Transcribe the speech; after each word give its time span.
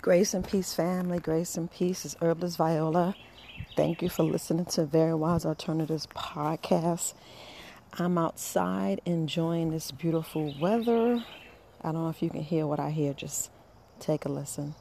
Grace 0.00 0.32
and 0.32 0.46
peace, 0.46 0.72
family. 0.74 1.18
Grace 1.18 1.56
and 1.56 1.68
peace 1.72 2.04
is 2.04 2.16
Herbalist 2.22 2.56
Viola. 2.56 3.16
Thank 3.74 4.00
you 4.00 4.08
for 4.08 4.22
listening 4.22 4.66
to 4.66 4.84
Very 4.84 5.12
Wise 5.12 5.44
Alternatives 5.44 6.06
podcast. 6.14 7.14
I'm 7.94 8.16
outside 8.16 9.00
enjoying 9.04 9.72
this 9.72 9.90
beautiful 9.90 10.54
weather. 10.60 11.24
I 11.82 11.92
don't 11.92 12.04
know 12.04 12.10
if 12.10 12.22
you 12.22 12.30
can 12.30 12.42
hear 12.44 12.64
what 12.64 12.78
I 12.78 12.90
hear. 12.90 13.12
Just 13.12 13.50
take 13.98 14.24
a 14.24 14.28
listen. 14.28 14.76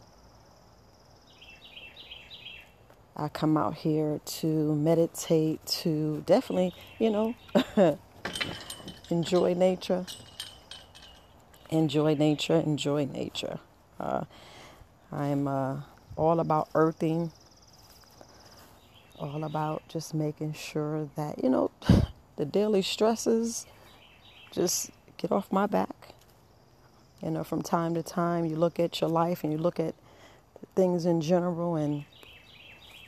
I 3.15 3.27
come 3.27 3.57
out 3.57 3.73
here 3.73 4.21
to 4.23 4.75
meditate, 4.75 5.65
to 5.65 6.23
definitely, 6.27 6.75
you 6.99 7.09
know, 7.09 7.35
enjoy 9.09 9.55
nature. 9.55 10.05
Enjoy 11.71 12.13
nature, 12.13 12.57
enjoy 12.57 13.05
nature. 13.05 13.59
Uh, 13.99 14.25
I'm 15.11 15.47
uh, 15.47 15.81
all 16.15 16.39
about 16.39 16.69
earthing, 16.75 17.31
all 19.19 19.43
about 19.43 19.83
just 19.87 20.13
making 20.13 20.53
sure 20.53 21.09
that, 21.15 21.43
you 21.43 21.49
know, 21.49 21.71
the 22.35 22.45
daily 22.45 22.81
stresses 22.81 23.65
just 24.51 24.91
get 25.17 25.31
off 25.31 25.51
my 25.51 25.65
back. 25.65 26.13
You 27.21 27.31
know, 27.31 27.43
from 27.43 27.63
time 27.63 27.95
to 27.95 28.03
time, 28.03 28.45
you 28.45 28.55
look 28.55 28.79
at 28.79 29.01
your 29.01 29.09
life 29.09 29.43
and 29.43 29.51
you 29.51 29.57
look 29.57 29.79
at 29.79 29.95
things 30.75 31.05
in 31.05 31.21
general, 31.21 31.75
and 31.75 32.05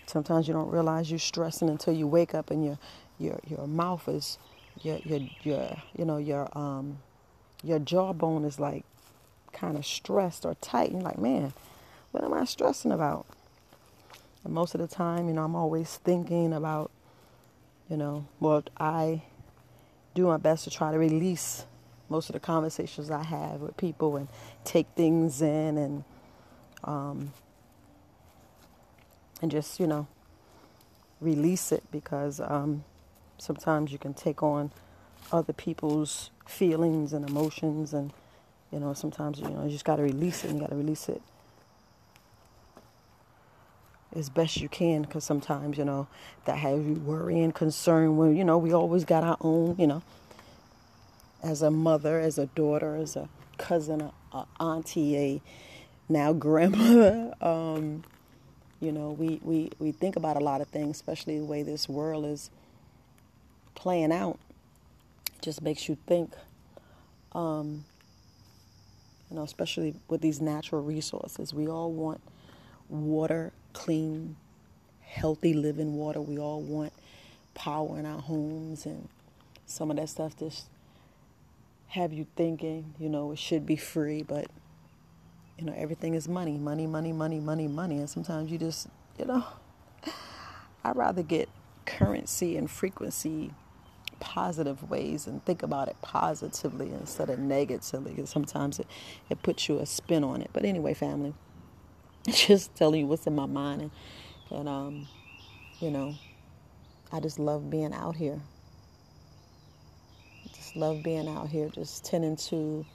sometimes 0.08 0.48
you 0.48 0.54
don't 0.54 0.72
realize 0.72 1.12
you're 1.12 1.20
stressing 1.20 1.70
until 1.70 1.94
you 1.94 2.08
wake 2.08 2.34
up 2.34 2.50
and 2.50 2.66
your 2.66 2.80
your 3.20 3.40
your 3.48 3.68
mouth 3.68 4.08
is 4.08 4.40
your 4.82 4.98
your 5.04 5.20
your 5.44 5.78
you 5.96 6.06
know 6.06 6.18
your 6.18 6.50
um 6.58 6.98
your 7.64 7.78
jawbone 7.78 8.46
is 8.46 8.60
like 8.60 8.84
kind 9.52 9.78
of 9.78 9.86
stressed 9.86 10.46
or 10.46 10.56
tight. 10.56 10.90
And 10.90 11.02
you're 11.02 11.10
like, 11.10 11.20
man, 11.20 11.54
what 12.12 12.24
am 12.24 12.34
I 12.34 12.46
stressing 12.46 12.92
about? 12.92 13.26
And 14.44 14.54
most 14.54 14.74
of 14.74 14.82
the 14.82 14.88
time, 14.88 15.28
you 15.28 15.34
know, 15.34 15.44
I'm 15.44 15.56
always 15.56 15.98
thinking 15.98 16.54
about, 16.54 16.92
you 17.90 17.98
know, 17.98 18.26
what 18.40 18.70
I 18.78 19.24
do 20.14 20.28
my 20.28 20.38
best 20.38 20.64
to 20.66 20.70
try 20.70 20.92
to 20.92 20.98
release 20.98 21.66
most 22.10 22.30
of 22.30 22.34
the 22.34 22.40
conversations 22.40 23.12
I 23.12 23.24
have 23.24 23.62
with 23.62 23.78
people 23.78 24.18
and 24.18 24.28
take 24.64 24.88
things 24.96 25.42
in 25.42 25.78
and 25.78 26.04
um, 26.84 27.32
and 29.42 29.52
just 29.52 29.80
you 29.80 29.88
know 29.88 30.08
release 31.22 31.72
it 31.72 31.84
because 31.92 32.40
um, 32.40 32.84
sometimes 33.38 33.92
you 33.92 33.98
can 33.98 34.14
take 34.14 34.42
on 34.42 34.72
other 35.32 35.54
people's 35.54 36.32
feelings 36.48 37.14
and 37.14 37.30
emotions 37.30 37.94
and 37.94 38.12
you 38.72 38.80
know 38.80 38.94
sometimes 38.94 39.40
you 39.40 39.50
know 39.50 39.64
you 39.66 39.70
just 39.70 39.86
got 39.86 39.98
to 39.98 40.04
release 40.04 40.44
it 40.44 40.50
and 40.50 40.58
you 40.58 40.62
got 40.62 40.72
to 40.72 40.76
release 40.76 41.10
it 41.10 41.22
as 44.16 44.30
best 44.30 44.58
you 44.58 44.68
can 44.68 45.04
because 45.04 45.24
sometimes 45.24 45.78
you 45.78 45.86
know 45.86 46.08
that 46.46 46.58
has 46.58 46.80
you 46.84 46.94
worry 46.96 47.40
and 47.42 47.54
concern 47.54 48.18
when 48.18 48.36
you 48.36 48.44
know 48.44 48.58
we 48.58 48.74
always 48.74 49.06
got 49.06 49.24
our 49.24 49.38
own 49.42 49.76
you 49.78 49.88
know. 49.88 50.02
As 51.42 51.62
a 51.62 51.72
mother 51.72 52.20
as 52.20 52.38
a 52.38 52.48
daughter 52.48 52.96
as 52.96 53.16
a 53.16 53.30
cousin 53.58 54.02
a, 54.02 54.14
a 54.36 54.46
auntie 54.60 55.18
a 55.18 55.42
now 56.10 56.34
grandmother 56.34 57.34
um, 57.42 58.04
you 58.82 58.92
know 58.92 59.12
we, 59.12 59.40
we 59.44 59.72
we 59.80 59.92
think 59.92 60.16
about 60.16 60.36
a 60.36 60.40
lot 60.40 60.60
of 60.62 60.68
things 60.68 60.98
especially 60.98 61.38
the 61.38 61.46
way 61.46 61.64
this 61.64 61.88
world 61.88 62.26
is 62.26 62.50
playing 63.76 64.12
out. 64.12 64.40
It 65.38 65.42
just 65.44 65.62
makes 65.62 65.88
you 65.88 65.98
think 66.08 66.34
um, 67.34 67.86
you 69.30 69.38
know 69.38 69.44
especially 69.44 69.96
with 70.10 70.22
these 70.22 70.42
natural 70.42 70.82
resources 70.82 71.54
we 71.54 71.68
all 71.68 71.92
want 71.92 72.22
water 72.90 73.54
clean, 73.74 74.36
healthy 75.02 75.54
living 75.54 75.96
water. 75.96 76.22
We 76.22 76.40
all 76.40 76.62
want 76.62 76.94
power 77.54 78.00
in 78.00 78.06
our 78.06 78.22
homes 78.22 78.86
and 78.86 79.10
some 79.66 79.92
of 79.92 79.98
that 79.98 80.10
stuff 80.10 80.38
just 80.38 80.68
have 81.90 82.14
you 82.14 82.28
thinking, 82.36 82.94
you 83.00 83.10
know, 83.10 83.32
it 83.32 83.40
should 83.40 83.66
be 83.66 83.76
free, 83.76 84.22
but 84.22 84.48
you 85.58 85.66
know, 85.66 85.74
everything 85.76 86.14
is 86.14 86.28
money, 86.28 86.58
money, 86.58 86.88
money, 86.88 87.12
money, 87.12 87.40
money, 87.40 87.68
money. 87.68 87.98
And 87.98 88.10
sometimes 88.10 88.52
you 88.52 88.58
just, 88.58 88.88
you 89.18 89.26
know, 89.26 89.44
I'd 90.84 90.96
rather 90.96 91.24
get 91.24 91.50
currency 91.86 92.56
and 92.56 92.70
frequency 92.70 93.52
positive 94.20 94.90
ways 94.90 95.28
and 95.28 95.44
think 95.46 95.64
about 95.64 95.88
it 95.88 95.96
positively 96.02 96.92
instead 96.92 97.30
of 97.30 97.40
negatively 97.40 98.14
because 98.14 98.30
sometimes 98.30 98.80
it, 98.80 98.88
it 99.30 99.42
puts 99.42 99.68
you 99.68 99.80
a 99.80 99.86
spin 99.86 100.24
on 100.24 100.42
it. 100.42 100.50
But 100.54 100.66
anyway, 100.66 100.94
family. 100.94 101.34
just 102.34 102.76
telling 102.76 103.02
you 103.02 103.08
what's 103.08 103.28
in 103.28 103.36
my 103.36 103.46
mind 103.46 103.82
and, 103.82 103.92
and 104.52 104.70
um, 104.70 105.08
you 105.80 105.92
know, 105.92 106.16
I 107.12 107.20
just 107.20 107.40
love 107.40 107.70
being 107.70 107.94
out 107.94 108.16
here. 108.16 108.40
Just 110.56 110.76
love 110.76 111.02
being 111.04 111.28
out 111.28 111.50
here, 111.50 111.70
just 111.70 112.06
tending 112.06 112.36
to 112.36 112.86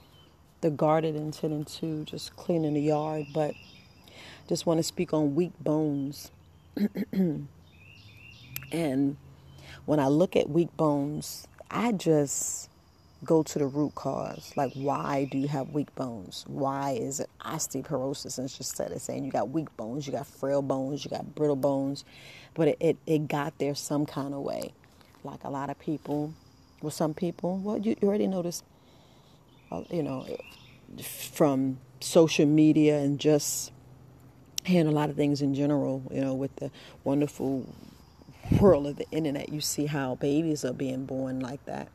the 0.61 0.69
garden 0.69 1.15
and 1.15 1.33
tending 1.33 1.65
to 1.65 2.05
just 2.05 2.35
cleaning 2.35 2.73
the 2.73 2.81
yard. 2.81 3.25
But 3.33 3.53
just 4.47 4.65
want 4.65 4.77
to 4.79 4.83
speak 4.83 5.13
on 5.13 5.35
weak 5.35 5.51
bones. 5.59 6.31
and 8.71 9.17
when 9.85 9.99
I 9.99 10.07
look 10.07 10.35
at 10.35 10.49
weak 10.49 10.75
bones, 10.77 11.47
I 11.69 11.91
just 11.91 12.69
go 13.25 13.43
to 13.43 13.59
the 13.59 13.65
root 13.65 13.95
cause. 13.95 14.53
Like, 14.55 14.71
why 14.73 15.27
do 15.29 15.37
you 15.37 15.47
have 15.47 15.69
weak 15.69 15.93
bones? 15.95 16.45
Why 16.47 16.91
is 16.91 17.19
it 17.19 17.29
osteoporosis? 17.41 18.37
And 18.37 18.45
it's 18.45 18.57
just 18.57 18.77
saying 19.03 19.25
you 19.25 19.31
got 19.31 19.49
weak 19.49 19.75
bones, 19.75 20.07
you 20.07 20.13
got 20.13 20.27
frail 20.27 20.61
bones, 20.61 21.03
you 21.03 21.11
got 21.11 21.35
brittle 21.35 21.55
bones, 21.55 22.05
but 22.53 22.69
it, 22.69 22.77
it, 22.79 22.97
it 23.05 23.27
got 23.27 23.57
there 23.57 23.75
some 23.75 24.05
kind 24.05 24.33
of 24.33 24.41
way. 24.41 24.73
Like 25.23 25.43
a 25.43 25.49
lot 25.49 25.69
of 25.69 25.79
people, 25.79 26.33
well, 26.81 26.91
some 26.91 27.13
people, 27.13 27.57
well, 27.57 27.77
you, 27.77 27.95
you 28.01 28.07
already 28.07 28.27
noticed, 28.27 28.63
uh, 29.71 29.81
you 29.89 30.03
know, 30.03 30.25
from 31.01 31.79
social 31.99 32.45
media 32.45 32.99
and 32.99 33.19
just 33.19 33.71
hearing 34.63 34.87
a 34.87 34.91
lot 34.91 35.09
of 35.09 35.15
things 35.15 35.41
in 35.41 35.55
general, 35.55 36.03
you 36.11 36.21
know, 36.21 36.33
with 36.33 36.55
the 36.57 36.71
wonderful 37.03 37.67
world 38.59 38.85
of 38.85 38.95
the 38.97 39.09
internet, 39.11 39.49
you 39.49 39.59
see 39.59 39.87
how 39.87 40.15
babies 40.15 40.63
are 40.63 40.73
being 40.73 41.05
born 41.05 41.39
like 41.39 41.63
that 41.65 41.89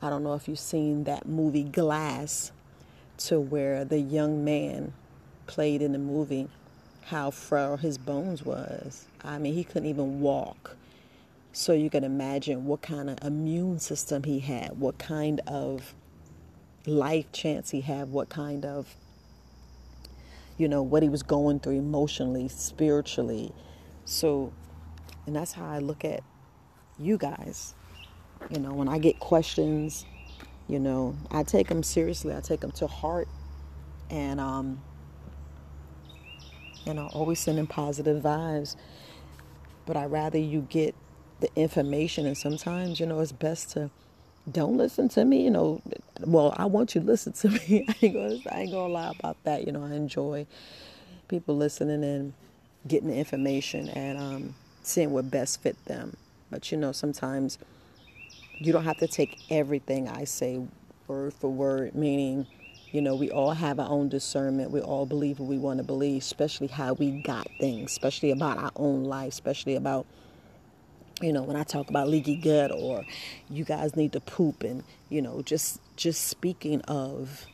I 0.00 0.10
don't 0.10 0.22
know 0.22 0.34
if 0.34 0.48
you've 0.48 0.58
seen 0.58 1.04
that 1.04 1.26
movie 1.26 1.64
Glass, 1.64 2.52
to 3.18 3.40
where 3.40 3.84
the 3.84 3.98
young 3.98 4.44
man 4.44 4.92
played 5.46 5.82
in 5.82 5.92
the 5.92 5.98
movie 5.98 6.48
how 7.06 7.30
frail 7.30 7.76
his 7.76 7.98
bones 7.98 8.44
was. 8.44 9.06
I 9.24 9.38
mean, 9.38 9.54
he 9.54 9.64
couldn't 9.64 9.88
even 9.88 10.20
walk. 10.20 10.76
So 11.52 11.72
you 11.72 11.90
can 11.90 12.04
imagine 12.04 12.66
what 12.66 12.82
kind 12.82 13.10
of 13.10 13.18
immune 13.22 13.80
system 13.80 14.22
he 14.22 14.38
had, 14.40 14.78
what 14.78 14.98
kind 14.98 15.40
of 15.46 15.94
life 16.86 17.32
chance 17.32 17.70
he 17.70 17.80
had, 17.80 18.10
what 18.12 18.28
kind 18.28 18.64
of, 18.64 18.94
you 20.58 20.68
know, 20.68 20.82
what 20.82 21.02
he 21.02 21.08
was 21.08 21.22
going 21.22 21.60
through 21.60 21.78
emotionally, 21.78 22.48
spiritually. 22.48 23.52
So, 24.04 24.52
and 25.26 25.34
that's 25.34 25.52
how 25.52 25.66
I 25.66 25.78
look 25.78 26.04
at 26.04 26.22
you 26.98 27.16
guys. 27.16 27.74
You 28.50 28.60
know, 28.60 28.72
when 28.72 28.88
I 28.88 28.98
get 28.98 29.18
questions, 29.20 30.06
you 30.68 30.78
know, 30.78 31.16
I 31.30 31.42
take 31.42 31.68
them 31.68 31.82
seriously. 31.82 32.34
I 32.34 32.40
take 32.40 32.60
them 32.60 32.72
to 32.72 32.86
heart, 32.86 33.28
and 34.10 34.40
um, 34.40 34.80
you 36.84 36.94
know, 36.94 37.08
always 37.12 37.40
sending 37.40 37.66
positive 37.66 38.22
vibes. 38.22 38.76
But 39.86 39.96
I 39.96 40.06
rather 40.06 40.38
you 40.38 40.66
get 40.68 40.94
the 41.40 41.48
information, 41.56 42.26
and 42.26 42.36
sometimes, 42.36 43.00
you 43.00 43.06
know, 43.06 43.20
it's 43.20 43.32
best 43.32 43.70
to 43.72 43.90
don't 44.50 44.76
listen 44.76 45.08
to 45.10 45.24
me. 45.24 45.44
You 45.44 45.50
know, 45.50 45.82
well, 46.20 46.54
I 46.56 46.66
want 46.66 46.94
you 46.94 47.00
to 47.00 47.06
listen 47.06 47.32
to 47.34 47.48
me. 47.68 47.86
I 47.88 47.94
ain't 48.02 48.14
gonna, 48.14 48.38
I 48.50 48.60
ain't 48.62 48.72
gonna 48.72 48.92
lie 48.92 49.12
about 49.18 49.42
that. 49.44 49.66
You 49.66 49.72
know, 49.72 49.84
I 49.84 49.94
enjoy 49.94 50.46
people 51.28 51.56
listening 51.56 52.02
and 52.04 52.32
getting 52.86 53.08
the 53.08 53.16
information 53.16 53.88
and 53.90 54.18
um, 54.18 54.54
seeing 54.82 55.10
what 55.10 55.30
best 55.30 55.62
fit 55.62 55.82
them. 55.84 56.16
But 56.50 56.72
you 56.72 56.78
know, 56.78 56.92
sometimes 56.92 57.58
you 58.60 58.72
don't 58.72 58.84
have 58.84 58.98
to 58.98 59.06
take 59.06 59.38
everything 59.50 60.08
I 60.08 60.24
say 60.24 60.60
word 61.06 61.32
for 61.34 61.50
word, 61.50 61.94
meaning, 61.94 62.46
you 62.90 63.00
know, 63.00 63.14
we 63.14 63.30
all 63.30 63.52
have 63.52 63.78
our 63.78 63.88
own 63.88 64.08
discernment. 64.08 64.70
We 64.70 64.80
all 64.80 65.06
believe 65.06 65.38
what 65.38 65.48
we 65.48 65.58
want 65.58 65.78
to 65.78 65.84
believe, 65.84 66.22
especially 66.22 66.68
how 66.68 66.94
we 66.94 67.22
got 67.22 67.48
things, 67.60 67.92
especially 67.92 68.30
about 68.30 68.58
our 68.58 68.72
own 68.76 69.04
life, 69.04 69.32
especially 69.32 69.76
about, 69.76 70.06
you 71.20 71.32
know, 71.32 71.42
when 71.42 71.56
I 71.56 71.62
talk 71.62 71.88
about 71.88 72.08
leaky 72.08 72.36
gut 72.36 72.70
or 72.72 73.04
you 73.48 73.64
guys 73.64 73.96
need 73.96 74.12
to 74.12 74.20
poop 74.20 74.62
and, 74.62 74.84
you 75.08 75.22
know, 75.22 75.42
just 75.42 75.80
just 75.96 76.26
speaking 76.26 76.80
of 76.82 77.46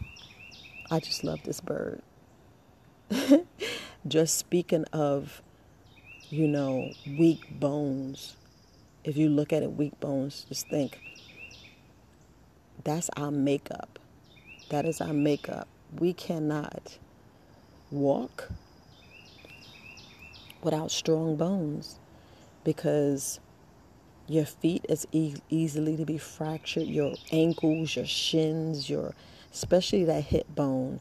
I 0.90 1.00
just 1.00 1.24
love 1.24 1.42
this 1.44 1.60
bird. 1.60 2.02
just 4.08 4.38
speaking 4.38 4.84
of, 4.92 5.42
you 6.30 6.48
know, 6.48 6.92
weak 7.06 7.48
bones 7.58 8.36
if 9.04 9.16
you 9.16 9.28
look 9.30 9.52
at 9.52 9.62
it, 9.62 9.72
weak 9.74 9.98
bones, 10.00 10.46
just 10.48 10.68
think 10.68 11.00
that's 12.84 13.10
our 13.16 13.30
makeup. 13.30 13.98
That 14.70 14.86
is 14.86 15.00
our 15.00 15.12
makeup. 15.14 15.68
We 15.98 16.12
cannot 16.14 16.98
walk. 17.90 18.50
without 20.62 20.90
strong 20.90 21.36
bones 21.36 21.98
because 22.64 23.40
your 24.28 24.46
feet 24.46 24.84
is 24.88 25.06
e- 25.12 25.36
easily 25.50 25.96
to 25.96 26.04
be 26.04 26.18
fractured 26.18 26.88
your 26.88 27.14
ankles 27.32 27.96
your 27.96 28.06
shins 28.06 28.90
your 28.90 29.14
especially 29.52 30.04
that 30.04 30.24
hip 30.24 30.46
bone 30.54 31.00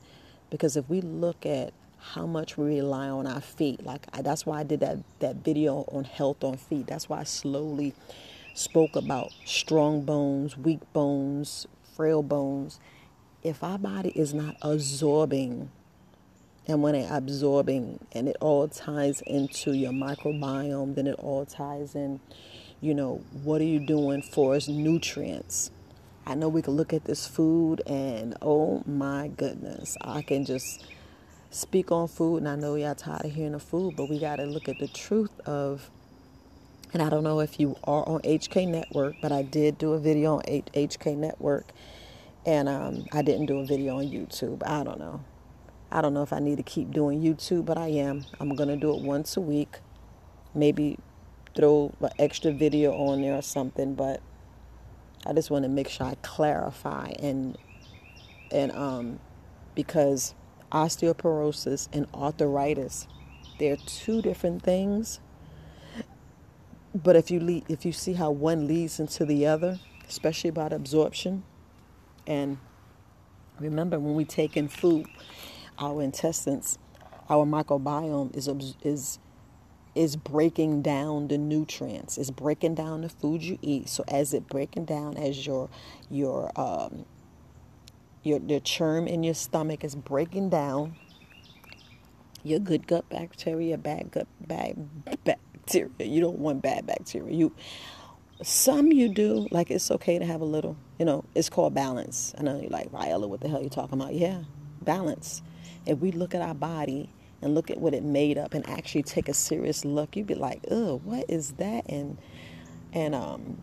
because 0.50 0.78
if 0.78 0.90
we 0.90 1.02
look 1.02 1.46
at 1.46 1.74
how 2.14 2.26
much 2.26 2.58
we 2.58 2.66
rely 2.66 3.10
on 3.10 3.26
our 3.26 3.42
feet. 3.42 3.86
Like 3.86 4.06
I, 4.14 4.22
that's 4.22 4.46
why 4.46 4.60
i 4.60 4.64
did 4.64 4.82
that 4.82 5.00
that 5.20 5.38
video 5.38 5.86
on 5.92 6.04
health 6.04 6.44
on 6.44 6.58
feet. 6.58 6.88
That's 6.88 7.10
why 7.10 7.22
i 7.22 7.24
slowly 7.24 7.94
spoke 8.54 8.96
about 8.96 9.32
strong 9.46 10.04
bones 10.04 10.58
weak 10.58 10.82
bones 10.94 11.68
frail 11.96 12.24
bones. 12.24 12.80
If 13.44 13.64
our 13.64 13.78
body 13.78 14.10
is 14.10 14.34
not 14.34 14.56
absorbing 14.62 15.70
and 16.68 16.82
when 16.82 16.96
it 16.96 17.08
absorbing 17.12 18.00
and 18.14 18.28
it 18.28 18.38
all 18.40 18.68
ties 18.68 19.22
into 19.28 19.74
your 19.74 19.92
microbiome, 19.92 20.96
then 20.96 21.08
it 21.08 21.16
all 21.20 21.46
ties 21.46 21.94
in, 21.94 22.22
you 22.80 22.94
know, 22.94 23.22
what 23.44 23.60
are 23.60 23.66
you 23.66 23.80
doing 23.80 24.22
for 24.22 24.56
its 24.56 24.68
nutrients? 24.68 25.72
I 26.26 26.36
know 26.36 26.48
we 26.48 26.62
can 26.62 26.76
look 26.76 26.94
at 26.94 27.04
this 27.04 27.28
food 27.28 27.82
and 27.86 28.36
oh 28.42 28.82
my 28.86 29.28
goodness, 29.28 29.98
I 30.02 30.22
can 30.22 30.46
just 30.46 30.86
speak 31.54 31.92
on 31.92 32.08
food 32.08 32.38
and 32.38 32.50
I 32.50 32.56
know 32.56 32.76
y'all 32.76 32.96
tired 32.96 33.26
of 33.26 33.32
hearing 33.34 33.52
the 33.52 33.60
food, 33.60 33.96
but 33.96 34.10
we 34.10 34.20
got 34.20 34.38
to 34.38 34.46
look 34.46 34.68
at 34.68 34.80
the 34.80 34.88
truth 34.88 35.40
of 35.46 35.90
and 36.94 37.02
I 37.02 37.10
don't 37.10 37.24
know 37.24 37.40
if 37.40 37.60
you 37.60 37.76
are 37.86 38.08
on 38.08 38.22
HK 38.22 38.68
Network, 38.68 39.16
but 39.20 39.32
I 39.32 39.42
did 39.42 39.80
do 39.80 39.94
a 39.94 40.00
video 40.00 40.38
on 40.38 40.44
HK 40.44 41.18
Network 41.18 41.72
and 42.46 42.70
um, 42.70 43.06
I 43.12 43.22
didn't 43.22 43.48
do 43.48 43.60
a 43.60 43.66
video 43.66 43.98
on 43.98 44.06
YouTube. 44.06 44.62
I 44.66 44.84
don't 44.84 45.00
know. 45.00 45.24
I 45.92 46.02
don't 46.02 46.14
know 46.14 46.24
if 46.24 46.34
I 46.34 46.40
need 46.40 46.58
to 46.58 46.64
keep 46.64 46.92
doing 46.92 47.22
YouTube, 47.22 47.66
but 47.66 47.78
I 47.78 47.88
am. 47.88 48.26
I'm 48.40 48.56
to 48.56 48.76
do 48.76 48.96
it 48.96 49.02
once 49.02 49.38
a 49.38 49.42
week. 49.42 49.80
Maybe 50.54 51.00
throw 51.56 51.94
an 52.02 52.10
extra 52.20 52.52
video 52.52 52.94
on 52.94 53.22
there 53.22 53.36
or 53.36 53.42
something, 53.42 53.96
but 53.96 54.22
I 55.26 55.34
just 55.34 55.50
want 55.50 55.64
to 55.64 55.70
make 55.70 55.90
sure 55.90 56.08
I 56.08 56.16
clarify 56.22 57.14
and 57.20 57.58
and 58.52 58.72
um 58.74 59.20
because 59.74 60.36
osteoporosis 60.74 61.88
and 61.94 62.08
arthritis 62.14 63.08
they're 63.60 63.78
two 63.78 64.22
different 64.22 64.62
things. 64.64 65.20
But 66.96 67.16
if 67.16 67.32
you 67.32 67.40
lead, 67.40 67.66
if 67.70 67.86
you 67.86 67.92
see 67.92 68.14
how 68.14 68.32
one 68.32 68.68
leads 68.68 69.00
into 69.00 69.26
the 69.26 69.48
other, 69.48 69.80
especially 70.08 70.50
about 70.50 70.74
absorption 70.74 71.44
and 72.28 72.58
remember 73.60 74.00
when 74.00 74.16
we 74.16 74.26
take 74.26 74.56
in 74.58 74.68
food 74.68 75.08
our 75.80 76.02
intestines, 76.02 76.78
our 77.30 77.46
microbiome 77.46 78.36
is 78.36 78.50
is 78.84 79.20
is 79.96 80.16
breaking 80.16 80.82
down 80.82 81.28
the 81.28 81.38
nutrients. 81.38 82.18
It's 82.18 82.32
breaking 82.32 82.76
down 82.76 83.02
the 83.02 83.10
food 83.10 83.44
you 83.44 83.60
eat. 83.62 83.90
So 83.90 84.04
as 84.08 84.34
it 84.34 84.48
breaking 84.48 84.86
down, 84.86 85.18
as 85.18 85.46
your 85.48 85.70
your 86.10 86.52
um, 86.60 87.06
your 88.24 88.40
the 88.40 88.60
germ 88.60 89.08
in 89.08 89.24
your 89.24 89.34
stomach 89.34 89.84
is 89.84 89.96
breaking 89.96 90.50
down, 90.50 90.96
your 92.44 92.60
good 92.60 92.88
gut 92.88 93.10
bacteria, 93.10 93.78
bad 93.78 94.12
gut 94.12 94.28
bad 94.40 94.78
bacteria. 95.26 95.90
You 96.00 96.22
don't 96.22 96.40
want 96.40 96.62
bad 96.62 96.86
bacteria. 96.86 97.34
You 97.34 97.54
some 98.42 98.92
you 98.92 99.10
do 99.10 99.48
like 99.52 99.72
it's 99.72 99.92
okay 99.92 100.20
to 100.20 100.26
have 100.26 100.42
a 100.42 100.46
little. 100.46 100.78
You 101.00 101.06
know, 101.06 101.26
it's 101.36 101.50
called 101.50 101.74
balance. 101.74 102.34
I 102.38 102.44
know 102.44 102.60
you're 102.60 102.70
like 102.70 102.92
Viola, 102.92 103.28
what 103.28 103.42
the 103.42 103.50
hell 103.50 103.64
you 103.64 103.70
talking 103.70 104.00
about? 104.00 104.14
Yeah, 104.14 104.44
balance 104.82 105.42
if 105.86 106.00
we 106.00 106.12
look 106.12 106.34
at 106.36 106.42
our 106.42 106.54
body 106.54 107.10
and 107.42 107.54
look 107.54 107.70
at 107.70 107.78
what 107.80 107.94
it 107.94 108.04
made 108.04 108.38
up 108.38 108.54
and 108.54 108.68
actually 108.70 109.04
take 109.04 109.28
a 109.28 109.34
serious 109.34 109.84
look, 109.84 110.16
you'd 110.16 110.28
be 110.28 110.36
like, 110.36 110.62
"Oh, 110.72 111.00
what 111.04 111.26
is 111.30 111.54
that?" 111.54 111.86
And 111.90 112.18
and 112.94 113.16
um, 113.16 113.58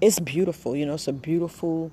it's 0.00 0.20
beautiful. 0.20 0.76
You 0.76 0.86
know, 0.86 0.94
it's 0.94 1.08
a 1.08 1.12
beautiful 1.12 1.90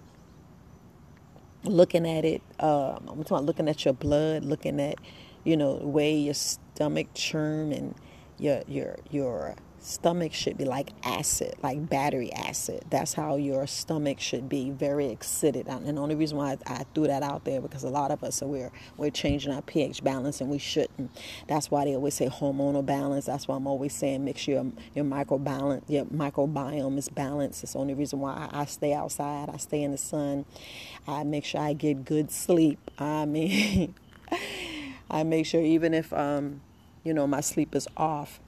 looking 1.63 2.07
at 2.07 2.25
it. 2.25 2.41
Um, 2.59 3.07
I'm 3.07 3.23
talking 3.23 3.37
about 3.37 3.45
looking 3.45 3.69
at 3.69 3.85
your 3.85 3.93
blood, 3.93 4.45
looking 4.45 4.79
at 4.79 4.95
you 5.43 5.57
know 5.57 5.79
the 5.79 5.87
way 5.87 6.15
your 6.15 6.33
stomach 6.33 7.07
churn 7.13 7.71
and 7.71 7.95
your 8.37 8.63
your 8.67 8.97
your 9.11 9.55
stomach 9.83 10.33
should 10.33 10.57
be 10.57 10.63
like 10.63 10.91
acid, 11.03 11.55
like 11.61 11.89
battery 11.89 12.31
acid. 12.31 12.85
That's 12.89 13.13
how 13.13 13.35
your 13.35 13.67
stomach 13.67 14.19
should 14.19 14.47
be, 14.47 14.69
very 14.69 15.07
acidic. 15.07 15.67
And 15.67 15.97
the 15.97 16.01
only 16.01 16.15
reason 16.15 16.37
why 16.37 16.57
I, 16.65 16.85
threw 16.95 17.07
that 17.07 17.23
out 17.23 17.43
there 17.43 17.59
because 17.59 17.83
a 17.83 17.89
lot 17.89 18.11
of 18.11 18.23
us 18.23 18.41
are 18.41 18.47
we're 18.47 18.71
we're 18.97 19.09
changing 19.09 19.51
our 19.51 19.61
pH 19.61 20.03
balance 20.03 20.41
and 20.41 20.49
we 20.49 20.57
shouldn't. 20.57 21.11
That's 21.47 21.69
why 21.69 21.85
they 21.85 21.95
always 21.95 22.13
say 22.13 22.27
hormonal 22.27 22.85
balance. 22.85 23.25
That's 23.25 23.47
why 23.47 23.55
I'm 23.55 23.67
always 23.67 23.93
saying 23.93 24.23
make 24.23 24.37
sure 24.37 24.55
your, 24.55 24.71
your 24.95 25.05
microbalance, 25.05 25.83
your 25.87 26.05
microbiome 26.05 26.97
is 26.97 27.09
balanced. 27.09 27.63
It's 27.63 27.73
the 27.73 27.79
only 27.79 27.93
reason 27.93 28.19
why 28.19 28.49
I, 28.51 28.61
I 28.61 28.65
stay 28.65 28.93
outside. 28.93 29.49
I 29.49 29.57
stay 29.57 29.83
in 29.83 29.91
the 29.91 29.97
sun. 29.97 30.45
I 31.07 31.23
make 31.23 31.45
sure 31.45 31.61
I 31.61 31.73
get 31.73 32.05
good 32.05 32.31
sleep. 32.31 32.79
I 32.97 33.25
mean, 33.25 33.95
I 35.11 35.23
make 35.23 35.45
sure 35.45 35.61
even 35.61 35.93
if 35.93 36.13
um, 36.13 36.61
you 37.03 37.13
know 37.13 37.27
my 37.27 37.41
sleep 37.41 37.75
is 37.75 37.87
off 37.97 38.39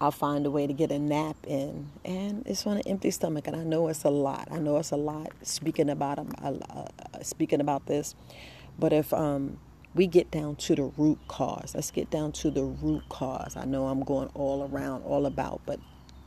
I'll 0.00 0.10
find 0.10 0.44
a 0.46 0.50
way 0.50 0.66
to 0.66 0.72
get 0.72 0.90
a 0.90 0.98
nap 0.98 1.36
in. 1.46 1.90
And 2.04 2.46
it's 2.46 2.66
on 2.66 2.76
an 2.76 2.82
empty 2.86 3.10
stomach. 3.10 3.46
And 3.46 3.56
I 3.56 3.64
know 3.64 3.88
it's 3.88 4.04
a 4.04 4.10
lot. 4.10 4.48
I 4.50 4.58
know 4.58 4.76
it's 4.78 4.90
a 4.90 4.96
lot 4.96 5.32
speaking 5.42 5.88
about 5.88 6.18
um, 6.18 6.32
uh, 6.42 6.86
speaking 7.22 7.60
about 7.60 7.86
this. 7.86 8.14
But 8.78 8.92
if 8.92 9.12
um, 9.12 9.58
we 9.94 10.06
get 10.06 10.30
down 10.30 10.56
to 10.56 10.74
the 10.74 10.84
root 10.96 11.18
cause, 11.28 11.72
let's 11.74 11.90
get 11.90 12.10
down 12.10 12.32
to 12.32 12.50
the 12.50 12.64
root 12.64 13.08
cause. 13.08 13.56
I 13.56 13.64
know 13.64 13.86
I'm 13.86 14.02
going 14.02 14.28
all 14.34 14.68
around, 14.68 15.02
all 15.04 15.26
about, 15.26 15.60
but 15.64 15.78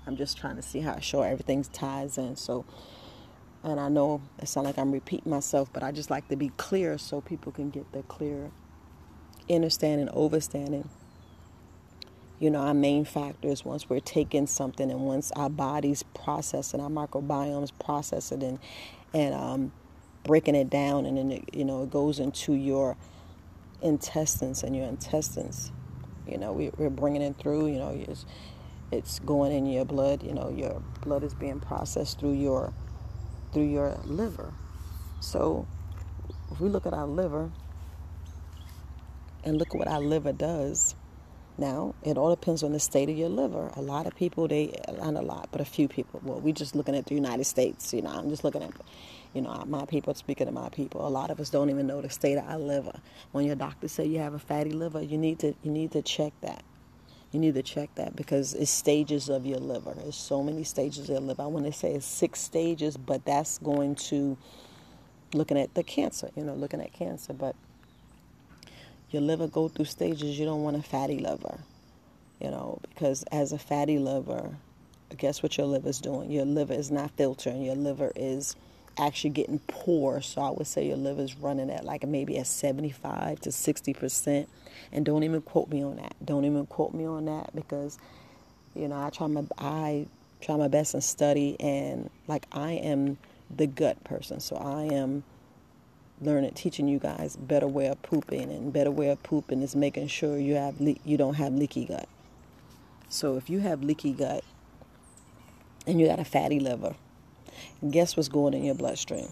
I'm 0.05 0.15
just 0.15 0.37
trying 0.37 0.55
to 0.55 0.61
see 0.61 0.79
how 0.79 0.99
sure 0.99 1.25
everything 1.25 1.63
ties 1.63 2.17
in. 2.17 2.37
So, 2.37 2.65
and 3.63 3.79
I 3.79 3.89
know 3.89 4.21
it 4.41 4.47
sounds 4.47 4.65
like 4.65 4.77
I'm 4.77 4.91
repeating 4.93 5.29
myself, 5.29 5.69
but 5.73 5.83
I 5.83 5.91
just 5.91 6.09
like 6.09 6.29
to 6.29 6.37
be 6.37 6.49
clear 6.55 6.97
so 6.97 7.19
people 7.19 7.51
can 7.51 7.69
get 7.69 7.91
the 7.91 8.03
clear 8.03 8.51
understanding, 9.49 10.07
overstanding 10.07 10.87
you 12.39 12.49
know, 12.51 12.59
our 12.59 12.73
main 12.73 13.03
factors 13.03 13.65
once 13.65 13.89
we're 13.89 13.99
taking 13.99 14.45
something 14.45 14.91
and 14.91 15.01
once 15.01 15.31
our 15.35 15.49
bodies 15.49 16.03
process 16.13 16.73
and 16.73 16.81
our 16.81 16.89
microbiomes 16.89 17.71
process 17.83 18.31
it 18.31 18.43
and, 18.43 18.59
and 19.13 19.33
um, 19.33 19.71
breaking 20.23 20.55
it 20.55 20.69
down 20.69 21.05
and 21.05 21.17
then, 21.17 21.31
it, 21.31 21.43
you 21.53 21.65
know, 21.65 21.83
it 21.83 21.89
goes 21.89 22.19
into 22.19 22.53
your 22.53 22.95
intestines 23.81 24.63
and 24.63 24.75
your 24.75 24.85
intestines. 24.85 25.71
You 26.27 26.37
know, 26.37 26.51
we, 26.51 26.69
we're 26.77 26.89
bringing 26.89 27.21
it 27.21 27.37
through, 27.37 27.67
you 27.67 27.79
know, 27.79 27.89
it's, 28.07 28.25
it's 28.91 29.19
going 29.19 29.51
in 29.51 29.65
your 29.65 29.85
blood, 29.85 30.21
you 30.21 30.33
know, 30.33 30.49
your 30.49 30.81
blood 31.01 31.23
is 31.23 31.33
being 31.33 31.59
processed 31.59 32.19
through 32.19 32.33
your, 32.33 32.73
through 33.51 33.67
your 33.67 33.97
liver. 34.05 34.53
So 35.21 35.67
if 36.51 36.59
we 36.59 36.69
look 36.69 36.85
at 36.85 36.93
our 36.93 37.07
liver 37.07 37.51
and 39.43 39.57
look 39.57 39.69
at 39.69 39.75
what 39.75 39.87
our 39.87 40.01
liver 40.01 40.33
does, 40.33 40.95
now, 41.57 41.95
it 42.03 42.17
all 42.17 42.29
depends 42.29 42.61
on 42.63 42.71
the 42.71 42.79
state 42.79 43.09
of 43.09 43.17
your 43.17 43.29
liver. 43.29 43.71
A 43.75 43.81
lot 43.81 44.05
of 44.05 44.15
people, 44.15 44.47
they, 44.47 44.79
not 44.97 45.15
a 45.15 45.21
lot, 45.21 45.49
but 45.51 45.59
a 45.59 45.65
few 45.65 45.87
people, 45.87 46.21
well, 46.23 46.39
we're 46.39 46.53
just 46.53 46.75
looking 46.75 46.95
at 46.95 47.07
the 47.07 47.15
United 47.15 47.45
States, 47.45 47.93
you 47.93 48.01
know, 48.01 48.11
I'm 48.11 48.29
just 48.29 48.43
looking 48.43 48.61
at, 48.61 48.71
you 49.33 49.41
know, 49.41 49.63
my 49.67 49.85
people, 49.85 50.13
speaking 50.13 50.45
to 50.45 50.51
my 50.51 50.69
people. 50.69 51.07
A 51.07 51.09
lot 51.09 51.31
of 51.31 51.39
us 51.39 51.49
don't 51.49 51.69
even 51.69 51.87
know 51.87 52.01
the 52.01 52.09
state 52.09 52.37
of 52.37 52.47
our 52.47 52.59
liver. 52.59 52.99
When 53.31 53.45
your 53.45 53.55
doctor 53.55 53.87
says 53.87 54.07
you 54.07 54.19
have 54.19 54.33
a 54.33 54.39
fatty 54.39 54.71
liver, 54.71 55.01
you 55.01 55.17
need 55.17 55.39
to, 55.39 55.55
you 55.63 55.71
need 55.71 55.91
to 55.93 56.01
check 56.01 56.33
that. 56.41 56.63
You 57.31 57.39
need 57.39 57.55
to 57.55 57.63
check 57.63 57.93
that 57.95 58.15
because 58.15 58.53
it's 58.53 58.71
stages 58.71 59.27
of 59.27 59.45
your 59.45 59.59
liver. 59.59 59.93
There's 59.95 60.15
so 60.15 60.43
many 60.43 60.63
stages 60.63 61.05
of 61.05 61.09
your 61.09 61.19
liver. 61.19 61.41
I 61.41 61.47
want 61.47 61.65
to 61.65 61.73
say 61.73 61.93
it's 61.93 62.05
six 62.05 62.39
stages, 62.39 62.97
but 62.97 63.25
that's 63.25 63.57
going 63.57 63.95
to, 63.95 64.37
looking 65.33 65.57
at 65.57 65.73
the 65.73 65.83
cancer, 65.83 66.29
you 66.35 66.43
know, 66.43 66.53
looking 66.53 66.81
at 66.81 66.93
cancer, 66.93 67.33
but 67.33 67.55
your 69.11 69.21
liver 69.21 69.47
go 69.47 69.67
through 69.67 69.85
stages 69.85 70.37
you 70.37 70.45
don't 70.45 70.63
want 70.63 70.75
a 70.75 70.81
fatty 70.81 71.19
liver 71.19 71.59
you 72.39 72.49
know 72.49 72.79
because 72.89 73.23
as 73.31 73.51
a 73.51 73.57
fatty 73.57 73.97
liver 73.99 74.55
guess 75.15 75.41
what 75.41 75.57
your 75.57 75.67
liver 75.67 75.89
is 75.89 75.99
doing? 75.99 76.31
Your 76.31 76.45
liver 76.45 76.73
is 76.73 76.91
not 76.91 77.11
filtering. 77.11 77.63
Your 77.63 77.75
liver 77.75 78.11
is 78.15 78.55
actually 78.97 79.29
getting 79.29 79.59
poor. 79.67 80.21
So 80.21 80.41
i 80.41 80.49
would 80.49 80.67
say 80.67 80.87
your 80.87 80.97
liver 80.97 81.21
is 81.21 81.37
running 81.37 81.69
at 81.69 81.85
like 81.85 82.05
maybe 82.05 82.37
at 82.37 82.47
75 82.47 83.39
to 83.41 83.51
60 83.51 83.93
percent. 83.93 84.49
And 84.91 85.05
don't 85.05 85.23
even 85.23 85.41
quote 85.41 85.69
me 85.69 85.83
on 85.83 85.97
that. 85.97 86.15
Don't 86.23 86.45
even 86.45 86.65
quote 86.65 86.93
me 86.93 87.05
on 87.05 87.25
that 87.25 87.55
because 87.55 87.97
you 88.75 88.87
know 88.87 88.99
i 88.99 89.09
try 89.09 89.27
my 89.27 89.43
i 89.57 90.05
try 90.41 90.55
my 90.55 90.67
best 90.67 90.93
and 90.93 91.03
study 91.03 91.55
and 91.59 92.09
like 92.27 92.45
i 92.51 92.71
am 92.73 93.17
the 93.55 93.67
gut 93.67 94.03
person. 94.03 94.39
So 94.39 94.55
i 94.57 94.83
am 94.93 95.23
learning, 96.21 96.51
teaching 96.53 96.87
you 96.87 96.99
guys 96.99 97.35
better 97.35 97.67
way 97.67 97.87
of 97.87 98.01
pooping, 98.01 98.51
and 98.51 98.73
better 98.73 98.91
way 98.91 99.09
of 99.09 99.21
pooping 99.23 99.61
is 99.61 99.75
making 99.75 100.07
sure 100.07 100.37
you 100.37 100.55
have 100.55 100.79
le- 100.81 100.95
you 101.05 101.17
don't 101.17 101.35
have 101.35 101.53
leaky 101.53 101.85
gut. 101.85 102.07
So 103.09 103.37
if 103.37 103.49
you 103.49 103.59
have 103.59 103.83
leaky 103.83 104.11
gut 104.11 104.43
and 105.85 105.99
you 105.99 106.07
got 106.07 106.19
a 106.19 106.25
fatty 106.25 106.59
liver, 106.59 106.95
guess 107.89 108.17
what's 108.17 108.29
going 108.29 108.53
in 108.53 108.63
your 108.63 108.75
bloodstream? 108.75 109.29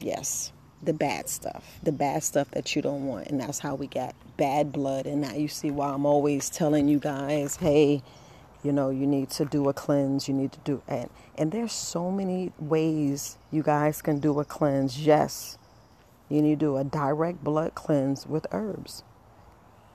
Yes, 0.00 0.52
the 0.82 0.92
bad 0.92 1.28
stuff, 1.28 1.78
the 1.82 1.92
bad 1.92 2.22
stuff 2.22 2.50
that 2.52 2.76
you 2.76 2.82
don't 2.82 3.06
want. 3.06 3.28
And 3.28 3.40
that's 3.40 3.58
how 3.58 3.74
we 3.74 3.86
got 3.86 4.14
bad 4.36 4.72
blood. 4.72 5.06
And 5.06 5.20
now 5.22 5.32
you 5.32 5.48
see 5.48 5.70
why 5.70 5.88
I'm 5.88 6.06
always 6.06 6.50
telling 6.50 6.88
you 6.88 6.98
guys, 6.98 7.56
hey, 7.56 8.02
you 8.62 8.72
know, 8.72 8.90
you 8.90 9.06
need 9.06 9.30
to 9.30 9.44
do 9.44 9.68
a 9.68 9.72
cleanse, 9.72 10.28
you 10.28 10.34
need 10.34 10.52
to 10.52 10.58
do 10.60 10.82
and 10.88 11.10
and 11.36 11.52
there's 11.52 11.72
so 11.72 12.10
many 12.10 12.52
ways 12.58 13.38
you 13.50 13.62
guys 13.62 14.02
can 14.02 14.18
do 14.18 14.38
a 14.40 14.44
cleanse. 14.44 15.04
Yes. 15.04 15.58
You 16.28 16.42
need 16.42 16.60
to 16.60 16.66
do 16.66 16.76
a 16.76 16.84
direct 16.84 17.42
blood 17.42 17.74
cleanse 17.74 18.26
with 18.26 18.46
herbs. 18.52 19.02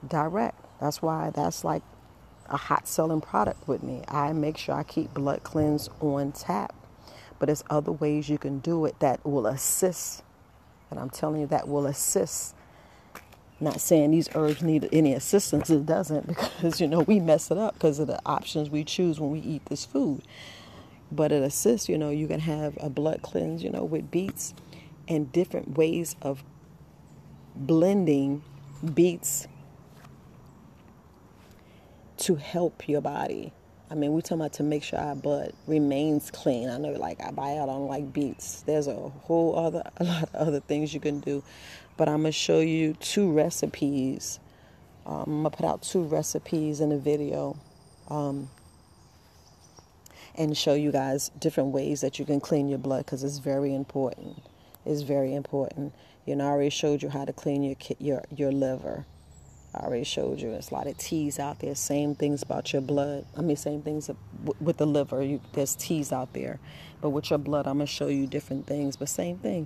Direct. 0.08 0.58
That's 0.80 1.02
why 1.02 1.32
that's 1.32 1.64
like 1.64 1.84
a 2.48 2.58
hot 2.58 2.88
selling 2.88 3.22
product 3.22 3.68
with 3.68 3.84
me. 3.84 4.04
I 4.08 4.34
make 4.34 4.58
sure 4.58 4.76
I 4.76 4.84
keep 4.84 5.14
blood 5.14 5.44
cleanse 5.44 5.90
on 6.00 6.32
tap. 6.32 6.74
But 7.40 7.48
there's 7.48 7.64
other 7.70 7.92
ways 7.92 8.30
you 8.30 8.38
can 8.38 8.60
do 8.60 8.86
it 8.86 9.00
that 9.00 9.26
will 9.26 9.48
assist 9.48 10.24
and 10.94 11.00
I'm 11.00 11.10
telling 11.10 11.42
you, 11.42 11.48
that 11.48 11.68
will 11.68 11.88
assist. 11.88 12.54
Not 13.64 13.80
saying 13.80 14.12
these 14.12 14.28
herbs 14.36 14.62
need 14.62 14.90
any 14.92 15.14
assistance, 15.14 15.70
it 15.70 15.86
doesn't, 15.86 16.28
because 16.28 16.82
you 16.82 16.88
know 16.88 17.00
we 17.00 17.22
mess 17.22 17.50
it 17.50 17.58
up 17.58 17.76
because 17.76 17.98
of 17.98 18.08
the 18.08 18.20
options 18.26 18.70
we 18.70 18.84
choose 18.84 19.22
when 19.22 19.32
we 19.32 19.40
eat 19.40 19.66
this 19.68 19.86
food. 19.86 20.22
But 21.10 21.32
it 21.32 21.42
assists, 21.42 21.88
you 21.88 21.98
know, 21.98 22.10
you 22.10 22.28
can 22.28 22.42
have 22.42 22.78
a 22.82 22.90
blood 22.90 23.22
cleanse, 23.22 23.64
you 23.64 23.70
know, 23.70 23.86
with 23.86 24.12
beets 24.12 24.54
and 25.08 25.32
different 25.32 25.78
ways 25.78 26.18
of 26.22 26.44
blending 27.56 28.44
beets 28.94 29.48
to 32.18 32.36
help 32.36 32.90
your 32.90 33.00
body 33.00 33.54
I 33.94 33.96
mean, 33.96 34.14
we're 34.14 34.22
talking 34.22 34.40
about 34.40 34.54
to 34.54 34.64
make 34.64 34.82
sure 34.82 34.98
our 34.98 35.16
blood 35.16 35.54
remains 35.68 36.32
clean. 36.32 36.68
I 36.68 36.80
know, 36.80 36.94
like, 36.94 37.22
I 37.24 37.30
buy 37.30 37.58
out 37.58 37.70
on 37.70 37.86
like 37.86 38.12
beets. 38.12 38.64
There's 38.64 38.88
a 38.88 38.96
whole 38.96 39.56
other, 39.56 39.84
a 39.98 40.04
lot 40.04 40.24
of 40.24 40.34
other 40.34 40.60
things 40.62 40.96
you 40.96 41.00
can 41.00 41.20
do, 41.20 41.44
but 41.98 42.10
I'm 42.10 42.18
gonna 42.18 42.32
show 42.32 42.60
you 42.60 42.94
two 42.94 43.32
recipes. 43.32 44.40
Um, 45.06 45.24
I'm 45.28 45.44
gonna 45.44 45.50
put 45.52 45.66
out 45.66 45.82
two 45.84 46.04
recipes 46.04 46.82
in 46.82 46.92
a 46.92 46.98
video, 46.98 47.58
um, 48.10 48.50
and 50.36 50.58
show 50.58 50.74
you 50.74 50.92
guys 50.92 51.30
different 51.40 51.70
ways 51.70 52.02
that 52.02 52.20
you 52.20 52.26
can 52.26 52.40
clean 52.40 52.68
your 52.68 52.80
blood 52.80 53.06
because 53.06 53.24
it's 53.24 53.38
very 53.38 53.74
important. 53.74 54.42
It's 54.86 55.02
very 55.02 55.34
important. 55.34 55.94
You 56.26 56.36
know, 56.36 56.46
I 56.46 56.50
already 56.50 56.70
showed 56.70 57.04
you 57.04 57.10
how 57.10 57.26
to 57.26 57.34
clean 57.34 57.64
your 57.64 57.76
your 58.00 58.24
your 58.36 58.52
liver. 58.52 59.06
I 59.76 59.86
already 59.86 60.04
showed 60.04 60.40
you. 60.40 60.52
There's 60.52 60.70
a 60.70 60.74
lot 60.74 60.88
of 60.88 60.98
teas 60.98 61.40
out 61.40 61.60
there. 61.60 61.74
Same 61.74 62.14
things 62.14 62.44
about 62.44 62.72
your 62.74 62.82
blood. 62.82 63.26
I 63.36 63.42
mean, 63.42 63.58
same 63.58 63.82
things 63.82 64.10
with 64.62 64.78
the 64.78 64.86
liver. 64.86 65.24
You, 65.24 65.42
there's 65.54 65.76
teas 65.76 66.12
out 66.12 66.34
there. 66.34 66.60
But 67.02 67.10
with 67.10 67.32
your 67.32 67.40
blood, 67.40 67.66
I'm 67.66 67.78
going 67.78 67.88
to 67.88 67.92
show 67.92 68.08
you 68.08 68.28
different 68.28 68.68
things. 68.68 68.98
But 68.98 69.10
same 69.10 69.38
thing. 69.40 69.66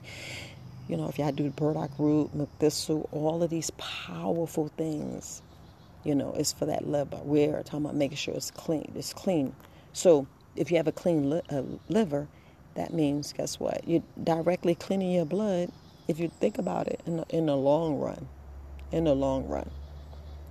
You 0.88 0.98
know, 0.98 1.10
if 1.10 1.20
y'all 1.20 1.32
do 1.32 1.44
the 1.46 1.52
burdock 1.52 1.92
root, 2.00 2.34
milk 2.36 2.50
thistle, 2.60 3.10
all 3.12 3.44
of 3.44 3.50
these 3.50 3.72
powerful 3.72 4.70
things, 4.78 5.42
you 6.04 6.16
know, 6.16 6.34
it's 6.38 6.54
for 6.54 6.66
that 6.68 6.88
liver. 6.88 7.20
We're 7.24 7.64
talking 7.64 7.86
about 7.86 7.96
making 7.96 8.18
sure 8.18 8.36
it's 8.36 8.52
clean. 8.52 8.92
It's 8.96 9.14
clean. 9.14 9.56
So 9.94 10.28
if 10.56 10.72
you 10.72 10.78
have 10.78 10.88
a 10.88 10.94
clean 10.94 11.30
li- 11.30 11.42
uh, 11.50 11.64
liver, 11.90 12.30
that 12.76 12.94
means, 12.94 13.34
guess 13.34 13.60
what? 13.60 13.88
You're 13.88 14.04
directly 14.24 14.76
cleaning 14.76 15.12
your 15.12 15.26
blood 15.26 15.72
if 16.08 16.20
you 16.20 16.30
think 16.30 16.58
about 16.60 16.88
it 16.88 17.02
in 17.06 17.18
the, 17.18 17.26
in 17.30 17.48
the 17.48 17.58
long 17.58 17.98
run. 18.00 18.28
In 18.92 19.06
the 19.06 19.16
long 19.16 19.48
run 19.48 19.72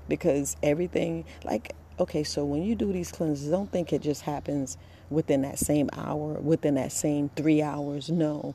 because 0.08 0.56
everything 0.62 1.24
like 1.44 1.72
okay 2.00 2.24
so 2.24 2.44
when 2.44 2.62
you 2.62 2.76
do 2.76 2.92
these 2.92 3.12
cleanses 3.12 3.50
don't 3.50 3.72
think 3.72 3.92
it 3.92 4.02
just 4.02 4.22
happens 4.22 4.78
within 5.10 5.42
that 5.42 5.58
same 5.58 5.90
hour 5.94 6.34
within 6.34 6.76
that 6.76 6.92
same 6.92 7.30
three 7.36 7.62
hours 7.62 8.10
no 8.10 8.54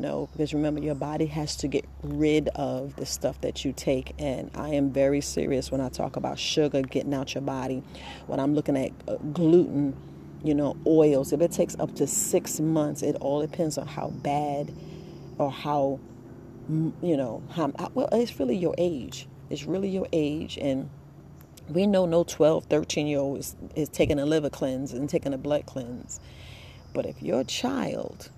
no 0.00 0.28
because 0.32 0.52
remember 0.54 0.80
your 0.80 0.94
body 0.94 1.26
has 1.26 1.56
to 1.56 1.68
get 1.68 1.84
rid 2.02 2.48
of 2.54 2.96
the 2.96 3.06
stuff 3.06 3.40
that 3.40 3.64
you 3.64 3.72
take 3.72 4.14
and 4.18 4.50
i 4.54 4.70
am 4.70 4.90
very 4.90 5.20
serious 5.20 5.70
when 5.70 5.80
i 5.80 5.88
talk 5.88 6.16
about 6.16 6.38
sugar 6.38 6.82
getting 6.82 7.14
out 7.14 7.34
your 7.34 7.42
body 7.42 7.82
when 8.26 8.40
i'm 8.40 8.54
looking 8.54 8.76
at 8.76 8.90
uh, 9.08 9.16
gluten 9.32 9.94
you 10.42 10.54
know 10.54 10.76
oils 10.86 11.32
if 11.32 11.40
it 11.40 11.52
takes 11.52 11.76
up 11.78 11.94
to 11.94 12.06
six 12.06 12.60
months 12.60 13.02
it 13.02 13.16
all 13.16 13.40
depends 13.40 13.76
on 13.78 13.86
how 13.86 14.08
bad 14.08 14.72
or 15.38 15.50
how 15.50 16.00
you 16.68 17.16
know 17.16 17.42
how 17.50 17.72
well 17.94 18.08
it's 18.12 18.38
really 18.40 18.56
your 18.56 18.74
age 18.78 19.26
it's 19.50 19.64
really 19.64 19.88
your 19.88 20.06
age. 20.12 20.56
And 20.56 20.88
we 21.68 21.86
know 21.86 22.06
no 22.06 22.24
12, 22.24 22.64
13 22.66 23.06
year 23.06 23.18
old 23.18 23.40
is, 23.40 23.56
is 23.74 23.88
taking 23.88 24.18
a 24.18 24.24
liver 24.24 24.48
cleanse 24.48 24.92
and 24.92 25.10
taking 25.10 25.34
a 25.34 25.38
blood 25.38 25.66
cleanse. 25.66 26.20
But 26.94 27.04
if 27.04 27.20
your 27.20 27.44
child, 27.44 28.30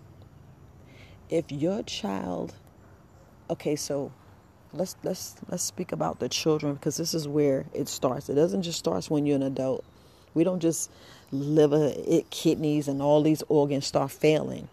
if 1.32 1.50
your 1.50 1.82
child, 1.82 2.54
okay, 3.50 3.76
so 3.76 4.12
let's 4.72 4.96
let's 5.02 5.36
let's 5.48 5.62
speak 5.62 5.92
about 5.92 6.20
the 6.20 6.28
children 6.28 6.74
because 6.74 6.96
this 6.96 7.14
is 7.14 7.26
where 7.26 7.66
it 7.72 7.88
starts. 7.88 8.28
It 8.28 8.34
doesn't 8.34 8.62
just 8.62 8.78
start 8.78 9.10
when 9.10 9.26
you're 9.26 9.36
an 9.36 9.42
adult. 9.42 9.84
We 10.34 10.44
don't 10.44 10.60
just 10.60 10.90
liver, 11.30 11.92
it, 11.96 12.30
kidneys, 12.30 12.88
and 12.88 13.02
all 13.02 13.22
these 13.22 13.42
organs 13.48 13.86
start 13.86 14.10
failing 14.10 14.68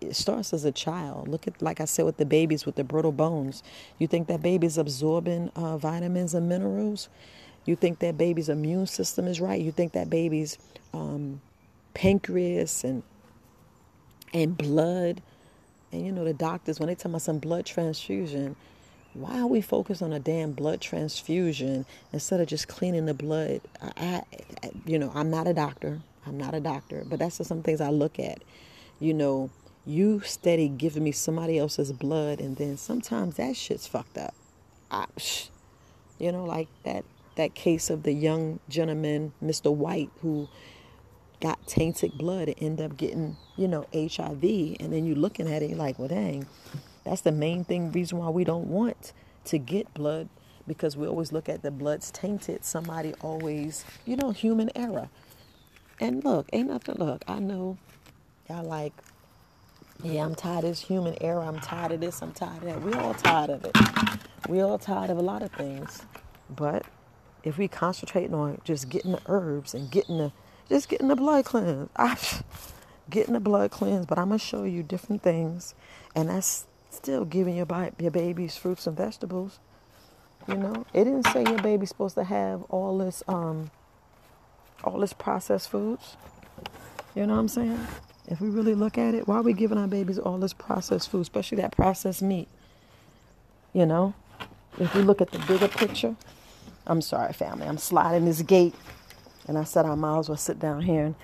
it 0.00 0.16
starts 0.16 0.52
as 0.52 0.64
a 0.64 0.72
child. 0.72 1.28
Look 1.28 1.46
at, 1.46 1.60
like 1.60 1.80
I 1.80 1.84
said, 1.84 2.04
with 2.04 2.16
the 2.16 2.24
babies 2.24 2.64
with 2.64 2.76
the 2.76 2.84
brittle 2.84 3.12
bones. 3.12 3.62
You 3.98 4.06
think 4.06 4.28
that 4.28 4.42
baby's 4.42 4.78
absorbing 4.78 5.50
uh, 5.54 5.76
vitamins 5.76 6.34
and 6.34 6.48
minerals? 6.48 7.08
You 7.64 7.76
think 7.76 7.98
that 8.00 8.16
baby's 8.16 8.48
immune 8.48 8.86
system 8.86 9.26
is 9.26 9.40
right? 9.40 9.60
You 9.60 9.72
think 9.72 9.92
that 9.92 10.10
baby's 10.10 10.58
um, 10.92 11.40
pancreas 11.92 12.84
and 12.84 13.02
and 14.32 14.56
blood, 14.56 15.22
and 15.94 16.04
you 16.04 16.12
know 16.12 16.24
the 16.24 16.34
doctors 16.34 16.80
when 16.80 16.88
they 16.88 16.94
tell 16.94 17.10
about 17.10 17.22
some 17.22 17.38
blood 17.38 17.64
transfusion, 17.64 18.56
why 19.14 19.40
are 19.40 19.46
we 19.46 19.60
focused 19.60 20.02
on 20.02 20.12
a 20.12 20.18
damn 20.18 20.52
blood 20.52 20.80
transfusion 20.80 21.86
instead 22.12 22.40
of 22.40 22.48
just 22.48 22.66
cleaning 22.66 23.06
the 23.06 23.14
blood? 23.14 23.60
I, 23.80 24.22
I 24.62 24.70
you 24.84 24.98
know, 24.98 25.12
I'm 25.14 25.30
not 25.30 25.46
a 25.46 25.54
doctor. 25.54 26.00
I'm 26.26 26.36
not 26.36 26.54
a 26.54 26.60
doctor, 26.60 27.04
but 27.08 27.20
that's 27.20 27.38
just 27.38 27.48
some 27.48 27.62
things 27.62 27.80
I 27.80 27.90
look 27.90 28.18
at. 28.18 28.42
You 28.98 29.14
know, 29.14 29.50
you 29.86 30.20
steady 30.20 30.68
giving 30.68 31.04
me 31.04 31.12
somebody 31.12 31.58
else's 31.58 31.92
blood 31.92 32.40
and 32.40 32.56
then 32.56 32.76
sometimes 32.76 33.36
that 33.36 33.54
shit's 33.56 33.86
fucked 33.86 34.16
up 34.16 34.34
I, 34.90 35.06
you 36.18 36.32
know 36.32 36.44
like 36.44 36.68
that 36.84 37.04
that 37.36 37.54
case 37.54 37.90
of 37.90 38.02
the 38.02 38.12
young 38.12 38.60
gentleman 38.68 39.32
mr 39.42 39.72
white 39.74 40.10
who 40.22 40.48
got 41.44 41.66
tainted 41.68 42.18
blood 42.18 42.48
and 42.48 42.56
end 42.62 42.82
up 42.82 42.96
getting 42.96 43.36
you 43.56 43.68
know 43.68 43.86
hiv 43.94 44.44
and 44.44 44.92
then 44.92 45.06
you're 45.06 45.16
looking 45.16 45.52
at 45.52 45.62
it 45.62 45.76
like 45.76 45.98
well 45.98 46.08
dang 46.08 46.46
that's 47.04 47.22
the 47.22 47.32
main 47.32 47.64
thing 47.64 47.92
reason 47.92 48.18
why 48.18 48.30
we 48.30 48.44
don't 48.44 48.68
want 48.68 49.12
to 49.44 49.58
get 49.58 49.92
blood 49.94 50.28
because 50.68 50.96
we 50.96 51.06
always 51.06 51.32
look 51.32 51.48
at 51.48 51.62
the 51.62 51.70
blood's 51.70 52.10
tainted 52.10 52.64
somebody 52.64 53.14
always 53.22 53.84
you 54.06 54.16
know 54.16 54.32
human 54.32 54.70
error 54.76 55.10
and 56.00 56.24
look 56.24 56.48
ain't 56.54 56.68
nothing 56.68 56.96
look 56.96 57.24
i 57.28 57.38
know 57.38 57.78
y'all 58.50 58.64
like 58.64 58.94
yeah, 60.04 60.24
I'm 60.24 60.34
tired 60.36 60.64
of 60.64 60.70
this 60.70 60.80
human 60.82 61.16
error. 61.22 61.42
I'm 61.42 61.60
tired 61.60 61.92
of 61.92 62.00
this. 62.00 62.22
I'm 62.22 62.32
tired 62.32 62.62
of 62.62 62.64
that. 62.64 62.82
We're 62.82 63.00
all 63.00 63.14
tired 63.14 63.50
of 63.50 63.64
it. 63.64 63.76
We're 64.48 64.64
all 64.64 64.78
tired 64.78 65.10
of 65.10 65.18
a 65.18 65.22
lot 65.22 65.42
of 65.42 65.52
things. 65.52 66.02
But 66.50 66.84
if 67.44 67.58
we 67.58 67.68
concentrate 67.68 68.32
on 68.32 68.60
just 68.64 68.90
getting 68.90 69.12
the 69.12 69.22
herbs 69.26 69.74
and 69.74 69.90
getting 69.90 70.18
the 70.18 70.32
just 70.68 70.88
getting 70.88 71.08
the 71.08 71.16
blood 71.16 71.44
cleanse, 71.44 71.90
I, 71.96 72.18
getting 73.10 73.34
the 73.34 73.40
blood 73.40 73.70
cleanse. 73.70 74.06
But 74.06 74.18
I'm 74.18 74.28
gonna 74.28 74.38
show 74.38 74.64
you 74.64 74.82
different 74.82 75.22
things, 75.22 75.74
and 76.14 76.30
that's 76.30 76.66
still 76.90 77.24
giving 77.24 77.56
your 77.56 77.66
your 78.00 78.10
babies 78.10 78.56
fruits 78.56 78.86
and 78.86 78.96
vegetables. 78.96 79.58
You 80.48 80.56
know, 80.56 80.86
it 80.92 81.04
didn't 81.04 81.26
say 81.28 81.44
your 81.44 81.62
baby's 81.62 81.90
supposed 81.90 82.16
to 82.16 82.24
have 82.24 82.62
all 82.64 82.98
this 82.98 83.22
um 83.28 83.70
all 84.84 84.98
this 85.00 85.12
processed 85.12 85.70
foods. 85.70 86.16
You 87.14 87.26
know 87.26 87.34
what 87.34 87.40
I'm 87.40 87.48
saying? 87.48 87.86
If 88.28 88.40
we 88.40 88.48
really 88.48 88.74
look 88.74 88.98
at 88.98 89.14
it, 89.14 89.28
why 89.28 89.36
are 89.36 89.42
we 89.42 89.52
giving 89.52 89.78
our 89.78 89.86
babies 89.88 90.18
all 90.18 90.38
this 90.38 90.52
processed 90.54 91.10
food, 91.10 91.22
especially 91.22 91.58
that 91.58 91.72
processed 91.72 92.22
meat? 92.22 92.48
You 93.72 93.86
know, 93.86 94.14
if 94.78 94.94
we 94.94 95.02
look 95.02 95.20
at 95.20 95.30
the 95.32 95.38
bigger 95.40 95.68
picture, 95.68 96.16
I'm 96.86 97.02
sorry, 97.02 97.32
family, 97.32 97.66
I'm 97.66 97.78
sliding 97.78 98.24
this 98.24 98.42
gate, 98.42 98.74
and 99.46 99.58
I 99.58 99.64
said 99.64 99.86
I 99.86 99.94
might 99.94 100.18
as 100.18 100.28
well 100.28 100.38
sit 100.38 100.58
down 100.58 100.82
here 100.82 101.14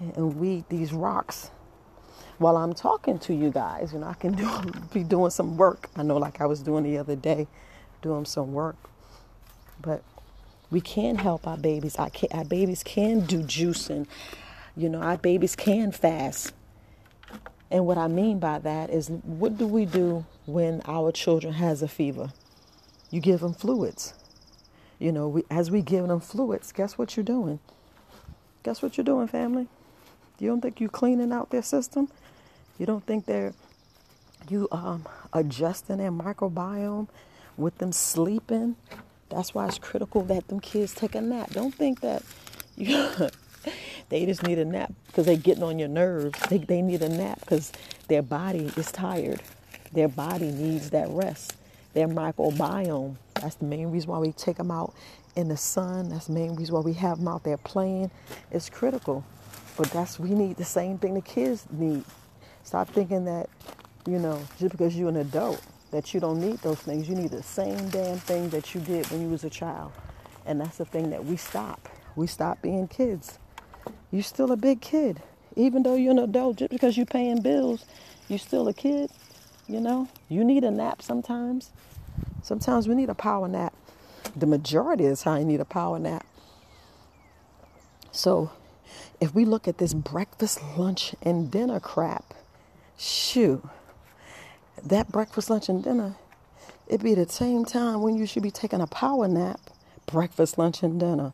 and, 0.00 0.16
and 0.16 0.36
weed 0.36 0.64
these 0.68 0.92
rocks 0.92 1.50
while 2.38 2.56
I'm 2.56 2.74
talking 2.74 3.18
to 3.20 3.34
you 3.34 3.50
guys. 3.50 3.92
You 3.92 4.00
know, 4.00 4.08
I 4.08 4.14
can 4.14 4.32
do 4.32 4.48
be 4.92 5.02
doing 5.02 5.30
some 5.30 5.56
work. 5.56 5.88
I 5.96 6.02
know, 6.02 6.16
like 6.16 6.40
I 6.40 6.46
was 6.46 6.60
doing 6.60 6.84
the 6.84 6.98
other 6.98 7.16
day, 7.16 7.46
doing 8.02 8.24
some 8.24 8.52
work, 8.52 8.76
but 9.80 10.02
we 10.70 10.80
can 10.80 11.16
help 11.16 11.46
our 11.46 11.56
babies. 11.56 11.96
Our, 11.96 12.10
our 12.32 12.44
babies 12.44 12.82
can 12.82 13.20
do 13.20 13.40
juicing. 13.42 14.06
You 14.76 14.88
know, 14.88 15.00
our 15.00 15.16
babies 15.16 15.56
can 15.56 15.92
fast. 15.92 16.52
And 17.70 17.86
what 17.86 17.98
I 17.98 18.08
mean 18.08 18.38
by 18.38 18.58
that 18.60 18.90
is 18.90 19.08
what 19.08 19.58
do 19.58 19.66
we 19.66 19.86
do 19.86 20.24
when 20.46 20.82
our 20.86 21.10
children 21.10 21.54
has 21.54 21.82
a 21.82 21.88
fever? 21.88 22.32
You 23.10 23.20
give 23.20 23.40
them 23.40 23.54
fluids. 23.54 24.14
You 24.98 25.12
know, 25.12 25.28
we, 25.28 25.44
as 25.50 25.70
we 25.70 25.82
give 25.82 26.06
them 26.08 26.20
fluids, 26.20 26.72
guess 26.72 26.96
what 26.96 27.16
you're 27.16 27.24
doing? 27.24 27.58
Guess 28.62 28.82
what 28.82 28.96
you're 28.96 29.04
doing, 29.04 29.28
family? 29.28 29.68
You 30.38 30.48
don't 30.48 30.60
think 30.60 30.80
you're 30.80 30.88
cleaning 30.88 31.32
out 31.32 31.50
their 31.50 31.62
system? 31.62 32.08
You 32.78 32.86
don't 32.86 33.04
think 33.04 33.26
they're 33.26 33.54
you 34.48 34.68
um, 34.70 35.06
adjusting 35.32 35.98
their 35.98 36.12
microbiome 36.12 37.08
with 37.56 37.78
them 37.78 37.92
sleeping. 37.92 38.76
That's 39.28 39.54
why 39.54 39.66
it's 39.66 39.78
critical 39.78 40.22
that 40.24 40.48
them 40.48 40.60
kids 40.60 40.94
take 40.94 41.14
a 41.14 41.20
nap. 41.20 41.50
Don't 41.50 41.74
think 41.74 42.00
that 42.00 42.22
you 42.76 43.08
they 44.08 44.24
just 44.24 44.42
need 44.42 44.58
a 44.58 44.64
nap 44.64 44.92
because 45.08 45.26
they're 45.26 45.36
getting 45.36 45.62
on 45.64 45.78
your 45.78 45.88
nerves. 45.88 46.38
They, 46.48 46.58
they 46.58 46.82
need 46.82 47.02
a 47.02 47.08
nap 47.08 47.40
because 47.40 47.72
their 48.08 48.22
body 48.22 48.70
is 48.76 48.92
tired. 48.92 49.42
Their 49.92 50.08
body 50.08 50.50
needs 50.50 50.90
that 50.90 51.08
rest. 51.08 51.56
Their 51.94 52.08
microbiome. 52.08 53.16
That's 53.46 53.54
the 53.54 53.64
main 53.64 53.92
reason 53.92 54.10
why 54.10 54.18
we 54.18 54.32
take 54.32 54.56
them 54.56 54.72
out 54.72 54.92
in 55.36 55.46
the 55.46 55.56
sun. 55.56 56.08
That's 56.08 56.26
the 56.26 56.32
main 56.32 56.56
reason 56.56 56.74
why 56.74 56.80
we 56.80 56.94
have 56.94 57.18
them 57.18 57.28
out 57.28 57.44
there 57.44 57.56
playing. 57.56 58.10
It's 58.50 58.68
critical. 58.68 59.24
But 59.76 59.88
that's 59.92 60.18
we 60.18 60.30
need 60.30 60.56
the 60.56 60.64
same 60.64 60.98
thing 60.98 61.14
the 61.14 61.20
kids 61.20 61.64
need. 61.70 62.02
Stop 62.64 62.88
thinking 62.88 63.24
that, 63.26 63.48
you 64.04 64.18
know, 64.18 64.42
just 64.58 64.72
because 64.72 64.96
you're 64.96 65.10
an 65.10 65.18
adult, 65.18 65.62
that 65.92 66.12
you 66.12 66.18
don't 66.18 66.40
need 66.40 66.58
those 66.58 66.80
things. 66.80 67.08
You 67.08 67.14
need 67.14 67.30
the 67.30 67.44
same 67.44 67.88
damn 67.90 68.18
thing 68.18 68.48
that 68.48 68.74
you 68.74 68.80
did 68.80 69.08
when 69.12 69.20
you 69.20 69.28
was 69.28 69.44
a 69.44 69.50
child. 69.50 69.92
And 70.44 70.60
that's 70.60 70.78
the 70.78 70.84
thing 70.84 71.10
that 71.10 71.24
we 71.24 71.36
stop. 71.36 71.88
We 72.16 72.26
stop 72.26 72.60
being 72.62 72.88
kids. 72.88 73.38
You're 74.10 74.24
still 74.24 74.50
a 74.50 74.56
big 74.56 74.80
kid. 74.80 75.22
Even 75.54 75.84
though 75.84 75.94
you're 75.94 76.10
an 76.10 76.18
adult, 76.18 76.56
just 76.56 76.72
because 76.72 76.96
you're 76.96 77.06
paying 77.06 77.42
bills, 77.42 77.84
you're 78.28 78.40
still 78.40 78.66
a 78.66 78.74
kid. 78.74 79.08
You 79.68 79.80
know, 79.80 80.08
you 80.28 80.42
need 80.42 80.64
a 80.64 80.70
nap 80.72 81.00
sometimes. 81.00 81.70
Sometimes 82.46 82.86
we 82.86 82.94
need 82.94 83.10
a 83.10 83.14
power 83.14 83.48
nap. 83.48 83.74
The 84.36 84.46
majority 84.46 85.06
of 85.06 85.10
the 85.10 85.16
time, 85.16 85.40
you 85.40 85.44
need 85.46 85.58
a 85.58 85.64
power 85.64 85.98
nap. 85.98 86.24
So, 88.12 88.52
if 89.20 89.34
we 89.34 89.44
look 89.44 89.66
at 89.66 89.78
this 89.78 89.92
breakfast, 89.92 90.62
lunch, 90.76 91.16
and 91.22 91.50
dinner 91.50 91.80
crap, 91.80 92.34
shoo, 92.96 93.68
that 94.80 95.10
breakfast, 95.10 95.50
lunch, 95.50 95.68
and 95.68 95.82
dinner, 95.82 96.14
it 96.86 97.02
be 97.02 97.14
the 97.14 97.28
same 97.28 97.64
time 97.64 98.00
when 98.00 98.16
you 98.16 98.26
should 98.26 98.44
be 98.44 98.52
taking 98.52 98.80
a 98.80 98.86
power 98.86 99.26
nap, 99.26 99.58
breakfast, 100.06 100.56
lunch, 100.56 100.84
and 100.84 101.00
dinner. 101.00 101.32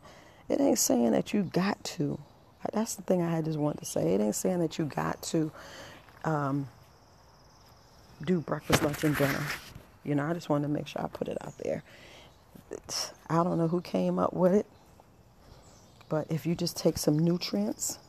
It 0.49 0.59
ain't 0.59 0.79
saying 0.79 1.11
that 1.11 1.31
you 1.31 1.43
got 1.43 1.83
to. 1.83 2.17
That's 2.73 2.95
the 2.95 3.03
thing 3.03 3.21
I 3.21 3.39
just 3.43 3.59
wanted 3.59 3.81
to 3.81 3.85
say. 3.85 4.15
It 4.15 4.19
ain't 4.19 4.33
saying 4.33 4.61
that 4.61 4.79
you 4.79 4.85
got 4.85 5.21
to 5.21 5.51
um, 6.25 6.67
do 8.25 8.39
breakfast, 8.39 8.81
lunch, 8.81 9.03
and 9.03 9.15
dinner. 9.15 9.45
You 10.03 10.15
know, 10.15 10.25
I 10.25 10.33
just 10.33 10.49
wanted 10.49 10.67
to 10.67 10.73
make 10.73 10.87
sure 10.87 11.01
I 11.01 11.07
put 11.07 11.27
it 11.27 11.37
out 11.41 11.57
there. 11.59 11.83
I 13.29 13.43
don't 13.43 13.57
know 13.57 13.67
who 13.67 13.81
came 13.81 14.19
up 14.19 14.33
with 14.33 14.53
it, 14.53 14.65
but 16.09 16.27
if 16.29 16.45
you 16.45 16.55
just 16.55 16.77
take 16.77 16.97
some 16.97 17.19
nutrients 17.19 17.99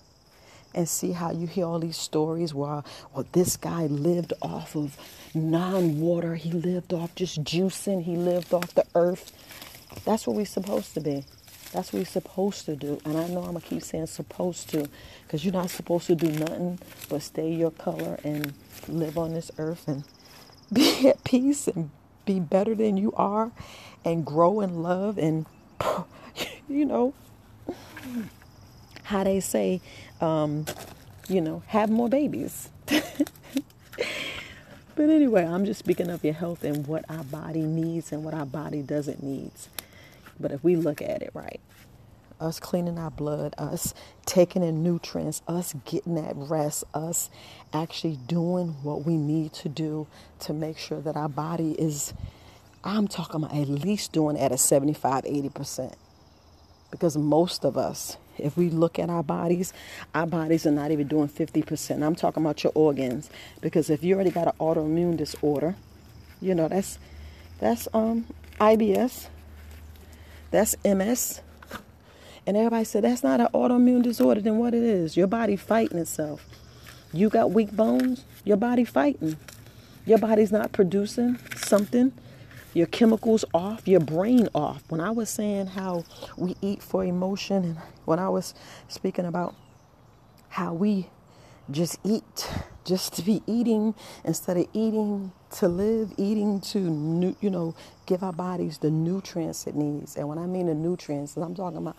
and 0.74 0.88
see 0.88 1.12
how 1.12 1.30
you 1.30 1.46
hear 1.46 1.66
all 1.66 1.78
these 1.78 1.96
stories 1.96 2.52
where, 2.52 2.82
well, 3.12 3.26
this 3.32 3.56
guy 3.56 3.86
lived 3.86 4.32
off 4.42 4.74
of 4.74 4.96
non 5.34 6.00
water, 6.00 6.34
he 6.34 6.50
lived 6.50 6.92
off 6.92 7.14
just 7.14 7.44
juicing, 7.44 8.02
he 8.02 8.16
lived 8.16 8.52
off 8.52 8.74
the 8.74 8.86
earth. 8.94 9.32
That's 10.04 10.26
what 10.26 10.36
we're 10.36 10.46
supposed 10.46 10.94
to 10.94 11.00
be. 11.00 11.24
That's 11.72 11.92
what 11.92 12.00
we're 12.00 12.06
supposed 12.06 12.66
to 12.66 12.76
do. 12.76 13.00
And 13.04 13.16
I 13.16 13.28
know 13.28 13.42
I'm 13.42 13.54
to 13.54 13.60
keep 13.60 13.82
saying 13.82 14.06
supposed 14.06 14.70
to 14.70 14.88
because 15.24 15.44
you're 15.44 15.54
not 15.54 15.70
supposed 15.70 16.06
to 16.08 16.14
do 16.14 16.30
nothing 16.30 16.78
but 17.08 17.22
stay 17.22 17.52
your 17.52 17.70
color 17.72 18.18
and 18.24 18.52
live 18.88 19.18
on 19.18 19.34
this 19.34 19.50
earth 19.58 19.86
and 19.88 20.04
be 20.72 21.08
at 21.08 21.24
peace 21.24 21.68
and 21.68 21.90
be 22.24 22.40
better 22.40 22.74
than 22.74 22.96
you 22.96 23.12
are 23.16 23.52
and 24.04 24.24
grow 24.24 24.60
in 24.60 24.82
love 24.82 25.18
and, 25.18 25.46
you 26.68 26.84
know, 26.84 27.14
how 29.04 29.24
they 29.24 29.40
say, 29.40 29.80
um, 30.20 30.66
you 31.28 31.40
know, 31.40 31.62
have 31.68 31.90
more 31.90 32.08
babies. 32.08 32.70
but 32.86 32.98
anyway, 34.98 35.44
I'm 35.44 35.64
just 35.64 35.78
speaking 35.78 36.10
of 36.10 36.24
your 36.24 36.34
health 36.34 36.64
and 36.64 36.86
what 36.86 37.04
our 37.08 37.24
body 37.24 37.62
needs 37.62 38.12
and 38.12 38.24
what 38.24 38.34
our 38.34 38.46
body 38.46 38.82
doesn't 38.82 39.22
need. 39.22 39.52
But 40.38 40.52
if 40.52 40.64
we 40.64 40.76
look 40.76 41.00
at 41.02 41.22
it 41.22 41.30
right, 41.34 41.60
us 42.40 42.60
cleaning 42.60 42.98
our 42.98 43.10
blood, 43.10 43.54
us 43.58 43.94
taking 44.26 44.62
in 44.62 44.82
nutrients, 44.82 45.42
us 45.48 45.74
getting 45.84 46.14
that 46.14 46.32
rest, 46.36 46.84
us 46.92 47.30
actually 47.72 48.18
doing 48.26 48.68
what 48.82 49.04
we 49.04 49.16
need 49.16 49.52
to 49.52 49.68
do 49.68 50.06
to 50.40 50.52
make 50.52 50.78
sure 50.78 51.00
that 51.00 51.16
our 51.16 51.28
body 51.28 51.72
is, 51.72 52.12
I'm 52.82 53.08
talking 53.08 53.42
about 53.42 53.56
at 53.56 53.68
least 53.68 54.12
doing 54.12 54.38
at 54.38 54.52
a 54.52 54.58
75, 54.58 55.24
80%. 55.24 55.94
Because 56.90 57.16
most 57.16 57.64
of 57.64 57.76
us, 57.76 58.16
if 58.38 58.56
we 58.56 58.70
look 58.70 58.98
at 58.98 59.10
our 59.10 59.22
bodies, 59.22 59.72
our 60.14 60.26
bodies 60.26 60.66
are 60.66 60.70
not 60.70 60.90
even 60.90 61.08
doing 61.08 61.28
50%. 61.28 62.02
I'm 62.02 62.14
talking 62.14 62.42
about 62.42 62.62
your 62.62 62.72
organs. 62.74 63.30
Because 63.60 63.90
if 63.90 64.04
you 64.04 64.14
already 64.14 64.30
got 64.30 64.46
an 64.46 64.54
autoimmune 64.60 65.16
disorder, 65.16 65.76
you 66.40 66.54
know, 66.54 66.68
that's 66.68 66.98
that's 67.58 67.88
um 67.94 68.26
IBS, 68.60 69.28
that's 70.50 70.76
MS, 70.84 71.40
and 72.46 72.56
everybody 72.56 72.84
said, 72.84 73.04
that's 73.04 73.22
not 73.22 73.40
an 73.40 73.48
autoimmune 73.54 74.02
disorder. 74.02 74.40
Then 74.40 74.58
what 74.58 74.74
it 74.74 74.82
is? 74.82 75.16
Your 75.16 75.26
body 75.26 75.56
fighting 75.56 75.98
itself. 75.98 76.46
You 77.12 77.28
got 77.28 77.52
weak 77.52 77.72
bones, 77.72 78.24
your 78.44 78.56
body 78.56 78.84
fighting. 78.84 79.36
Your 80.04 80.18
body's 80.18 80.52
not 80.52 80.72
producing 80.72 81.38
something. 81.56 82.12
Your 82.74 82.86
chemicals 82.86 83.44
off, 83.54 83.86
your 83.86 84.00
brain 84.00 84.48
off. 84.54 84.82
When 84.88 85.00
I 85.00 85.10
was 85.10 85.30
saying 85.30 85.68
how 85.68 86.04
we 86.36 86.56
eat 86.60 86.82
for 86.82 87.04
emotion, 87.04 87.64
and 87.64 87.76
when 88.04 88.18
I 88.18 88.28
was 88.28 88.52
speaking 88.88 89.26
about 89.26 89.54
how 90.48 90.74
we 90.74 91.08
just 91.70 91.98
eat, 92.04 92.50
just 92.84 93.14
to 93.14 93.22
be 93.22 93.42
eating 93.46 93.94
instead 94.24 94.56
of 94.56 94.66
eating 94.72 95.32
to 95.52 95.68
live, 95.68 96.12
eating 96.18 96.60
to, 96.60 97.36
you 97.40 97.48
know, 97.48 97.74
give 98.06 98.22
our 98.22 98.32
bodies 98.32 98.78
the 98.78 98.90
nutrients 98.90 99.66
it 99.66 99.76
needs. 99.76 100.16
And 100.16 100.28
when 100.28 100.36
I 100.36 100.46
mean 100.46 100.66
the 100.66 100.74
nutrients, 100.74 101.36
I'm 101.36 101.54
talking 101.54 101.78
about 101.78 101.96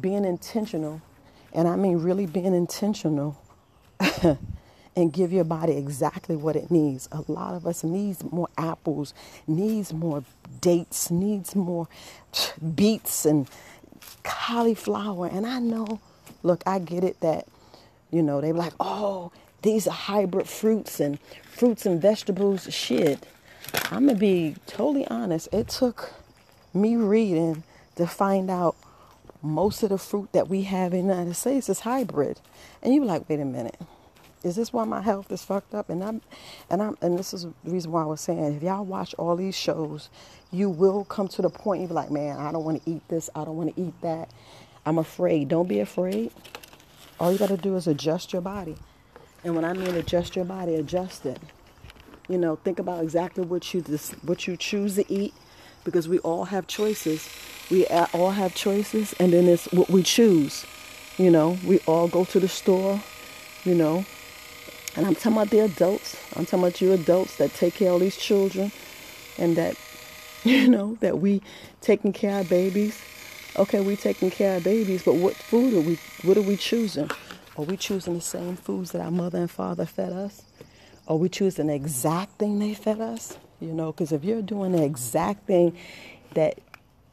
being 0.00 0.24
intentional, 0.24 1.02
and 1.52 1.68
I 1.68 1.76
mean 1.76 1.98
really 1.98 2.26
being 2.26 2.54
intentional, 2.54 3.36
and 4.96 5.12
give 5.12 5.32
your 5.32 5.44
body 5.44 5.76
exactly 5.76 6.36
what 6.36 6.56
it 6.56 6.70
needs. 6.70 7.08
A 7.12 7.24
lot 7.30 7.54
of 7.54 7.66
us 7.66 7.82
needs 7.82 8.22
more 8.24 8.48
apples, 8.58 9.14
needs 9.46 9.92
more 9.92 10.24
dates, 10.60 11.10
needs 11.10 11.54
more 11.54 11.88
beets 12.74 13.24
and 13.24 13.48
cauliflower. 14.22 15.26
And 15.26 15.46
I 15.46 15.58
know, 15.58 16.00
look, 16.42 16.62
I 16.66 16.78
get 16.78 17.04
it 17.04 17.20
that, 17.20 17.46
you 18.10 18.22
know, 18.22 18.40
they're 18.40 18.52
like, 18.52 18.74
oh, 18.80 19.32
these 19.62 19.86
are 19.86 19.92
hybrid 19.92 20.48
fruits 20.48 21.00
and 21.00 21.18
fruits 21.44 21.86
and 21.86 22.00
vegetables. 22.00 22.72
Shit. 22.72 23.26
I'm 23.90 24.06
going 24.06 24.16
to 24.16 24.20
be 24.20 24.56
totally 24.66 25.06
honest. 25.06 25.48
It 25.52 25.68
took 25.68 26.12
me 26.74 26.96
reading 26.96 27.62
to 27.96 28.06
find 28.06 28.50
out 28.50 28.76
most 29.42 29.82
of 29.82 29.90
the 29.90 29.98
fruit 29.98 30.32
that 30.32 30.48
we 30.48 30.62
have 30.62 30.94
in 30.94 31.08
the 31.08 31.14
United 31.14 31.34
States 31.34 31.68
is 31.68 31.80
hybrid. 31.80 32.40
And 32.82 32.94
you're 32.94 33.04
like, 33.04 33.28
wait 33.28 33.40
a 33.40 33.44
minute. 33.44 33.78
Is 34.44 34.56
this 34.56 34.72
why 34.72 34.84
my 34.84 35.02
health 35.02 35.30
is 35.30 35.44
fucked 35.44 35.74
up? 35.74 35.88
And 35.88 36.02
I'm 36.02 36.20
and 36.68 36.82
I'm 36.82 36.96
and 37.00 37.18
this 37.18 37.32
is 37.32 37.42
the 37.44 37.70
reason 37.70 37.92
why 37.92 38.02
I 38.02 38.06
was 38.06 38.20
saying 38.20 38.56
if 38.56 38.62
y'all 38.62 38.84
watch 38.84 39.14
all 39.14 39.36
these 39.36 39.54
shows, 39.54 40.10
you 40.50 40.68
will 40.68 41.04
come 41.04 41.28
to 41.28 41.42
the 41.42 41.50
point 41.50 41.82
you're 41.82 41.90
like, 41.90 42.10
man, 42.10 42.38
I 42.38 42.50
don't 42.50 42.64
want 42.64 42.82
to 42.82 42.90
eat 42.90 43.06
this, 43.08 43.30
I 43.34 43.44
don't 43.44 43.56
want 43.56 43.74
to 43.74 43.80
eat 43.80 43.94
that. 44.02 44.30
I'm 44.84 44.98
afraid. 44.98 45.48
Don't 45.48 45.68
be 45.68 45.78
afraid. 45.78 46.32
All 47.20 47.30
you 47.30 47.38
gotta 47.38 47.56
do 47.56 47.76
is 47.76 47.86
adjust 47.86 48.32
your 48.32 48.42
body. 48.42 48.76
And 49.44 49.54
when 49.54 49.64
I 49.64 49.72
mean 49.74 49.94
adjust 49.94 50.34
your 50.34 50.44
body, 50.44 50.74
adjust 50.74 51.24
it. 51.24 51.38
You 52.28 52.38
know, 52.38 52.56
think 52.56 52.80
about 52.80 53.02
exactly 53.02 53.44
what 53.44 53.72
you 53.72 53.82
what 54.22 54.48
you 54.48 54.56
choose 54.56 54.96
to 54.96 55.12
eat 55.12 55.34
because 55.84 56.08
we 56.08 56.18
all 56.20 56.44
have 56.44 56.66
choices. 56.66 57.28
We 57.70 57.86
all 57.86 58.30
have 58.30 58.54
choices, 58.54 59.14
and 59.14 59.32
then 59.32 59.48
it's 59.48 59.66
what 59.72 59.88
we 59.88 60.02
choose. 60.02 60.66
You 61.18 61.30
know, 61.30 61.58
we 61.64 61.78
all 61.80 62.08
go 62.08 62.24
to 62.26 62.40
the 62.40 62.48
store, 62.48 63.00
you 63.64 63.74
know, 63.74 64.04
and 64.94 65.06
I'm 65.06 65.14
talking 65.14 65.32
about 65.32 65.50
the 65.50 65.60
adults. 65.60 66.16
I'm 66.36 66.44
talking 66.44 66.60
about 66.60 66.80
you 66.80 66.92
adults 66.92 67.36
that 67.36 67.54
take 67.54 67.74
care 67.74 67.92
of 67.92 68.00
these 68.00 68.16
children 68.16 68.70
and 69.38 69.56
that, 69.56 69.76
you 70.44 70.68
know, 70.68 70.96
that 71.00 71.18
we 71.18 71.40
taking 71.80 72.12
care 72.12 72.40
of 72.40 72.48
babies. 72.48 73.00
Okay, 73.56 73.80
we 73.80 73.96
taking 73.96 74.30
care 74.30 74.56
of 74.56 74.64
babies, 74.64 75.02
but 75.02 75.14
what 75.14 75.34
food 75.34 75.74
are 75.74 75.80
we, 75.80 75.98
what 76.22 76.36
are 76.36 76.42
we 76.42 76.56
choosing? 76.56 77.10
Are 77.56 77.64
we 77.64 77.76
choosing 77.76 78.14
the 78.14 78.20
same 78.20 78.56
foods 78.56 78.92
that 78.92 79.02
our 79.02 79.10
mother 79.10 79.38
and 79.38 79.50
father 79.50 79.86
fed 79.86 80.12
us? 80.12 80.42
Are 81.06 81.16
we 81.16 81.28
choosing 81.28 81.66
the 81.66 81.74
exact 81.74 82.38
thing 82.38 82.58
they 82.58 82.74
fed 82.74 83.00
us? 83.00 83.36
You 83.62 83.72
know, 83.72 83.92
because 83.92 84.10
if 84.10 84.24
you're 84.24 84.42
doing 84.42 84.72
the 84.72 84.82
exact 84.82 85.46
thing 85.46 85.76
that 86.34 86.58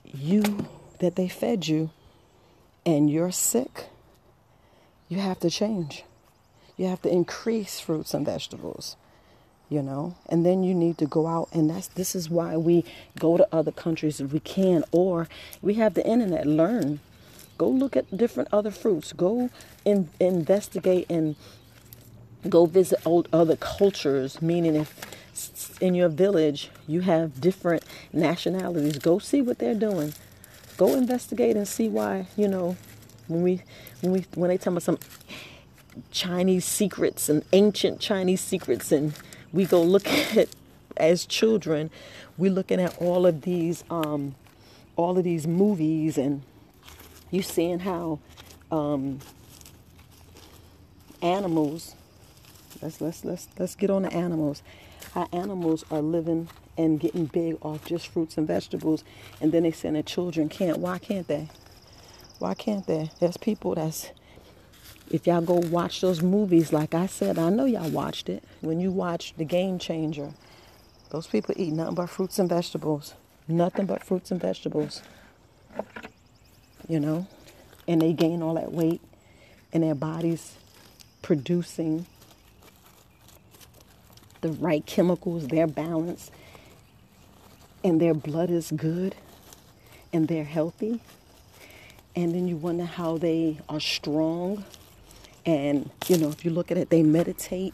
you 0.03 0.67
that 0.97 1.15
they 1.15 1.27
fed 1.27 1.67
you 1.67 1.91
and 2.87 3.07
you're 3.07 3.31
sick, 3.31 3.85
you 5.09 5.19
have 5.19 5.39
to 5.41 5.51
change. 5.51 6.03
You 6.75 6.87
have 6.87 7.03
to 7.03 7.09
increase 7.09 7.79
fruits 7.79 8.15
and 8.15 8.25
vegetables, 8.25 8.95
you 9.69 9.83
know, 9.83 10.15
and 10.27 10.43
then 10.43 10.63
you 10.63 10.73
need 10.73 10.97
to 10.97 11.05
go 11.05 11.27
out 11.27 11.49
and 11.53 11.69
that's 11.69 11.87
this 11.87 12.15
is 12.15 12.31
why 12.31 12.57
we 12.57 12.83
go 13.19 13.37
to 13.37 13.47
other 13.51 13.71
countries 13.71 14.19
if 14.19 14.33
we 14.33 14.39
can, 14.39 14.83
or 14.91 15.27
we 15.61 15.75
have 15.75 15.93
the 15.93 16.07
internet, 16.07 16.47
learn. 16.47 16.99
Go 17.59 17.69
look 17.69 17.95
at 17.95 18.17
different 18.17 18.49
other 18.51 18.71
fruits. 18.71 19.13
Go 19.13 19.51
in, 19.85 20.09
investigate 20.19 21.05
and 21.11 21.35
Go 22.47 22.65
visit 22.65 22.99
old 23.05 23.27
other 23.33 23.57
cultures, 23.57 24.41
meaning 24.41 24.75
if 24.75 25.81
in 25.81 25.93
your 25.93 26.09
village 26.09 26.69
you 26.87 27.01
have 27.01 27.39
different 27.39 27.83
nationalities, 28.13 28.97
go 28.97 29.19
see 29.19 29.41
what 29.41 29.59
they're 29.59 29.73
doing. 29.73 30.13
Go 30.77 30.93
investigate 30.93 31.57
and 31.57 31.67
see 31.67 31.89
why, 31.89 32.27
you 32.37 32.47
know, 32.47 32.77
when 33.27 33.41
we 33.41 33.61
when 34.01 34.13
we 34.13 34.25
when 34.35 34.49
they 34.49 34.57
tell 34.57 34.75
us 34.77 34.85
some 34.85 34.99
Chinese 36.11 36.65
secrets 36.65 37.29
and 37.29 37.43
ancient 37.51 37.99
Chinese 37.99 38.41
secrets 38.41 38.91
and 38.91 39.13
we 39.51 39.65
go 39.65 39.81
look 39.81 40.07
at 40.37 40.49
as 40.97 41.25
children, 41.25 41.89
we're 42.37 42.51
looking 42.51 42.79
at 42.79 42.97
all 42.97 43.25
of 43.25 43.41
these 43.41 43.83
um, 43.89 44.35
all 44.95 45.17
of 45.17 45.23
these 45.23 45.47
movies 45.47 46.17
and 46.17 46.41
you 47.31 47.41
seeing 47.41 47.79
how 47.79 48.19
um, 48.71 49.19
animals 51.21 51.95
let's 52.81 53.01
let's 53.01 53.25
let's 53.25 53.47
let's 53.57 53.75
get 53.75 53.89
on 53.89 54.03
the 54.03 54.13
animals. 54.13 54.61
How 55.13 55.27
animals 55.31 55.85
are 55.89 56.01
living 56.01 56.49
and 56.77 56.99
getting 56.99 57.25
big 57.25 57.57
off 57.61 57.85
just 57.85 58.07
fruits 58.07 58.37
and 58.37 58.47
vegetables 58.47 59.03
and 59.41 59.51
then 59.51 59.63
they 59.63 59.71
saying 59.71 59.95
that 59.95 60.05
children 60.05 60.49
can't. 60.49 60.77
Why 60.77 60.97
can't 60.97 61.27
they? 61.27 61.49
Why 62.39 62.53
can't 62.53 62.85
they? 62.87 63.09
There's 63.19 63.37
people 63.37 63.75
that's 63.75 64.09
if 65.09 65.25
y'all 65.25 65.41
go 65.41 65.55
watch 65.55 66.01
those 66.01 66.21
movies 66.21 66.71
like 66.71 66.93
i 66.93 67.07
said 67.07 67.39
i 67.39 67.49
know 67.49 67.65
y'all 67.65 67.89
watched 67.89 68.29
it. 68.29 68.43
When 68.61 68.79
you 68.79 68.91
watch 68.91 69.33
the 69.37 69.45
game 69.45 69.79
changer 69.79 70.33
those 71.09 71.25
people 71.25 71.55
eat 71.57 71.73
nothing 71.73 71.95
but 71.95 72.09
fruits 72.09 72.37
and 72.39 72.47
vegetables. 72.47 73.15
Nothing 73.47 73.87
but 73.87 74.03
fruits 74.03 74.29
and 74.31 74.39
vegetables. 74.39 75.01
You 76.87 76.99
know? 76.99 77.27
And 77.87 78.01
they 78.01 78.13
gain 78.13 78.43
all 78.43 78.53
that 78.53 78.71
weight 78.71 79.01
and 79.73 79.83
their 79.83 79.95
bodies 79.95 80.55
producing 81.21 82.05
the 84.41 84.51
right 84.51 84.85
chemicals, 84.85 85.47
they're 85.47 85.67
balanced, 85.67 86.31
and 87.83 87.99
their 88.01 88.13
blood 88.13 88.49
is 88.49 88.71
good 88.71 89.15
and 90.11 90.27
they're 90.27 90.43
healthy. 90.43 91.01
And 92.15 92.33
then 92.33 92.47
you 92.47 92.57
wonder 92.57 92.85
how 92.85 93.17
they 93.17 93.59
are 93.69 93.79
strong. 93.79 94.65
And, 95.45 95.89
you 96.07 96.17
know, 96.17 96.29
if 96.29 96.43
you 96.43 96.51
look 96.51 96.71
at 96.71 96.77
it, 96.77 96.89
they 96.89 97.03
meditate. 97.03 97.73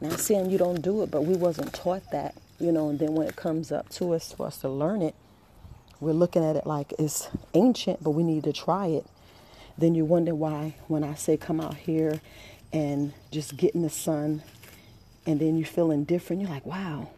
Not 0.00 0.20
saying 0.20 0.50
you 0.50 0.58
don't 0.58 0.82
do 0.82 1.02
it, 1.02 1.10
but 1.10 1.22
we 1.24 1.34
wasn't 1.36 1.72
taught 1.72 2.10
that, 2.10 2.34
you 2.58 2.72
know, 2.72 2.90
and 2.90 2.98
then 2.98 3.14
when 3.14 3.26
it 3.26 3.36
comes 3.36 3.72
up 3.72 3.88
to 3.90 4.12
us 4.12 4.32
for 4.32 4.46
us 4.46 4.58
to 4.58 4.68
learn 4.68 5.00
it, 5.00 5.14
we're 6.00 6.12
looking 6.12 6.44
at 6.44 6.56
it 6.56 6.66
like 6.66 6.92
it's 6.98 7.28
ancient, 7.54 8.02
but 8.02 8.10
we 8.10 8.22
need 8.22 8.44
to 8.44 8.52
try 8.52 8.88
it. 8.88 9.06
Then 9.78 9.94
you 9.94 10.04
wonder 10.04 10.34
why 10.34 10.74
when 10.88 11.02
I 11.02 11.14
say 11.14 11.36
come 11.38 11.60
out 11.60 11.76
here 11.76 12.20
and 12.72 13.14
just 13.30 13.56
get 13.56 13.74
in 13.74 13.82
the 13.82 13.90
sun 13.90 14.42
and 15.26 15.40
then 15.40 15.56
you're 15.58 15.66
feeling 15.66 16.04
different. 16.04 16.42
You're 16.42 16.50
like, 16.50 16.66
wow, 16.66 17.08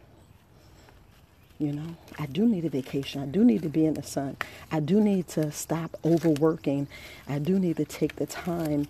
you 1.59 1.73
know, 1.73 1.95
I 2.17 2.25
do 2.25 2.45
need 2.45 2.65
a 2.65 2.69
vacation. 2.69 3.21
I 3.21 3.25
do 3.25 3.43
need 3.43 3.61
to 3.63 3.69
be 3.69 3.85
in 3.85 3.93
the 3.93 4.03
sun. 4.03 4.37
I 4.71 4.79
do 4.79 5.01
need 5.01 5.27
to 5.29 5.51
stop 5.51 5.97
overworking. 6.05 6.87
I 7.27 7.39
do 7.39 7.59
need 7.59 7.77
to 7.77 7.85
take 7.85 8.15
the 8.15 8.25
time 8.25 8.87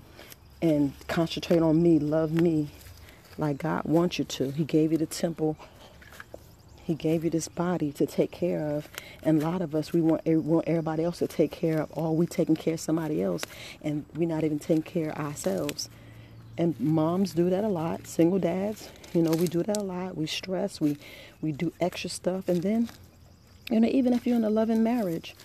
and 0.62 0.94
concentrate 1.08 1.62
on 1.62 1.82
me, 1.82 2.00
love 2.00 2.32
me 2.32 2.70
like 3.38 3.58
God 3.60 3.86
wants 3.86 4.20
you 4.20 4.26
to. 4.26 4.52
He 4.52 4.66
gave 4.66 4.92
you 4.92 4.98
the 4.98 5.06
temple. 5.06 5.58
He 6.84 6.96
gave 6.96 7.24
you 7.24 7.30
this 7.30 7.48
body 7.48 7.92
to 7.94 8.06
take 8.06 8.32
care 8.32 8.62
of. 8.62 8.90
And 9.24 9.42
a 9.42 9.50
lot 9.50 9.62
of 9.62 9.74
us, 9.76 9.94
we 9.94 10.02
want, 10.02 10.22
er, 10.28 10.40
want 10.40 10.68
everybody 10.68 11.04
else 11.04 11.20
to 11.20 11.28
take 11.28 11.52
care 11.52 11.82
of. 11.82 11.90
Or 11.94 12.16
we 12.16 12.26
taking 12.26 12.56
care 12.56 12.76
of 12.76 12.80
somebody 12.80 13.22
else 13.24 13.44
and 13.82 14.06
we're 14.16 14.28
not 14.28 14.44
even 14.44 14.60
taking 14.60 14.84
care 14.84 15.12
of 15.12 15.18
ourselves. 15.18 15.90
And 16.60 16.78
moms 16.78 17.34
do 17.34 17.50
that 17.50 17.64
a 17.64 17.70
lot. 17.70 18.06
Single 18.06 18.38
dads, 18.38 18.90
you 19.14 19.22
know, 19.22 19.32
we 19.32 19.48
do 19.48 19.64
that 19.64 19.78
a 19.78 19.82
lot. 19.82 20.18
We 20.18 20.28
stress, 20.28 20.82
we 20.82 20.98
we 21.42 21.54
do 21.54 21.72
extra 21.80 22.10
stuff, 22.10 22.50
and 22.50 22.62
then, 22.62 22.90
you 23.72 23.80
know, 23.80 23.88
even 23.88 24.12
if 24.12 24.28
you're 24.28 24.36
in 24.36 24.44
a 24.44 24.50
loving 24.50 24.84
marriage, 24.84 25.38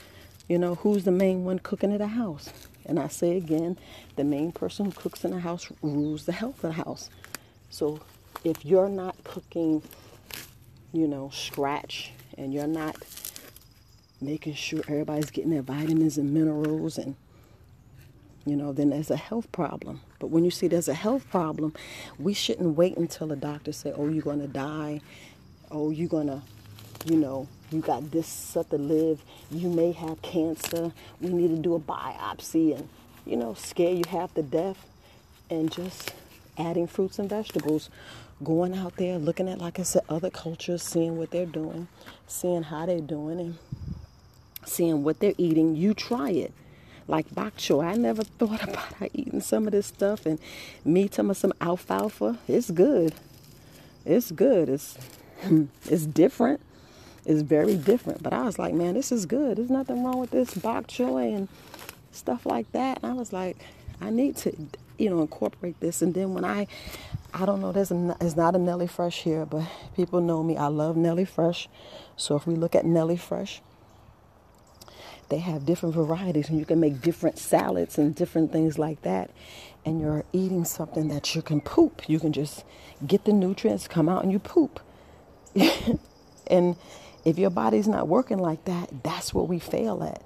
you 0.48 0.58
know, 0.58 0.74
who's 0.74 1.04
the 1.04 1.12
main 1.12 1.44
one 1.44 1.60
cooking 1.60 1.92
in 1.92 1.98
the 1.98 2.08
house? 2.08 2.50
And 2.84 2.98
I 2.98 3.06
say 3.06 3.36
again, 3.36 3.78
the 4.16 4.24
main 4.24 4.50
person 4.50 4.86
who 4.86 4.90
cooks 4.90 5.24
in 5.24 5.30
the 5.30 5.38
house 5.38 5.70
rules 5.82 6.26
the 6.26 6.32
health 6.32 6.56
of 6.64 6.74
the 6.74 6.82
house. 6.82 7.10
So 7.70 8.00
if 8.42 8.64
you're 8.64 8.88
not 8.88 9.14
cooking, 9.22 9.82
you 10.92 11.06
know, 11.06 11.30
scratch, 11.32 12.10
and 12.36 12.52
you're 12.52 12.66
not 12.66 12.96
making 14.20 14.54
sure 14.54 14.80
everybody's 14.88 15.30
getting 15.30 15.52
their 15.52 15.62
vitamins 15.62 16.18
and 16.18 16.34
minerals 16.34 16.98
and 16.98 17.14
you 18.46 18.56
know, 18.56 18.72
then 18.72 18.90
there's 18.90 19.10
a 19.10 19.16
health 19.16 19.50
problem. 19.52 20.00
But 20.24 20.30
when 20.30 20.46
you 20.46 20.50
see 20.50 20.68
there's 20.68 20.88
a 20.88 20.94
health 20.94 21.28
problem, 21.28 21.74
we 22.18 22.32
shouldn't 22.32 22.78
wait 22.78 22.96
until 22.96 23.26
the 23.26 23.36
doctor 23.36 23.72
say, 23.72 23.92
"Oh, 23.94 24.08
you're 24.08 24.22
going 24.22 24.40
to 24.40 24.46
die. 24.46 25.02
Oh, 25.70 25.90
you're 25.90 26.08
going 26.08 26.28
to, 26.28 26.40
you 27.04 27.18
know, 27.18 27.46
you 27.70 27.82
got 27.82 28.10
this 28.10 28.26
stuff 28.26 28.70
to 28.70 28.78
live. 28.78 29.22
You 29.50 29.68
may 29.68 29.92
have 29.92 30.22
cancer. 30.22 30.94
We 31.20 31.28
need 31.28 31.48
to 31.48 31.58
do 31.58 31.74
a 31.74 31.78
biopsy 31.78 32.74
and, 32.74 32.88
you 33.26 33.36
know, 33.36 33.52
scare 33.52 33.92
you 33.92 34.04
half 34.08 34.32
to 34.36 34.42
death." 34.42 34.86
And 35.50 35.70
just 35.70 36.14
adding 36.56 36.86
fruits 36.86 37.18
and 37.18 37.28
vegetables, 37.28 37.90
going 38.42 38.74
out 38.74 38.96
there, 38.96 39.18
looking 39.18 39.46
at, 39.46 39.58
like 39.58 39.78
I 39.78 39.82
said, 39.82 40.04
other 40.08 40.30
cultures, 40.30 40.82
seeing 40.82 41.18
what 41.18 41.32
they're 41.32 41.44
doing, 41.44 41.86
seeing 42.26 42.62
how 42.62 42.86
they're 42.86 43.02
doing, 43.02 43.40
and 43.40 43.58
seeing 44.64 45.04
what 45.04 45.20
they're 45.20 45.34
eating. 45.36 45.76
You 45.76 45.92
try 45.92 46.30
it 46.30 46.54
like 47.08 47.34
bok 47.34 47.56
choy. 47.56 47.84
I 47.84 47.96
never 47.96 48.24
thought 48.38 48.62
about 48.62 49.10
eating 49.12 49.40
some 49.40 49.66
of 49.66 49.72
this 49.72 49.86
stuff 49.86 50.26
and 50.26 50.38
me 50.84 51.08
telling 51.08 51.34
some 51.34 51.52
alfalfa. 51.60 52.38
It's 52.48 52.70
good. 52.70 53.14
It's 54.04 54.30
good. 54.30 54.68
It's 54.68 54.98
it's 55.88 56.06
different. 56.06 56.60
It's 57.26 57.42
very 57.42 57.76
different. 57.76 58.22
But 58.22 58.32
I 58.32 58.42
was 58.42 58.58
like, 58.58 58.74
man, 58.74 58.94
this 58.94 59.10
is 59.10 59.26
good. 59.26 59.56
There's 59.56 59.70
nothing 59.70 60.04
wrong 60.04 60.18
with 60.18 60.30
this 60.30 60.54
bok 60.54 60.86
choy 60.86 61.34
and 61.34 61.48
stuff 62.12 62.44
like 62.46 62.70
that. 62.72 62.98
And 63.02 63.12
I 63.12 63.14
was 63.14 63.32
like, 63.32 63.56
I 64.00 64.10
need 64.10 64.36
to, 64.38 64.54
you 64.98 65.08
know, 65.10 65.20
incorporate 65.22 65.80
this. 65.80 66.02
And 66.02 66.12
then 66.12 66.34
when 66.34 66.44
I, 66.44 66.66
I 67.32 67.46
don't 67.46 67.60
know, 67.60 67.72
there's 67.72 67.90
a, 67.90 68.16
it's 68.20 68.36
not 68.36 68.54
a 68.54 68.58
Nelly 68.58 68.86
Fresh 68.86 69.22
here, 69.22 69.46
but 69.46 69.64
people 69.96 70.20
know 70.20 70.42
me. 70.42 70.56
I 70.56 70.66
love 70.66 70.96
Nelly 70.96 71.24
Fresh. 71.24 71.68
So 72.16 72.36
if 72.36 72.46
we 72.46 72.54
look 72.54 72.74
at 72.74 72.84
Nelly 72.84 73.16
Fresh, 73.16 73.62
they 75.30 75.38
have 75.38 75.66
different 75.66 75.94
varieties 75.94 76.48
and 76.50 76.58
you 76.58 76.66
can 76.66 76.80
make 76.80 77.02
different 77.02 77.38
salads 77.38 77.98
and 77.98 78.14
different 78.14 78.52
things 78.52 78.78
like 78.78 79.02
that. 79.02 79.30
And 79.84 80.00
you're 80.00 80.24
eating 80.32 80.64
something 80.64 81.08
that 81.08 81.34
you 81.34 81.42
can 81.42 81.60
poop. 81.60 82.08
You 82.08 82.20
can 82.20 82.32
just 82.32 82.64
get 83.06 83.24
the 83.24 83.32
nutrients 83.32 83.88
come 83.88 84.08
out 84.08 84.24
and 84.24 84.32
you 84.32 84.38
poop. 84.40 84.80
And 86.48 86.76
if 87.24 87.38
your 87.38 87.50
body's 87.50 87.88
not 87.88 88.08
working 88.08 88.38
like 88.38 88.64
that 88.66 88.90
that's 89.04 89.34
what 89.34 89.48
we 89.48 89.58
fail 89.60 90.04
at. 90.04 90.22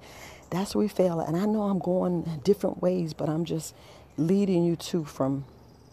That's 0.50 0.74
where 0.74 0.82
we 0.82 0.88
fail 0.88 1.20
at. 1.20 1.28
And 1.28 1.36
i 1.36 1.46
know 1.46 1.64
i'm 1.64 1.78
going 1.80 2.40
different 2.44 2.82
ways 2.82 3.14
but 3.14 3.28
i'm 3.28 3.44
just 3.46 3.74
leading 4.18 4.64
you 4.64 4.76
to 4.76 5.04
from 5.04 5.44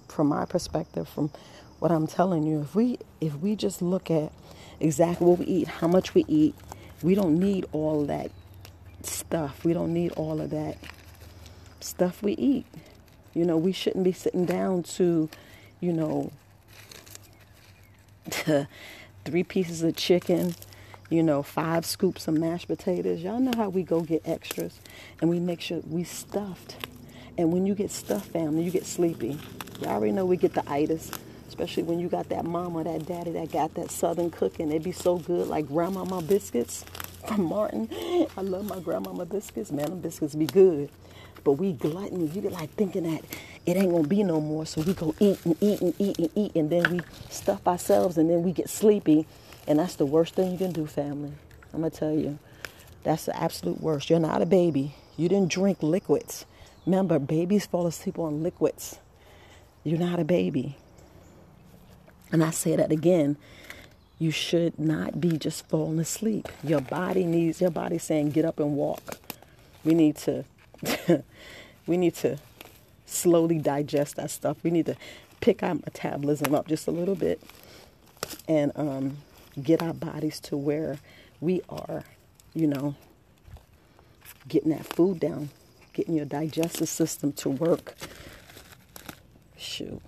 from 0.10 0.28
my 0.28 0.46
perspective 0.46 1.10
from 1.10 1.32
what 1.80 1.92
i'm 1.92 2.08
telling 2.08 2.44
you. 2.44 2.62
If 2.62 2.76
we 2.76 3.00
if 3.22 3.36
we 3.38 3.56
just 3.56 3.82
look 3.82 4.12
at 4.12 4.32
exactly 4.80 5.28
what 5.28 5.40
we 5.40 5.46
eat 5.48 5.68
how 5.68 5.88
much 5.88 6.14
we 6.16 6.26
eat 6.28 6.56
we 7.04 7.16
don't 7.16 7.40
need 7.40 7.66
all 7.74 8.06
that 8.06 8.32
stuff. 9.06 9.64
We 9.64 9.74
don't 9.74 9.94
need 9.94 10.12
all 10.14 10.42
of 10.42 10.50
that 10.52 10.78
stuff 11.80 12.22
we 12.22 12.34
eat. 12.34 12.66
You 13.34 13.46
know, 13.46 13.58
we 13.58 13.72
shouldn't 13.72 14.04
be 14.04 14.12
sitting 14.12 14.46
down 14.46 14.84
to, 14.84 15.30
you 15.80 15.94
know, 15.94 16.32
three 19.26 19.44
pieces 19.44 19.84
of 19.84 19.96
chicken, 19.96 20.56
you 21.10 21.22
know, 21.22 21.44
five 21.44 21.86
scoops 21.86 22.28
of 22.28 22.36
mashed 22.36 22.68
potatoes. 22.68 23.22
Y'all 23.22 23.40
know 23.40 23.52
how 23.56 23.70
we 23.70 23.84
go 23.84 24.02
get 24.02 24.22
extras 24.26 24.80
and 25.22 25.30
we 25.30 25.40
make 25.40 25.62
sure 25.62 25.82
we 25.88 26.04
stuffed. 26.04 26.76
And 27.38 27.52
when 27.52 27.66
you 27.66 27.76
get 27.76 27.92
stuffed, 27.92 28.32
family, 28.32 28.64
you 28.64 28.72
get 28.72 28.86
sleepy. 28.86 29.38
Y'all 29.82 29.90
already 29.90 30.14
know 30.14 30.26
we 30.26 30.38
get 30.38 30.54
the 30.54 30.64
itis, 30.72 31.12
especially 31.50 31.84
when 31.84 32.00
you 32.00 32.08
got 32.08 32.30
that 32.30 32.46
mama, 32.46 32.86
that 32.86 33.06
daddy 33.06 33.32
that 33.32 33.52
got 33.52 33.74
that 33.76 33.92
southern 33.92 34.32
cooking. 34.32 34.70
They 34.70 34.80
be 34.80 34.94
so 34.94 35.18
good, 35.18 35.48
like 35.48 35.68
grandmama 35.68 36.22
biscuits 36.22 36.86
from 37.28 37.46
Martin. 37.46 37.90
I 38.38 38.42
love 38.42 38.68
my 38.68 38.80
grandmama 38.80 39.26
biscuits. 39.26 39.72
Man, 39.72 39.90
them 39.90 40.00
biscuits 40.00 40.36
be 40.36 40.46
good. 40.46 40.90
But 41.44 41.54
we 41.54 41.74
gluttony. 41.74 42.28
You 42.28 42.42
get 42.42 42.52
like 42.52 42.72
thinking 42.72 43.04
that 43.04 43.24
it 43.66 43.78
ain't 43.78 43.92
gonna 43.92 44.08
be 44.08 44.24
no 44.24 44.42
more. 44.42 44.66
So 44.66 44.82
we 44.82 44.94
go 44.94 45.14
eat 45.20 45.40
and 45.46 45.56
eat 45.62 45.82
and 45.82 45.94
eat 46.00 46.18
and 46.18 46.30
eat 46.36 46.56
and 46.56 46.70
then 46.70 46.92
we 46.92 47.02
stuff 47.30 47.68
ourselves 47.68 48.18
and 48.18 48.30
then 48.30 48.44
we 48.44 48.52
get 48.52 48.70
sleepy. 48.70 49.28
And 49.68 49.80
that's 49.80 49.96
the 49.96 50.06
worst 50.06 50.36
thing 50.36 50.52
you 50.52 50.58
can 50.58 50.72
do, 50.72 50.86
family. 50.86 51.34
I'm 51.74 51.82
gonna 51.82 51.90
tell 51.92 52.14
you. 52.14 52.40
That's 53.04 53.26
the 53.26 53.40
absolute 53.40 53.82
worst. 53.82 54.10
You're 54.10 54.20
not 54.20 54.42
a 54.42 54.46
baby. 54.46 54.96
You 55.18 55.30
didn't 55.30 55.52
drink 55.52 55.84
liquids. 55.84 56.46
Remember, 56.86 57.20
babies 57.20 57.66
fall 57.66 57.86
asleep 57.88 58.18
on 58.18 58.42
liquids. 58.42 58.98
You're 59.84 60.00
not 60.00 60.20
a 60.20 60.26
baby. 60.26 60.78
And 62.32 62.44
I 62.44 62.50
say 62.50 62.76
that 62.76 62.92
again 62.92 63.38
you 64.18 64.32
should 64.32 64.80
not 64.80 65.20
be 65.20 65.38
just 65.38 65.68
falling 65.68 66.00
asleep. 66.00 66.48
Your 66.64 66.82
body 66.82 67.26
needs 67.26 67.62
your 67.62 67.72
body 67.72 67.98
saying 67.98 68.32
get 68.32 68.46
up 68.46 68.60
and 68.60 68.76
walk. 68.76 69.18
We 69.84 69.94
need 69.94 70.16
to 70.18 70.46
we 71.88 71.98
need 71.98 72.16
to 72.16 72.38
slowly 73.06 73.60
digest 73.60 74.16
that 74.16 74.32
stuff. 74.32 74.58
We 74.64 74.72
need 74.72 74.86
to 74.88 74.96
pick 75.42 75.64
our 75.64 75.76
metabolism 75.76 76.56
up 76.56 76.68
just 76.68 76.88
a 76.88 76.92
little 76.92 77.16
bit 77.16 77.42
and 78.48 78.72
um, 78.76 79.18
get 79.62 79.82
our 79.82 79.94
bodies 79.94 80.40
to 80.42 80.58
where 80.58 81.00
we 81.40 81.62
are, 81.70 82.04
you 82.54 82.68
know, 82.68 82.96
getting 84.48 84.72
that 84.72 84.86
food 84.86 85.20
down, 85.20 85.50
getting 85.94 86.16
your 86.16 86.26
digestive 86.26 86.90
system 86.90 87.32
to 87.34 87.50
work. 87.50 87.96
Shoot, 89.58 90.02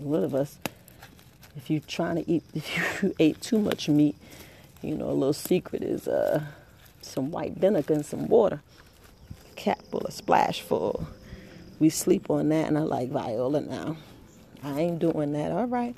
a 0.00 0.02
lot 0.02 0.24
of 0.24 0.34
us, 0.34 0.58
if 1.58 1.68
you're 1.68 1.80
trying 1.80 2.16
to 2.16 2.30
eat, 2.30 2.44
if 2.54 3.02
you 3.02 3.14
ate 3.18 3.40
too 3.40 3.58
much 3.58 3.88
meat, 3.88 4.16
you 4.80 4.94
know, 4.94 5.10
a 5.10 5.12
little 5.12 5.32
secret 5.32 5.82
is 5.82 6.06
uh, 6.06 6.42
some 7.02 7.30
white 7.30 7.54
vinegar 7.54 7.94
and 7.94 8.06
some 8.06 8.28
water. 8.28 8.62
Cap 9.56 9.80
full, 9.90 10.02
a 10.02 10.12
splash 10.12 10.62
full. 10.62 11.08
We 11.80 11.90
sleep 11.90 12.30
on 12.30 12.48
that, 12.50 12.68
and 12.68 12.78
I 12.78 12.82
like 12.82 13.10
Viola 13.10 13.60
now. 13.60 13.96
I 14.62 14.80
ain't 14.80 15.00
doing 15.00 15.32
that. 15.32 15.50
All 15.50 15.66
right. 15.66 15.96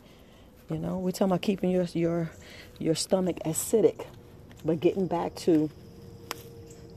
You 0.70 0.79
know, 0.79 0.99
we're 0.99 1.11
talking 1.11 1.27
about 1.27 1.42
keeping 1.42 1.70
your 1.70 1.85
your 1.92 2.31
your 2.79 2.94
stomach 2.94 3.38
acidic, 3.44 4.07
but 4.64 4.81
getting 4.81 5.07
back 5.07 5.35
to 5.37 5.70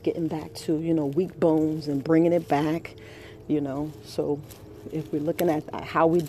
getting 0.04 0.28
back 0.28 0.54
to 0.54 0.80
you 0.80 0.94
know 0.94 1.08
weak 1.08 1.38
bones 1.38 1.88
and 1.88 2.04
bringing 2.04 2.32
it 2.32 2.48
back. 2.48 2.96
You 3.48 3.60
know, 3.60 3.92
so 4.06 4.40
if 4.92 5.12
we're 5.12 5.22
looking 5.22 5.50
at 5.50 5.64
how 5.84 6.08
we 6.08 6.26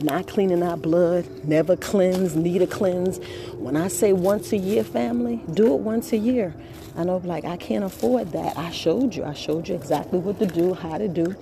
not 0.00 0.26
cleaning 0.26 0.62
our 0.62 0.76
blood, 0.76 1.26
never 1.44 1.76
cleanse, 1.76 2.36
need 2.36 2.62
a 2.62 2.66
cleanse. 2.66 3.18
When 3.54 3.76
I 3.76 3.88
say 3.88 4.12
once 4.12 4.52
a 4.52 4.56
year, 4.56 4.84
family, 4.84 5.42
do 5.52 5.74
it 5.74 5.80
once 5.80 6.12
a 6.12 6.16
year. 6.16 6.54
I 6.96 7.04
know, 7.04 7.16
like 7.18 7.44
I 7.44 7.56
can't 7.56 7.84
afford 7.84 8.32
that. 8.32 8.56
I 8.56 8.70
showed 8.70 9.14
you. 9.14 9.24
I 9.24 9.34
showed 9.34 9.68
you 9.68 9.74
exactly 9.74 10.18
what 10.18 10.38
to 10.38 10.46
do, 10.46 10.74
how 10.74 10.98
to 10.98 11.08
do. 11.08 11.34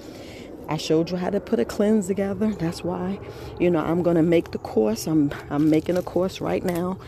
I 0.69 0.77
showed 0.77 1.11
you 1.11 1.17
how 1.17 1.31
to 1.31 1.41
put 1.41 1.61
a 1.61 1.65
cleanse 1.65 2.07
together. 2.07 2.53
That's 2.55 2.83
why, 2.83 3.19
you 3.59 3.71
know, 3.71 3.81
I'm 3.81 4.03
gonna 4.03 4.23
make 4.23 4.53
the 4.53 4.59
course. 4.59 5.07
I'm 5.07 5.33
I'm 5.51 5.69
making 5.69 5.97
a 5.97 6.03
course 6.03 6.41
right 6.41 6.65
now, 6.65 6.99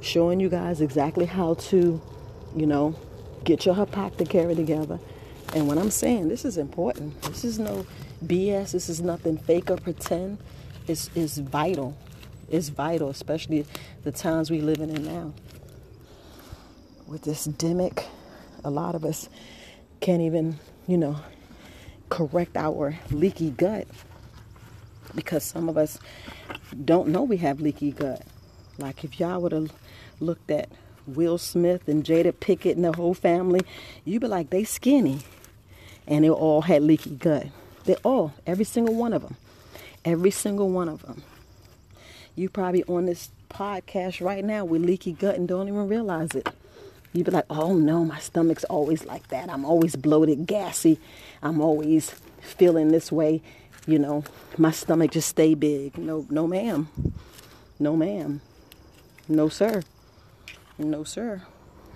showing 0.00 0.40
you 0.40 0.48
guys 0.48 0.80
exactly 0.80 1.24
how 1.24 1.54
to, 1.54 2.00
you 2.54 2.66
know, 2.66 2.94
get 3.44 3.64
your 3.64 3.86
carry 3.86 4.54
together. 4.54 4.98
And 5.54 5.68
what 5.68 5.78
I'm 5.78 5.90
saying 5.90 6.28
this 6.28 6.44
is 6.44 6.58
important, 6.58 7.22
this 7.22 7.44
is 7.44 7.58
no 7.58 7.86
BS. 8.24 8.72
This 8.72 8.88
is 8.88 9.00
nothing 9.00 9.36
fake 9.38 9.70
or 9.70 9.76
pretend. 9.76 10.38
It's, 10.86 11.10
it's 11.14 11.38
vital. 11.38 11.96
It's 12.48 12.68
vital, 12.68 13.10
especially 13.10 13.66
the 14.04 14.12
times 14.12 14.50
we 14.50 14.60
living 14.60 14.90
in 14.90 15.04
now. 15.04 15.32
With 17.06 17.22
this 17.22 17.46
demic, 17.46 18.04
a 18.64 18.70
lot 18.70 18.94
of 18.94 19.04
us 19.04 19.28
can't 20.00 20.22
even, 20.22 20.58
you 20.86 20.96
know, 20.96 21.16
correct 22.08 22.56
our 22.56 22.98
leaky 23.10 23.50
gut 23.50 23.86
because 25.14 25.42
some 25.42 25.68
of 25.68 25.76
us 25.76 25.98
don't 26.84 27.08
know 27.08 27.22
we 27.22 27.38
have 27.38 27.60
leaky 27.60 27.92
gut. 27.92 28.22
Like 28.78 29.04
if 29.04 29.18
y'all 29.18 29.40
would 29.40 29.52
have 29.52 29.72
looked 30.20 30.50
at 30.50 30.68
Will 31.06 31.38
Smith 31.38 31.88
and 31.88 32.04
Jada 32.04 32.32
Pinkett 32.32 32.72
and 32.72 32.84
the 32.84 32.92
whole 32.92 33.14
family, 33.14 33.60
you'd 34.04 34.20
be 34.20 34.28
like, 34.28 34.50
they 34.50 34.64
skinny. 34.64 35.20
And 36.06 36.24
they 36.24 36.30
all 36.30 36.62
had 36.62 36.82
leaky 36.82 37.10
gut. 37.10 37.46
They 37.86 37.94
all, 38.04 38.34
every 38.46 38.64
single 38.64 38.94
one 38.94 39.12
of 39.12 39.22
them. 39.22 39.36
Every 40.04 40.30
single 40.30 40.68
one 40.68 40.88
of 40.88 41.02
them. 41.02 41.22
You 42.34 42.48
probably 42.48 42.84
on 42.84 43.06
this 43.06 43.30
podcast 43.48 44.20
right 44.24 44.44
now 44.44 44.64
with 44.64 44.84
leaky 44.84 45.12
gut 45.12 45.36
and 45.36 45.48
don't 45.48 45.68
even 45.68 45.88
realize 45.88 46.32
it. 46.34 46.48
You'd 47.12 47.26
be 47.26 47.32
like, 47.32 47.46
oh 47.48 47.74
no, 47.74 48.04
my 48.04 48.18
stomach's 48.18 48.64
always 48.64 49.06
like 49.06 49.28
that. 49.28 49.48
I'm 49.48 49.64
always 49.64 49.96
bloated, 49.96 50.46
gassy. 50.46 50.98
I'm 51.42 51.60
always 51.60 52.10
feeling 52.40 52.88
this 52.88 53.10
way. 53.10 53.40
You 53.86 53.98
know, 53.98 54.24
my 54.58 54.72
stomach 54.72 55.12
just 55.12 55.28
stay 55.28 55.54
big. 55.54 55.96
No, 55.96 56.26
no 56.28 56.46
ma'am. 56.46 56.88
No 57.78 57.96
ma'am. 57.96 58.40
No 59.28 59.48
sir. 59.48 59.82
No 60.76 61.04
sir. 61.04 61.42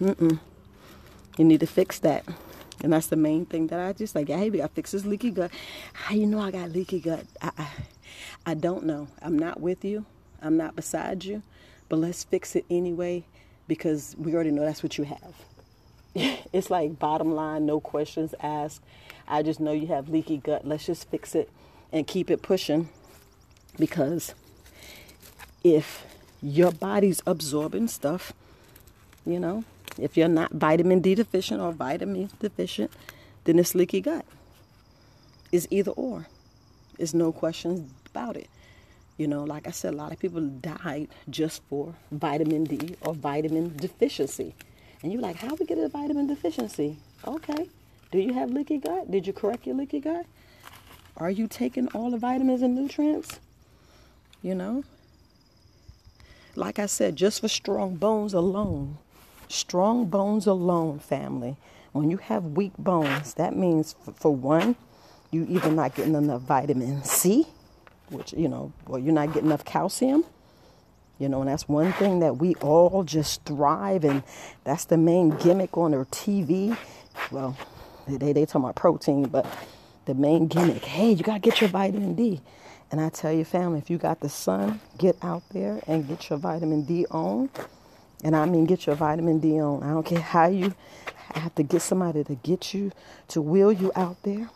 Mm-mm. 0.00 0.38
You 1.36 1.44
need 1.44 1.60
to 1.60 1.66
fix 1.66 1.98
that. 1.98 2.24
And 2.82 2.92
that's 2.92 3.08
the 3.08 3.16
main 3.16 3.44
thing 3.46 3.66
that 3.68 3.80
I 3.80 3.92
just 3.92 4.14
like, 4.14 4.28
hey, 4.28 4.50
to 4.50 4.68
fix 4.68 4.92
this 4.92 5.04
leaky 5.04 5.30
gut. 5.30 5.50
How 5.92 6.14
you 6.14 6.26
know 6.26 6.40
I 6.40 6.50
got 6.50 6.70
leaky 6.70 7.00
gut? 7.00 7.24
I, 7.42 7.50
I, 7.58 7.68
I 8.46 8.54
don't 8.54 8.84
know. 8.84 9.08
I'm 9.20 9.38
not 9.38 9.60
with 9.60 9.84
you. 9.84 10.06
I'm 10.42 10.56
not 10.56 10.76
beside 10.76 11.24
you. 11.24 11.42
But 11.88 11.98
let's 11.98 12.24
fix 12.24 12.56
it 12.56 12.64
anyway 12.70 13.24
because 13.68 14.16
we 14.18 14.34
already 14.34 14.50
know 14.50 14.64
that's 14.64 14.82
what 14.82 14.96
you 14.96 15.04
have. 15.04 15.34
it's 16.52 16.70
like 16.70 16.98
bottom 16.98 17.34
line, 17.34 17.66
no 17.66 17.80
questions 17.80 18.34
asked. 18.40 18.82
I 19.28 19.42
just 19.42 19.60
know 19.60 19.72
you 19.72 19.88
have 19.88 20.08
leaky 20.08 20.38
gut. 20.38 20.66
Let's 20.66 20.86
just 20.86 21.08
fix 21.10 21.34
it 21.34 21.50
and 21.92 22.06
keep 22.06 22.30
it 22.30 22.42
pushing 22.42 22.88
because 23.78 24.34
if 25.62 26.04
your 26.42 26.72
body's 26.72 27.22
absorbing 27.26 27.88
stuff, 27.88 28.32
you 29.26 29.38
know, 29.38 29.64
if 30.02 30.16
you're 30.16 30.28
not 30.28 30.52
vitamin 30.52 31.00
D 31.00 31.14
deficient 31.14 31.60
or 31.60 31.72
vitamin 31.72 32.30
deficient, 32.40 32.90
then 33.44 33.58
it's 33.58 33.74
leaky 33.74 34.00
gut. 34.00 34.24
It's 35.52 35.66
either 35.70 35.90
or. 35.92 36.26
There's 36.96 37.14
no 37.14 37.32
questions 37.32 37.90
about 38.06 38.36
it. 38.36 38.48
You 39.16 39.26
know, 39.26 39.44
like 39.44 39.66
I 39.66 39.70
said, 39.70 39.94
a 39.94 39.96
lot 39.96 40.12
of 40.12 40.18
people 40.18 40.40
died 40.40 41.08
just 41.28 41.62
for 41.68 41.94
vitamin 42.10 42.64
D 42.64 42.96
or 43.02 43.14
vitamin 43.14 43.76
deficiency. 43.76 44.54
And 45.02 45.12
you're 45.12 45.22
like, 45.22 45.36
how 45.36 45.54
we 45.54 45.66
get 45.66 45.78
a 45.78 45.88
vitamin 45.88 46.26
deficiency? 46.26 46.96
Okay. 47.26 47.68
Do 48.10 48.18
you 48.18 48.32
have 48.34 48.50
leaky 48.50 48.78
gut? 48.78 49.10
Did 49.10 49.26
you 49.26 49.32
correct 49.32 49.66
your 49.66 49.76
leaky 49.76 50.00
gut? 50.00 50.26
Are 51.16 51.30
you 51.30 51.46
taking 51.46 51.88
all 51.88 52.10
the 52.10 52.16
vitamins 52.16 52.62
and 52.62 52.74
nutrients? 52.74 53.40
You 54.42 54.54
know? 54.54 54.84
Like 56.56 56.78
I 56.78 56.86
said, 56.86 57.16
just 57.16 57.40
for 57.40 57.48
strong 57.48 57.96
bones 57.96 58.34
alone, 58.34 58.98
Strong 59.50 60.06
bones 60.06 60.46
alone, 60.46 61.00
family. 61.00 61.56
When 61.90 62.08
you 62.08 62.18
have 62.18 62.44
weak 62.44 62.70
bones, 62.78 63.34
that 63.34 63.56
means, 63.56 63.96
for 64.14 64.32
one, 64.32 64.76
you 65.32 65.44
either 65.50 65.72
not 65.72 65.96
getting 65.96 66.14
enough 66.14 66.42
vitamin 66.42 67.02
C, 67.02 67.48
which, 68.10 68.32
you 68.32 68.48
know, 68.48 68.72
or 68.86 69.00
you're 69.00 69.12
not 69.12 69.32
getting 69.32 69.46
enough 69.48 69.64
calcium. 69.64 70.24
You 71.18 71.28
know, 71.28 71.40
and 71.40 71.50
that's 71.50 71.68
one 71.68 71.92
thing 71.94 72.20
that 72.20 72.36
we 72.36 72.54
all 72.56 73.02
just 73.02 73.44
thrive, 73.44 74.04
and 74.04 74.22
that's 74.62 74.84
the 74.84 74.96
main 74.96 75.30
gimmick 75.30 75.76
on 75.76 75.90
their 75.90 76.04
TV. 76.04 76.76
Well, 77.32 77.58
they 78.06 78.32
they 78.32 78.46
talk 78.46 78.62
about 78.62 78.76
protein, 78.76 79.24
but 79.24 79.46
the 80.04 80.14
main 80.14 80.46
gimmick, 80.46 80.84
hey, 80.84 81.10
you 81.10 81.24
gotta 81.24 81.40
get 81.40 81.60
your 81.60 81.70
vitamin 81.70 82.14
D. 82.14 82.40
And 82.92 83.00
I 83.00 83.08
tell 83.08 83.32
you, 83.32 83.44
family, 83.44 83.80
if 83.80 83.90
you 83.90 83.98
got 83.98 84.20
the 84.20 84.28
sun, 84.28 84.80
get 84.96 85.16
out 85.22 85.42
there 85.50 85.80
and 85.88 86.06
get 86.06 86.30
your 86.30 86.38
vitamin 86.38 86.82
D 86.82 87.04
on. 87.10 87.50
And 88.22 88.36
I 88.36 88.44
mean, 88.46 88.66
get 88.66 88.86
your 88.86 88.96
vitamin 88.96 89.38
D 89.38 89.60
on. 89.60 89.82
I 89.82 89.90
don't 89.90 90.04
care 90.04 90.20
how 90.20 90.48
you 90.48 90.74
have 91.34 91.54
to 91.54 91.62
get 91.62 91.82
somebody 91.82 92.24
to 92.24 92.34
get 92.36 92.74
you 92.74 92.92
to 93.28 93.40
wheel 93.40 93.72
you 93.72 93.92
out 93.94 94.22
there. 94.22 94.50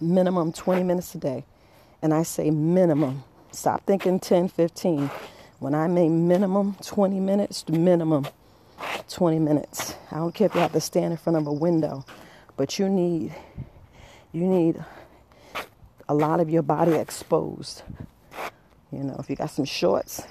Minimum 0.00 0.52
20 0.52 0.82
minutes 0.82 1.14
a 1.14 1.18
day. 1.18 1.44
And 2.02 2.14
I 2.14 2.22
say 2.22 2.50
minimum. 2.50 3.24
Stop 3.52 3.84
thinking 3.86 4.20
10, 4.20 4.48
15. 4.48 5.10
When 5.58 5.74
I 5.74 5.88
mean 5.88 6.28
minimum 6.28 6.76
20 6.82 7.20
minutes, 7.20 7.68
minimum 7.68 8.26
20 9.08 9.38
minutes. 9.38 9.94
I 10.10 10.16
don't 10.16 10.34
care 10.34 10.46
if 10.46 10.54
you 10.54 10.60
have 10.60 10.72
to 10.72 10.80
stand 10.80 11.12
in 11.12 11.18
front 11.18 11.36
of 11.36 11.46
a 11.46 11.52
window, 11.52 12.04
but 12.56 12.78
you 12.78 12.88
need 12.88 13.34
you 14.32 14.44
need 14.44 14.82
a 16.08 16.14
lot 16.14 16.40
of 16.40 16.48
your 16.48 16.62
body 16.62 16.92
exposed. 16.92 17.82
You 18.92 19.00
know, 19.04 19.16
if 19.18 19.28
you 19.28 19.36
got 19.36 19.50
some 19.50 19.64
shorts, 19.64 20.22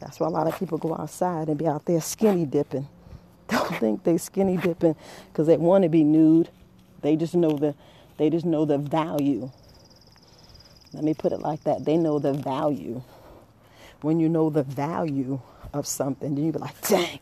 that's 0.00 0.20
why 0.20 0.26
a 0.26 0.30
lot 0.30 0.46
of 0.46 0.58
people 0.58 0.78
go 0.78 0.94
outside 0.94 1.48
and 1.48 1.58
be 1.58 1.66
out 1.66 1.84
there 1.86 2.00
skinny 2.00 2.44
dipping. 2.44 2.88
Don't 3.48 3.76
think 3.76 4.04
they 4.04 4.18
skinny 4.18 4.56
dipping 4.56 4.96
because 5.32 5.46
they 5.46 5.56
want 5.56 5.82
to 5.84 5.88
be 5.88 6.04
nude. 6.04 6.50
They 7.02 7.16
just 7.16 7.34
know 7.34 7.52
the 7.52 7.74
they 8.16 8.30
just 8.30 8.46
know 8.46 8.64
the 8.64 8.78
value. 8.78 9.50
Let 10.92 11.04
me 11.04 11.14
put 11.14 11.32
it 11.32 11.40
like 11.40 11.64
that. 11.64 11.84
They 11.84 11.96
know 11.96 12.18
the 12.18 12.32
value. 12.32 13.02
When 14.00 14.20
you 14.20 14.28
know 14.28 14.50
the 14.50 14.62
value 14.62 15.40
of 15.72 15.86
something, 15.86 16.34
then 16.34 16.44
you 16.44 16.52
be 16.52 16.58
like, 16.58 16.80
dang, 16.88 17.18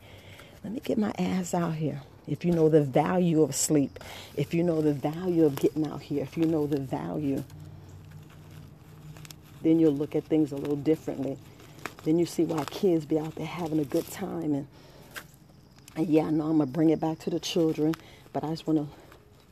let 0.62 0.72
me 0.72 0.80
get 0.80 0.98
my 0.98 1.12
ass 1.18 1.54
out 1.54 1.74
here. 1.74 2.02
If 2.26 2.44
you 2.44 2.52
know 2.52 2.68
the 2.68 2.82
value 2.82 3.42
of 3.42 3.54
sleep, 3.54 3.98
if 4.36 4.54
you 4.54 4.62
know 4.62 4.80
the 4.80 4.92
value 4.94 5.44
of 5.44 5.56
getting 5.56 5.86
out 5.86 6.02
here, 6.02 6.22
if 6.22 6.36
you 6.36 6.46
know 6.46 6.66
the 6.66 6.80
value, 6.80 7.42
then 9.62 9.80
you'll 9.80 9.92
look 9.92 10.14
at 10.14 10.24
things 10.24 10.52
a 10.52 10.56
little 10.56 10.76
differently 10.76 11.36
then 12.04 12.18
you 12.18 12.26
see 12.26 12.44
why 12.44 12.64
kids 12.64 13.06
be 13.06 13.18
out 13.18 13.34
there 13.34 13.46
having 13.46 13.78
a 13.78 13.84
good 13.84 14.10
time. 14.10 14.54
And, 14.54 14.66
and 15.96 16.06
yeah, 16.06 16.24
I 16.24 16.30
know 16.30 16.44
I'm 16.44 16.56
going 16.58 16.68
to 16.68 16.72
bring 16.72 16.90
it 16.90 17.00
back 17.00 17.18
to 17.20 17.30
the 17.30 17.40
children, 17.40 17.94
but 18.32 18.44
I 18.44 18.50
just 18.50 18.66
want 18.66 18.78
to 18.78 18.86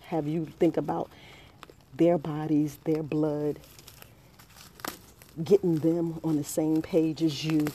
have 0.07 0.27
you 0.27 0.47
think 0.59 0.77
about 0.77 1.11
their 1.95 2.19
bodies, 2.19 2.79
their 2.85 3.03
blood, 3.03 3.59
getting 5.43 5.79
them 5.79 6.21
on 6.23 6.37
the 6.37 6.45
same 6.45 6.83
page 6.83 7.23
as 7.23 7.45
you. 7.45 7.67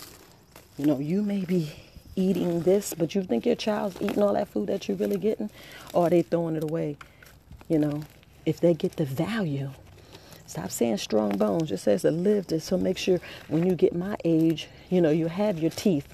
You 0.78 0.86
know, 0.86 1.00
you 1.00 1.24
may 1.24 1.44
be 1.44 1.72
eating 2.16 2.62
this, 2.62 2.94
but 2.94 3.16
you 3.16 3.24
think 3.24 3.46
your 3.46 3.56
child's 3.56 4.00
eating 4.02 4.22
all 4.22 4.34
that 4.34 4.48
food 4.48 4.68
that 4.68 4.88
you're 4.88 4.98
really 4.98 5.18
getting, 5.18 5.50
or 5.94 6.08
are 6.08 6.10
they 6.10 6.22
throwing 6.22 6.56
it 6.56 6.64
away? 6.64 6.98
You 7.68 7.80
know, 7.80 8.04
if 8.46 8.60
they 8.60 8.74
get 8.74 8.96
the 8.96 9.06
value 9.06 9.72
Stop 10.48 10.72
saying 10.72 10.98
strong 10.98 11.38
bones. 11.38 11.70
Just 11.70 11.84
says 11.84 12.02
to 12.04 12.12
live 12.12 12.48
to 12.48 12.60
so 12.62 12.78
make 12.78 12.98
sure 12.98 13.20
when 13.50 13.68
you 13.68 13.76
get 13.76 13.94
my 13.94 14.16
age, 14.24 14.70
you 14.90 15.02
know, 15.02 15.10
you 15.10 15.28
have 15.28 15.60
your 15.60 15.72
teeth. 15.72 16.08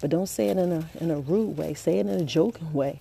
But 0.00 0.10
don't 0.10 0.28
say 0.28 0.48
it 0.48 0.56
in 0.56 0.72
a 0.72 0.88
in 1.00 1.10
a 1.10 1.20
rude 1.20 1.56
way. 1.58 1.74
Say 1.74 1.98
it 1.98 2.06
in 2.06 2.20
a 2.20 2.24
joking 2.24 2.72
way. 2.72 3.00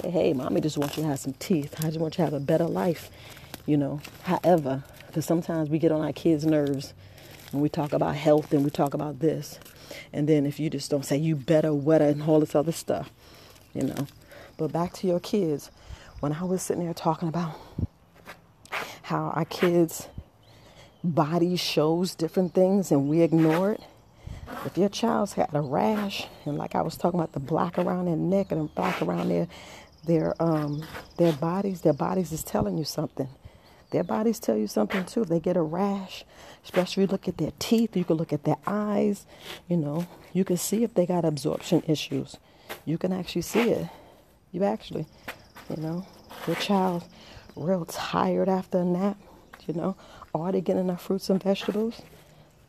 Say, 0.00 0.10
hey, 0.10 0.32
mommy 0.32 0.62
just 0.62 0.78
wants 0.78 0.96
you 0.96 1.02
to 1.02 1.08
have 1.10 1.18
some 1.18 1.34
teeth. 1.34 1.74
I 1.78 1.88
just 1.88 1.98
want 1.98 2.14
you 2.14 2.16
to 2.16 2.30
have 2.30 2.32
a 2.32 2.40
better 2.40 2.66
life. 2.66 3.10
You 3.66 3.76
know. 3.76 4.00
However, 4.22 4.84
because 5.06 5.26
sometimes 5.26 5.68
we 5.68 5.78
get 5.78 5.92
on 5.92 6.00
our 6.00 6.12
kids' 6.12 6.46
nerves 6.46 6.94
when 7.50 7.62
we 7.62 7.68
talk 7.68 7.92
about 7.92 8.14
health 8.16 8.52
and 8.52 8.64
we 8.64 8.70
talk 8.70 8.94
about 8.94 9.18
this. 9.18 9.58
And 10.12 10.28
then 10.28 10.46
if 10.46 10.58
you 10.58 10.70
just 10.70 10.90
don't 10.90 11.04
say 11.04 11.18
you 11.18 11.36
better, 11.36 11.74
wetter, 11.74 12.06
and 12.06 12.22
all 12.22 12.40
this 12.40 12.54
other 12.54 12.72
stuff, 12.72 13.10
you 13.74 13.82
know. 13.82 14.06
But 14.56 14.72
back 14.72 14.94
to 14.94 15.06
your 15.06 15.20
kids. 15.20 15.70
When 16.20 16.32
I 16.32 16.44
was 16.44 16.62
sitting 16.62 16.84
there 16.84 16.94
talking 16.94 17.28
about 17.28 17.58
how 19.10 19.32
our 19.34 19.44
kids' 19.44 20.08
body 21.02 21.56
shows 21.56 22.14
different 22.14 22.54
things 22.54 22.92
and 22.92 23.08
we 23.08 23.22
ignore 23.22 23.72
it. 23.72 23.82
If 24.64 24.78
your 24.78 24.88
child's 24.88 25.32
had 25.34 25.50
a 25.52 25.60
rash, 25.60 26.26
and 26.46 26.56
like 26.56 26.74
I 26.74 26.82
was 26.82 26.96
talking 26.96 27.18
about 27.18 27.32
the 27.32 27.40
black 27.40 27.76
around 27.76 28.06
their 28.06 28.16
neck 28.16 28.52
and 28.52 28.62
the 28.62 28.72
black 28.72 29.02
around 29.02 29.28
their 29.28 29.48
their 30.06 30.40
um 30.40 30.84
their 31.18 31.32
bodies, 31.32 31.82
their 31.82 31.92
bodies 31.92 32.32
is 32.32 32.42
telling 32.42 32.78
you 32.78 32.84
something. 32.84 33.28
Their 33.90 34.04
bodies 34.04 34.38
tell 34.38 34.56
you 34.56 34.68
something 34.68 35.04
too. 35.04 35.22
If 35.22 35.28
they 35.28 35.40
get 35.40 35.56
a 35.56 35.62
rash, 35.62 36.24
especially 36.64 37.02
you 37.02 37.06
look 37.08 37.26
at 37.26 37.38
their 37.38 37.52
teeth, 37.58 37.96
you 37.96 38.04
can 38.04 38.16
look 38.16 38.32
at 38.32 38.44
their 38.44 38.58
eyes, 38.66 39.26
you 39.68 39.76
know, 39.76 40.06
you 40.32 40.44
can 40.44 40.56
see 40.56 40.84
if 40.84 40.94
they 40.94 41.06
got 41.06 41.24
absorption 41.24 41.82
issues. 41.88 42.36
You 42.84 42.96
can 42.96 43.12
actually 43.12 43.42
see 43.42 43.70
it. 43.70 43.88
You 44.52 44.62
actually, 44.62 45.06
you 45.68 45.82
know, 45.82 46.06
your 46.46 46.56
child 46.56 47.04
real 47.56 47.84
tired 47.84 48.48
after 48.48 48.78
a 48.78 48.84
nap, 48.84 49.16
you 49.66 49.74
know, 49.74 49.96
are 50.34 50.52
they 50.52 50.60
getting 50.60 50.82
enough 50.82 51.02
fruits 51.02 51.30
and 51.30 51.42
vegetables? 51.42 52.02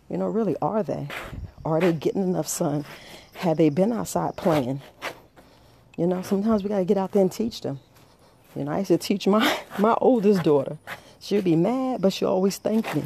You 0.09 0.17
know, 0.17 0.27
really, 0.27 0.55
are 0.61 0.83
they? 0.83 1.07
Are 1.63 1.79
they 1.79 1.93
getting 1.93 2.23
enough 2.23 2.47
sun? 2.47 2.85
Have 3.35 3.57
they 3.57 3.69
been 3.69 3.93
outside 3.93 4.35
playing? 4.35 4.81
You 5.97 6.07
know, 6.07 6.21
sometimes 6.21 6.63
we 6.63 6.69
got 6.69 6.79
to 6.79 6.85
get 6.85 6.97
out 6.97 7.11
there 7.11 7.21
and 7.21 7.31
teach 7.31 7.61
them. 7.61 7.79
You 8.55 8.65
know, 8.65 8.71
I 8.71 8.79
used 8.79 8.89
to 8.89 8.97
teach 8.97 9.27
my, 9.27 9.59
my 9.79 9.95
oldest 10.01 10.43
daughter. 10.43 10.77
She'd 11.19 11.43
be 11.43 11.55
mad, 11.55 12.01
but 12.01 12.13
she 12.13 12.25
always 12.25 12.57
thank 12.57 12.95
me. 12.95 13.03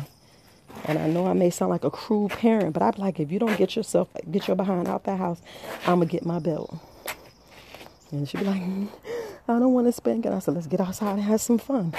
And 0.85 0.99
I 0.99 1.07
know 1.07 1.27
I 1.27 1.33
may 1.33 1.49
sound 1.49 1.71
like 1.71 1.83
a 1.83 1.91
cruel 1.91 2.29
parent, 2.29 2.73
but 2.73 2.81
I'm 2.81 2.93
like, 2.97 3.19
if 3.19 3.31
you 3.31 3.39
don't 3.39 3.57
get 3.57 3.75
yourself, 3.75 4.07
get 4.31 4.47
your 4.47 4.55
behind 4.55 4.87
out 4.87 5.03
the 5.03 5.15
house, 5.15 5.41
I'm 5.85 5.99
to 5.99 6.05
get 6.05 6.25
my 6.25 6.39
belt. 6.39 6.77
And 8.11 8.27
she'd 8.27 8.39
be 8.39 8.45
like, 8.45 8.61
I 9.47 9.59
don't 9.59 9.73
want 9.73 9.87
to 9.87 9.91
spank. 9.91 10.25
And 10.25 10.33
I 10.33 10.39
said, 10.39 10.55
let's 10.55 10.67
get 10.67 10.79
outside 10.79 11.13
and 11.13 11.21
have 11.21 11.41
some 11.41 11.57
fun. 11.57 11.93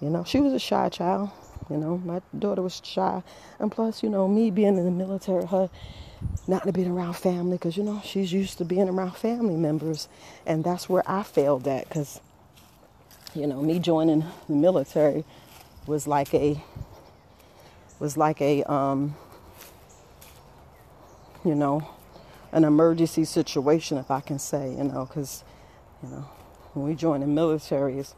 You 0.00 0.10
know, 0.10 0.24
she 0.24 0.40
was 0.40 0.52
a 0.52 0.58
shy 0.58 0.88
child. 0.88 1.30
You 1.68 1.76
know, 1.76 1.98
my 1.98 2.20
daughter 2.36 2.62
was 2.62 2.80
shy. 2.84 3.22
And 3.60 3.70
plus, 3.70 4.02
you 4.02 4.08
know, 4.08 4.26
me 4.26 4.50
being 4.50 4.76
in 4.76 4.84
the 4.84 4.90
military, 4.90 5.46
her 5.46 5.70
not 6.48 6.64
to 6.64 6.72
be 6.72 6.84
around 6.84 7.14
family, 7.14 7.56
because, 7.56 7.76
you 7.76 7.82
know, 7.84 8.00
she's 8.04 8.32
used 8.32 8.58
to 8.58 8.64
being 8.64 8.88
around 8.88 9.16
family 9.16 9.56
members. 9.56 10.08
And 10.44 10.64
that's 10.64 10.88
where 10.88 11.08
I 11.08 11.22
failed 11.22 11.68
at, 11.68 11.88
because, 11.88 12.20
you 13.34 13.46
know, 13.46 13.62
me 13.62 13.78
joining 13.78 14.24
the 14.48 14.54
military 14.54 15.24
was 15.86 16.06
like 16.08 16.34
a, 16.34 16.60
was 18.00 18.16
like 18.16 18.40
a, 18.40 18.64
um, 18.64 19.14
you 21.44 21.54
know, 21.54 21.88
an 22.52 22.64
emergency 22.64 23.24
situation, 23.24 23.96
if 23.96 24.10
I 24.10 24.20
can 24.20 24.38
say, 24.38 24.72
you 24.72 24.84
know, 24.84 25.06
because, 25.06 25.44
you 26.02 26.08
know, 26.08 26.28
when 26.72 26.86
we 26.86 26.94
join 26.94 27.20
the 27.20 27.26
military, 27.26 27.98
it's, 27.98 28.14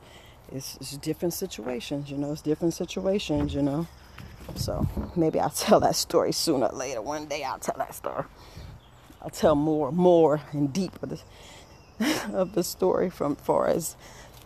it's, 0.52 0.76
it's 0.76 0.96
different 0.98 1.34
situations, 1.34 2.10
you 2.10 2.16
know, 2.16 2.32
it's 2.32 2.42
different 2.42 2.74
situations, 2.74 3.54
you 3.54 3.62
know. 3.62 3.86
So 4.56 4.86
maybe 5.16 5.40
I'll 5.40 5.50
tell 5.50 5.80
that 5.80 5.96
story 5.96 6.32
sooner 6.32 6.66
or 6.66 6.76
later. 6.76 7.00
One 7.00 7.26
day 7.26 7.44
I'll 7.44 7.58
tell 7.58 7.76
that 7.78 7.94
story. 7.94 8.24
I'll 9.22 9.30
tell 9.30 9.54
more, 9.54 9.92
more 9.92 10.40
and 10.52 10.72
deeper 10.72 11.06
the, 11.06 11.20
of 12.32 12.54
the 12.54 12.64
story 12.64 13.08
from 13.08 13.36
far 13.36 13.68
as 13.68 13.96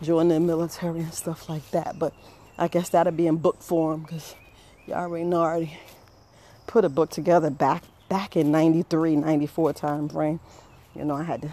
joining 0.01 0.29
the 0.29 0.39
military 0.39 0.99
and 0.99 1.13
stuff 1.13 1.49
like 1.49 1.69
that. 1.71 1.97
But 1.97 2.13
I 2.57 2.67
guess 2.67 2.89
that'll 2.89 3.13
be 3.13 3.27
in 3.27 3.37
book 3.37 3.61
form 3.61 4.03
because 4.03 4.35
you 4.85 4.93
already 4.93 5.25
know 5.25 5.41
I 5.41 5.45
already 5.45 5.77
put 6.67 6.85
a 6.85 6.89
book 6.89 7.09
together 7.09 7.49
back 7.49 7.83
back 8.07 8.37
in 8.37 8.51
93, 8.51 9.17
94 9.17 9.73
time 9.73 10.09
frame. 10.09 10.39
You 10.95 11.05
know, 11.05 11.15
I 11.15 11.23
had 11.23 11.41
to 11.41 11.51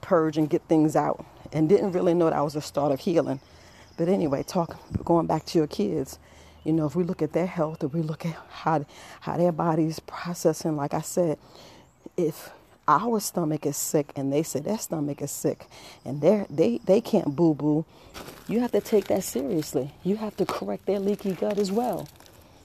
purge 0.00 0.38
and 0.38 0.48
get 0.48 0.62
things 0.62 0.96
out 0.96 1.24
and 1.52 1.68
didn't 1.68 1.92
really 1.92 2.14
know 2.14 2.26
that 2.26 2.34
I 2.34 2.42
was 2.42 2.56
a 2.56 2.60
start 2.60 2.92
of 2.92 3.00
healing. 3.00 3.40
But 3.96 4.08
anyway, 4.08 4.42
talk 4.42 4.76
going 5.04 5.26
back 5.26 5.44
to 5.46 5.58
your 5.58 5.66
kids. 5.66 6.18
You 6.64 6.72
know, 6.72 6.86
if 6.86 6.94
we 6.94 7.04
look 7.04 7.22
at 7.22 7.32
their 7.32 7.46
health, 7.46 7.82
if 7.82 7.92
we 7.92 8.02
look 8.02 8.26
at 8.26 8.36
how 8.50 8.84
how 9.20 9.36
their 9.36 9.52
body's 9.52 10.00
processing, 10.00 10.76
like 10.76 10.94
I 10.94 11.00
said, 11.00 11.38
if 12.16 12.50
our 12.86 13.20
stomach 13.20 13.66
is 13.66 13.76
sick 13.76 14.12
and 14.16 14.32
they 14.32 14.42
say 14.42 14.60
their 14.60 14.78
stomach 14.78 15.20
is 15.20 15.30
sick 15.30 15.66
and 16.04 16.20
they 16.20 16.46
they 16.48 16.78
they 16.84 17.00
can't 17.00 17.36
boo 17.36 17.54
boo, 17.54 17.84
you 18.48 18.60
have 18.60 18.72
to 18.72 18.80
take 18.80 19.06
that 19.08 19.24
seriously. 19.24 19.92
You 20.04 20.16
have 20.16 20.36
to 20.36 20.46
correct 20.46 20.86
their 20.86 21.00
leaky 21.00 21.32
gut 21.32 21.58
as 21.58 21.70
well. 21.70 22.08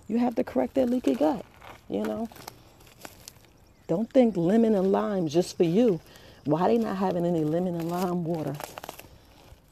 You 0.07 0.19
have 0.19 0.35
to 0.35 0.43
correct 0.43 0.75
their 0.75 0.85
leaky 0.85 1.15
gut. 1.15 1.45
You 1.89 2.03
know, 2.03 2.29
don't 3.87 4.09
think 4.09 4.37
lemon 4.37 4.75
and 4.75 4.91
lime 4.91 5.27
just 5.27 5.57
for 5.57 5.63
you. 5.63 5.99
Why 6.45 6.67
they 6.67 6.77
not 6.77 6.97
having 6.97 7.25
any 7.25 7.45
lemon 7.45 7.75
and 7.75 7.89
lime 7.89 8.25
water? 8.25 8.55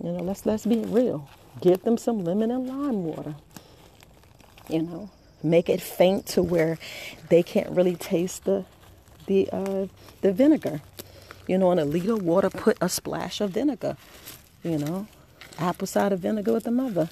You 0.02 0.14
know, 0.14 0.24
let's 0.24 0.46
let's 0.46 0.66
be 0.66 0.80
real. 0.80 1.30
Give 1.60 1.82
them 1.84 1.98
some 1.98 2.24
lemon 2.24 2.50
and 2.50 2.66
lime 2.66 3.04
water. 3.04 3.36
You 4.70 4.84
know, 4.84 5.10
make 5.44 5.68
it 5.68 5.82
faint 5.82 6.26
to 6.28 6.42
where 6.42 6.78
they 7.28 7.44
can't 7.44 7.70
really 7.72 7.96
taste 7.96 8.46
the 8.46 8.66
the 9.28 9.50
uh, 9.52 9.88
the 10.22 10.32
vinegar. 10.32 10.82
You 11.46 11.58
know, 11.58 11.72
in 11.74 11.80
a 11.80 11.86
liter 11.86 12.16
water, 12.16 12.50
put 12.50 12.78
a 12.80 12.88
splash 12.88 13.42
of 13.42 13.52
vinegar. 13.52 13.98
You 14.64 14.78
know, 14.78 15.08
apple 15.60 15.88
cider 15.88 16.16
vinegar 16.16 16.54
with 16.54 16.64
the 16.64 16.72
mother. 16.72 17.10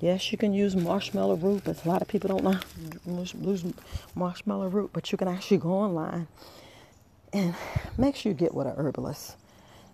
Yes, 0.00 0.30
you 0.30 0.38
can 0.38 0.52
use 0.52 0.76
marshmallow 0.76 1.36
root, 1.36 1.62
but 1.64 1.84
a 1.84 1.88
lot 1.88 2.02
of 2.02 2.08
people 2.08 2.28
don't 2.28 2.44
know 2.44 2.60
use 3.04 3.64
marshmallow 4.14 4.68
root. 4.68 4.90
But 4.92 5.10
you 5.10 5.18
can 5.18 5.26
actually 5.26 5.58
go 5.58 5.72
online 5.72 6.28
and 7.32 7.54
make 7.98 8.16
sure 8.16 8.32
you 8.32 8.36
get 8.38 8.54
with 8.54 8.66
a 8.66 8.74
herbalist 8.76 9.36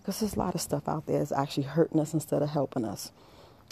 because 0.00 0.20
there's 0.20 0.34
a 0.34 0.38
lot 0.38 0.54
of 0.54 0.60
stuff 0.60 0.88
out 0.88 1.06
there 1.06 1.20
that's 1.20 1.32
actually 1.32 1.64
hurting 1.64 2.00
us 2.00 2.12
instead 2.12 2.42
of 2.42 2.50
helping 2.50 2.84
us. 2.84 3.12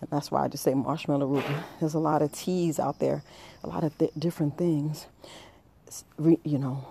And 0.01 0.09
that's 0.11 0.31
why 0.31 0.45
I 0.45 0.49
just 0.49 0.63
say 0.63 0.75
marshmallow 0.75 1.27
root. 1.27 1.45
There's 1.81 1.95
a 1.95 1.99
lot 1.99 2.23
of 2.23 2.33
teas 2.33 2.79
out 2.79 3.01
there, 3.01 3.23
a 3.65 3.69
lot 3.69 3.85
of 3.85 3.97
th- 3.99 4.13
different 4.19 4.57
things. 4.57 5.07
You 6.19 6.59
know, 6.59 6.87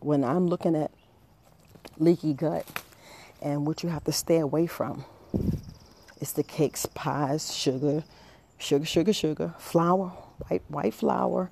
when 0.00 0.24
I'm 0.24 0.48
looking 0.48 0.74
at 0.74 0.90
leaky 1.98 2.34
gut 2.34 2.66
and 3.40 3.66
what 3.66 3.82
you 3.82 3.88
have 3.88 4.04
to 4.04 4.12
stay 4.12 4.38
away 4.38 4.66
from, 4.66 5.04
it's 6.20 6.32
the 6.32 6.42
cakes, 6.42 6.84
pies, 6.86 7.54
sugar, 7.54 8.02
sugar, 8.58 8.84
sugar, 8.84 9.12
sugar, 9.12 9.54
flour, 9.58 10.08
white, 10.48 10.62
white 10.68 10.94
flour, 10.94 11.50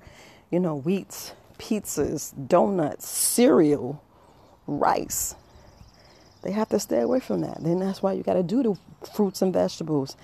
you 0.51 0.59
know, 0.59 0.79
wheats, 0.81 1.33
pizzas, 1.57 2.33
donuts, 2.47 3.07
cereal, 3.07 4.02
rice. 4.67 5.35
They 6.43 6.51
have 6.51 6.69
to 6.69 6.79
stay 6.79 6.99
away 6.99 7.21
from 7.21 7.41
that. 7.41 7.63
Then 7.63 7.79
that's 7.79 8.03
why 8.03 8.13
you 8.13 8.21
got 8.21 8.33
to 8.33 8.43
do 8.43 8.63
the 8.63 9.07
fruits 9.07 9.41
and 9.41 9.53
vegetables. 9.53 10.17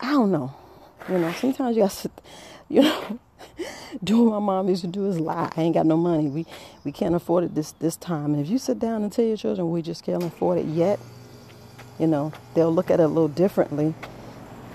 I 0.00 0.10
don't 0.10 0.32
know. 0.32 0.54
You 1.08 1.18
know, 1.18 1.32
sometimes 1.32 1.76
you 1.76 1.82
got 1.82 1.92
to, 1.92 2.10
you 2.68 2.82
know, 2.82 3.18
do 4.02 4.24
what 4.24 4.40
my 4.40 4.46
mom 4.46 4.68
used 4.68 4.82
to 4.82 4.88
do 4.88 5.06
is 5.06 5.18
lie. 5.18 5.50
I 5.56 5.62
ain't 5.62 5.74
got 5.74 5.86
no 5.86 5.96
money. 5.96 6.28
We 6.28 6.46
we 6.84 6.92
can't 6.92 7.14
afford 7.14 7.44
it 7.44 7.54
this 7.54 7.72
this 7.72 7.96
time. 7.96 8.34
And 8.34 8.44
if 8.44 8.50
you 8.50 8.58
sit 8.58 8.78
down 8.78 9.02
and 9.02 9.12
tell 9.12 9.24
your 9.24 9.36
children 9.36 9.70
we 9.70 9.82
just 9.82 10.04
can't 10.04 10.22
afford 10.22 10.58
it 10.58 10.66
yet, 10.66 10.98
you 11.98 12.06
know, 12.06 12.32
they'll 12.54 12.72
look 12.72 12.90
at 12.90 13.00
it 13.00 13.04
a 13.04 13.08
little 13.08 13.28
differently, 13.28 13.94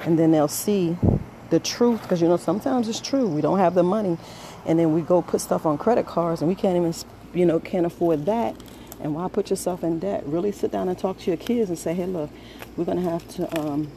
and 0.04 0.18
then 0.18 0.32
they'll 0.32 0.48
see 0.48 0.98
the 1.50 1.60
truth. 1.60 2.02
Because 2.02 2.22
you 2.22 2.28
know, 2.28 2.38
sometimes 2.38 2.88
it's 2.88 3.02
true. 3.02 3.28
We 3.28 3.42
don't 3.42 3.60
have 3.60 3.76
the 3.76 3.84
money, 3.84 4.18
and 4.66 4.80
then 4.80 4.94
we 4.94 5.02
go 5.02 5.22
put 5.22 5.42
stuff 5.42 5.66
on 5.66 5.78
credit 5.78 6.06
cards, 6.06 6.42
and 6.42 6.50
we 6.50 6.56
can't 6.56 6.78
even, 6.78 6.94
you 7.34 7.46
know, 7.46 7.60
can't 7.60 7.86
afford 7.86 8.26
that 8.26 8.56
and 9.06 9.16
why 9.16 9.30
put 9.30 9.52
yourself 9.52 9.84
in 9.84 10.00
debt? 10.00 10.24
Really 10.26 10.52
sit 10.52 10.72
down 10.72 10.90
and 10.90 11.00
talk 11.00 11.20
to 11.20 11.32
your 11.32 11.38
kids 11.38 11.70
and 11.70 11.80
say, 11.80 11.94
hey, 11.94 12.08
look, 12.08 12.30
we're 12.78 12.86
going 12.86 13.04
to 13.04 13.10
have 13.10 13.28
to, 13.36 13.60
um, 13.60 13.90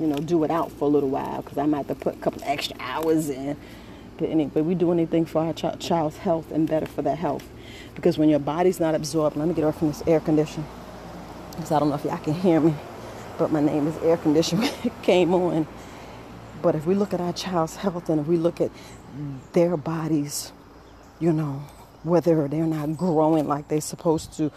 you 0.00 0.08
know, 0.08 0.16
do 0.16 0.44
it 0.44 0.50
out 0.50 0.72
for 0.72 0.86
a 0.86 0.88
little 0.88 1.10
while 1.10 1.42
because 1.42 1.58
I 1.58 1.66
might 1.66 1.86
have 1.86 1.88
to 1.88 1.96
put 1.96 2.16
a 2.16 2.18
couple 2.18 2.42
extra 2.44 2.76
hours 2.80 3.30
in. 3.30 3.56
But 4.18 4.30
anyway, 4.30 4.62
we 4.62 4.74
do 4.74 4.92
anything 4.92 5.26
for 5.26 5.42
our 5.42 5.54
ch- 5.54 5.78
child's 5.80 6.18
health 6.18 6.52
and 6.52 6.68
better 6.68 6.86
for 6.86 7.02
their 7.02 7.16
health. 7.16 7.48
Because 7.94 8.18
when 8.18 8.30
your 8.30 8.40
body's 8.40 8.80
not 8.80 8.94
absorbed, 8.94 9.36
let 9.36 9.48
me 9.48 9.54
get 9.54 9.64
off 9.64 9.78
from 9.78 9.88
this 9.88 10.02
air 10.06 10.20
conditioner 10.20 10.66
because 11.60 11.72
I 11.72 11.78
don't 11.80 11.90
know 11.90 11.96
if 11.96 12.04
y'all 12.04 12.18
can 12.18 12.34
hear 12.34 12.60
me, 12.60 12.74
but 13.38 13.52
my 13.52 13.60
name 13.60 13.86
is 13.88 13.96
air 13.98 14.16
conditioner 14.16 14.68
came 15.02 15.34
on. 15.34 15.66
But 16.62 16.74
if 16.74 16.86
we 16.86 16.94
look 16.94 17.14
at 17.14 17.20
our 17.20 17.32
child's 17.32 17.76
health 17.76 18.08
and 18.10 18.20
if 18.20 18.26
we 18.26 18.36
look 18.38 18.60
at 18.60 18.70
their 19.52 19.76
bodies, 19.76 20.52
you 21.20 21.32
know, 21.32 21.62
whether 22.02 22.48
they're 22.48 22.66
not 22.66 22.96
growing 22.96 23.46
like 23.46 23.68
they're 23.68 23.80
supposed 23.80 24.32
to 24.34 24.50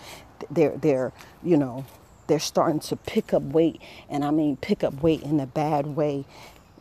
they're 0.49 0.77
they're 0.77 1.11
you 1.43 1.57
know 1.57 1.85
they're 2.27 2.39
starting 2.39 2.79
to 2.79 2.95
pick 2.95 3.33
up 3.33 3.43
weight. 3.43 3.81
And 4.09 4.23
i 4.23 4.31
mean 4.31 4.57
pick 4.57 4.83
up 4.83 5.01
weight 5.01 5.23
in 5.23 5.39
a 5.39 5.47
bad 5.47 5.87
way. 5.87 6.25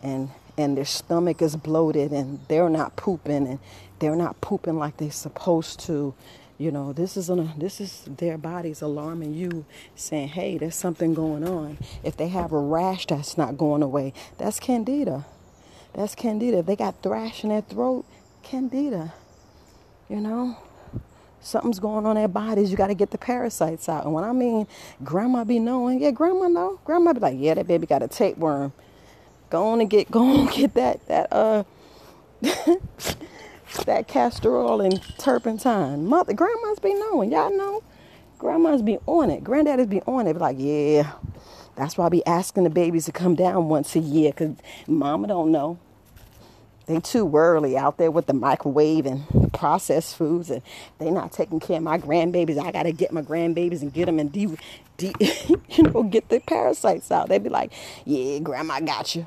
And 0.03 0.31
and 0.59 0.77
their 0.77 0.85
stomach 0.85 1.41
is 1.41 1.57
bloated 1.57 2.13
and 2.13 2.41
they're 2.49 2.69
not 2.69 2.97
pooping 2.97 3.47
and 3.47 3.59
they're 3.99 4.17
not 4.17 4.41
pooping 4.41 4.79
like 4.79 4.97
they're 4.99 5.11
supposed 5.11 5.81
to. 5.81 6.15
You 6.59 6.71
know 6.71 6.93
this 6.93 7.17
is 7.17 7.29
a, 7.29 7.55
this 7.59 7.81
is 7.81 8.05
their 8.07 8.39
bodies 8.39 8.83
alarming 8.83 9.35
you 9.35 9.65
saying 9.97 10.29
hey 10.29 10.59
there's 10.59 10.77
something 10.77 11.13
going 11.13 11.47
on. 11.47 11.79
If 12.05 12.17
they 12.17 12.29
have 12.29 12.53
a 12.53 12.59
rash 12.59 13.07
that's 13.07 13.37
not 13.37 13.59
going 13.59 13.83
away 13.83 14.13
that's 14.39 14.61
candida. 14.61 15.25
That's 15.95 16.15
candida. 16.15 16.59
If 16.59 16.67
they 16.67 16.77
got 16.77 17.03
thrush 17.03 17.43
in 17.43 17.51
their 17.51 17.63
throat 17.63 18.05
candida 18.45 19.13
you 20.13 20.21
know 20.21 20.57
something's 21.41 21.81
going 21.81 22.07
on 22.07 22.17
in 22.17 22.23
their 22.23 22.29
bodies 22.29 22.71
you 22.71 22.77
got 22.77 22.87
to 22.87 22.95
get 22.95 23.11
the 23.11 23.19
parasites 23.19 23.89
out 23.89 24.05
and 24.05 24.13
when 24.13 24.23
i 24.23 24.33
mean 24.33 24.67
grandma 25.03 25.43
be 25.43 25.59
knowing 25.59 26.01
yeah 26.01 26.13
grandma 26.13 26.47
know 26.47 26.79
grandma 26.85 27.13
be 27.13 27.19
like 27.19 27.37
yeah 27.37 27.55
that 27.55 27.67
baby 27.67 27.87
got 27.87 28.03
a 28.03 28.09
tapeworm 28.09 28.73
Go 29.53 29.67
on 29.67 29.83
and 29.83 29.91
get 29.91 30.11
go 30.11 30.23
on 30.23 30.47
get 30.47 30.73
that 30.75 31.07
that 31.09 31.31
uh 31.31 31.65
that 33.85 34.09
castor 34.09 34.57
oil 34.57 34.81
and 34.81 35.01
turpentine. 35.19 36.07
Mother 36.07 36.33
grandmas 36.33 36.79
be 36.79 36.95
knowing. 36.95 37.31
Y'all 37.31 37.57
know. 37.57 37.83
Grandmas 38.39 38.83
be 38.83 38.99
on 39.07 39.31
it. 39.31 39.45
Granddaddies 39.45 39.89
be 39.89 40.01
on 40.03 40.27
it. 40.27 40.33
Be 40.33 40.39
like, 40.41 40.57
yeah. 40.59 41.13
That's 41.77 41.97
why 41.97 42.07
I 42.07 42.09
be 42.09 42.27
asking 42.27 42.65
the 42.65 42.71
babies 42.71 43.05
to 43.05 43.13
come 43.13 43.35
down 43.35 43.69
once 43.69 43.95
a 43.95 44.01
year, 44.01 44.33
cause 44.33 44.57
mama 44.89 45.29
don't 45.29 45.53
know. 45.53 45.79
They 46.93 47.01
too 47.01 47.35
early 47.35 47.75
out 47.75 47.97
there 47.97 48.11
with 48.11 48.27
the 48.27 48.35
microwave 48.35 49.07
and 49.07 49.51
processed 49.55 50.15
foods, 50.15 50.51
and 50.51 50.61
they 50.99 51.11
not 51.11 51.33
taking 51.33 51.59
care 51.59 51.79
of 51.79 51.83
my 51.83 51.97
grandbabies. 51.97 52.63
I 52.63 52.71
gotta 52.71 52.93
get 52.93 53.13
my 53.13 53.23
grandbabies 53.23 53.81
and 53.81 53.91
get 53.91 54.05
them 54.05 54.19
and 54.19 54.31
de, 54.31 54.59
de, 54.99 55.15
you 55.71 55.85
know, 55.85 56.03
get 56.03 56.29
the 56.29 56.39
parasites 56.41 57.11
out. 57.11 57.31
They'd 57.31 57.43
be 57.43 57.49
like, 57.49 57.73
yeah, 58.05 58.41
grandma 58.41 58.81
got 58.81 59.15
you. 59.15 59.27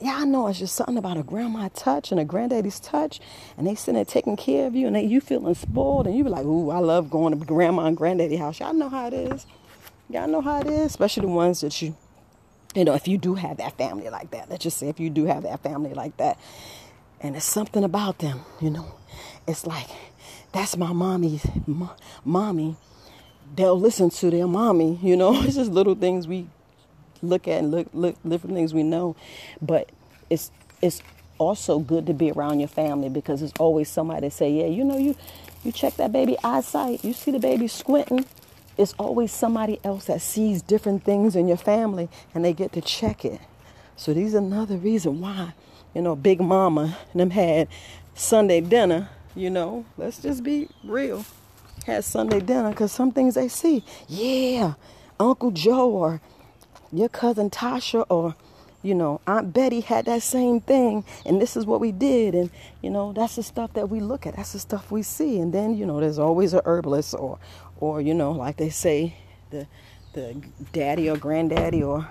Y'all 0.00 0.24
know 0.24 0.46
it's 0.46 0.60
just 0.60 0.76
something 0.76 0.96
about 0.96 1.16
a 1.16 1.24
grandma 1.24 1.68
touch 1.74 2.12
and 2.12 2.20
a 2.20 2.24
granddaddy's 2.24 2.78
touch, 2.78 3.18
and 3.58 3.66
they 3.66 3.74
sitting 3.74 3.94
there 3.94 4.04
taking 4.04 4.36
care 4.36 4.68
of 4.68 4.76
you, 4.76 4.86
and 4.86 4.94
they, 4.94 5.02
you 5.02 5.20
feeling 5.20 5.54
spoiled, 5.56 6.06
and 6.06 6.16
you 6.16 6.22
be 6.22 6.30
like, 6.30 6.44
"Ooh, 6.44 6.70
I 6.70 6.78
love 6.78 7.10
going 7.10 7.36
to 7.36 7.44
grandma 7.44 7.86
and 7.86 7.96
granddaddy 7.96 8.36
house." 8.36 8.60
Y'all 8.60 8.72
know 8.72 8.88
how 8.88 9.08
it 9.08 9.14
is. 9.14 9.46
Y'all 10.08 10.28
know 10.28 10.42
how 10.42 10.60
it 10.60 10.68
is, 10.68 10.86
especially 10.92 11.22
the 11.22 11.32
ones 11.32 11.60
that 11.62 11.82
you, 11.82 11.96
you 12.76 12.84
know, 12.84 12.94
if 12.94 13.08
you 13.08 13.18
do 13.18 13.34
have 13.34 13.56
that 13.56 13.76
family 13.76 14.08
like 14.10 14.30
that. 14.30 14.48
Let's 14.48 14.62
just 14.62 14.76
say 14.76 14.88
if 14.88 15.00
you 15.00 15.10
do 15.10 15.24
have 15.24 15.42
that 15.42 15.60
family 15.60 15.92
like 15.92 16.16
that, 16.18 16.38
and 17.20 17.36
it's 17.36 17.44
something 17.44 17.84
about 17.84 18.18
them, 18.18 18.40
you 18.60 18.70
know, 18.70 18.94
it's 19.46 19.66
like 19.66 19.88
that's 20.52 20.76
my 20.76 20.92
mommy's 20.92 21.46
mommy. 22.24 22.76
They'll 23.54 23.78
listen 23.78 24.10
to 24.10 24.30
their 24.30 24.46
mommy, 24.46 24.98
you 25.02 25.16
know. 25.16 25.42
It's 25.42 25.56
just 25.56 25.70
little 25.70 25.94
things 25.94 26.26
we 26.26 26.46
look 27.22 27.46
at 27.48 27.58
and 27.58 27.70
look 27.70 27.88
look 27.92 28.16
different 28.26 28.56
things 28.56 28.74
we 28.74 28.82
know. 28.82 29.16
But 29.60 29.90
it's 30.28 30.50
it's 30.82 31.02
also 31.38 31.78
good 31.78 32.06
to 32.06 32.14
be 32.14 32.30
around 32.30 32.60
your 32.60 32.68
family 32.68 33.08
because 33.08 33.40
there's 33.40 33.52
always 33.58 33.88
somebody 33.88 34.28
to 34.28 34.30
say, 34.30 34.50
yeah, 34.50 34.66
you 34.66 34.84
know, 34.84 34.98
you 34.98 35.16
you 35.64 35.72
check 35.72 35.96
that 35.96 36.12
baby 36.12 36.36
eyesight, 36.42 37.04
you 37.04 37.12
see 37.12 37.30
the 37.30 37.38
baby 37.38 37.68
squinting. 37.68 38.24
It's 38.78 38.94
always 38.98 39.30
somebody 39.30 39.78
else 39.84 40.06
that 40.06 40.22
sees 40.22 40.62
different 40.62 41.04
things 41.04 41.36
in 41.36 41.48
your 41.48 41.58
family 41.58 42.08
and 42.34 42.44
they 42.44 42.54
get 42.54 42.72
to 42.72 42.80
check 42.80 43.24
it. 43.24 43.40
So 43.96 44.14
these 44.14 44.32
another 44.32 44.76
reason 44.76 45.20
why, 45.20 45.52
you 45.94 46.02
know, 46.02 46.16
Big 46.16 46.40
Mama 46.40 46.96
and 47.12 47.20
them 47.20 47.30
had 47.30 47.68
Sunday 48.14 48.60
dinner, 48.60 49.08
you 49.34 49.50
know, 49.50 49.84
let's 49.96 50.20
just 50.20 50.42
be 50.42 50.68
real. 50.84 51.24
Had 51.86 52.04
Sunday 52.04 52.40
dinner 52.40 52.70
because 52.70 52.92
some 52.92 53.10
things 53.10 53.34
they 53.34 53.48
see. 53.48 53.84
Yeah, 54.06 54.74
Uncle 55.18 55.50
Joe 55.50 55.90
or 55.90 56.20
your 56.92 57.08
cousin 57.08 57.50
Tasha 57.50 58.04
or 58.08 58.34
you 58.82 58.94
know 58.94 59.20
Aunt 59.26 59.52
Betty 59.52 59.80
had 59.80 60.06
that 60.06 60.22
same 60.22 60.60
thing 60.60 61.04
and 61.24 61.40
this 61.40 61.56
is 61.56 61.66
what 61.66 61.80
we 61.80 61.92
did 61.92 62.34
and 62.34 62.50
you 62.82 62.90
know 62.90 63.12
that's 63.12 63.36
the 63.36 63.42
stuff 63.42 63.72
that 63.74 63.88
we 63.88 64.00
look 64.00 64.26
at 64.26 64.36
that's 64.36 64.52
the 64.52 64.58
stuff 64.58 64.90
we 64.90 65.02
see 65.02 65.38
and 65.38 65.52
then 65.52 65.76
you 65.76 65.86
know 65.86 66.00
there's 66.00 66.18
always 66.18 66.54
a 66.54 66.62
herbalist 66.64 67.14
or 67.14 67.38
or 67.78 68.00
you 68.00 68.14
know 68.14 68.32
like 68.32 68.56
they 68.56 68.70
say 68.70 69.14
the 69.50 69.66
the 70.14 70.42
daddy 70.72 71.08
or 71.08 71.16
granddaddy 71.16 71.82
or 71.82 72.08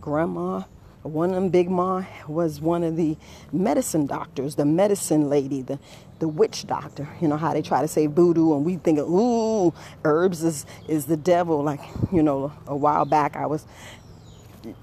grandma 0.00 0.62
one 1.04 1.30
of 1.30 1.36
them 1.36 1.50
big 1.50 1.70
ma 1.70 2.04
was 2.28 2.60
one 2.60 2.84
of 2.84 2.96
the 2.96 3.16
medicine 3.52 4.06
doctors 4.06 4.56
the 4.56 4.66
medicine 4.66 5.30
lady 5.30 5.62
the 5.62 5.78
the 6.20 6.28
witch 6.28 6.66
doctor 6.66 7.08
you 7.20 7.28
know 7.28 7.38
how 7.38 7.52
they 7.54 7.62
try 7.62 7.82
to 7.82 7.88
say 7.88 8.06
voodoo 8.06 8.54
and 8.56 8.64
we 8.66 8.76
think 8.76 8.98
ooh 9.00 9.74
herbs 10.04 10.44
is 10.44 10.66
is 10.88 11.06
the 11.06 11.16
devil 11.18 11.62
like 11.62 11.80
you 12.12 12.22
know 12.22 12.52
a 12.68 12.76
while 12.76 13.04
back 13.06 13.36
i 13.36 13.46
was 13.46 13.66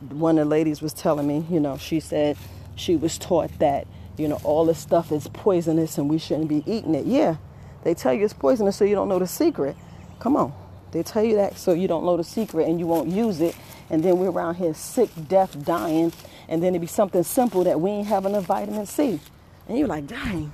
one 0.09 0.38
of 0.38 0.45
the 0.47 0.51
ladies 0.51 0.82
was 0.82 0.93
telling 0.93 1.28
me, 1.28 1.45
you 1.49 1.59
know, 1.61 1.78
she 1.78 1.99
said 1.99 2.38
she 2.76 2.95
was 2.97 3.17
taught 3.17 3.51
that, 3.59 3.88
you 4.17 4.28
know, 4.28 4.39
all 4.43 4.65
this 4.65 4.80
stuff 4.80 5.11
is 5.11 5.28
poisonous 5.30 5.97
and 5.97 6.09
we 6.09 6.17
shouldn't 6.19 6.49
be 6.49 6.63
eating 6.67 6.95
it. 6.95 7.05
Yeah, 7.07 7.38
they 7.84 7.93
tell 7.93 8.13
you 8.13 8.26
it's 8.26 8.34
poisonous 8.34 8.78
so 8.78 8.86
you 8.86 8.95
don't 8.95 9.09
know 9.09 9.19
the 9.19 9.28
secret. 9.28 9.78
Come 10.19 10.38
on. 10.38 10.53
They 10.91 11.03
tell 11.03 11.24
you 11.24 11.36
that 11.38 11.57
so 11.57 11.74
you 11.74 11.88
don't 11.88 12.05
know 12.05 12.17
the 12.17 12.24
secret 12.24 12.67
and 12.67 12.80
you 12.80 12.88
won't 12.88 13.09
use 13.09 13.41
it. 13.41 13.55
And 13.92 14.02
then 14.02 14.18
we're 14.18 14.32
around 14.32 14.56
here 14.56 14.74
sick, 14.74 15.10
deaf, 15.28 15.52
dying. 15.64 16.14
And 16.48 16.64
then 16.64 16.70
it'd 16.70 16.82
be 16.82 16.88
something 16.88 17.24
simple 17.24 17.66
that 17.66 17.80
we 17.80 17.92
ain't 17.92 18.08
having 18.08 18.32
enough 18.32 18.46
vitamin 18.46 18.86
C. 18.86 19.20
And 19.68 19.78
you're 19.78 19.88
like, 19.88 20.08
dang. 20.08 20.54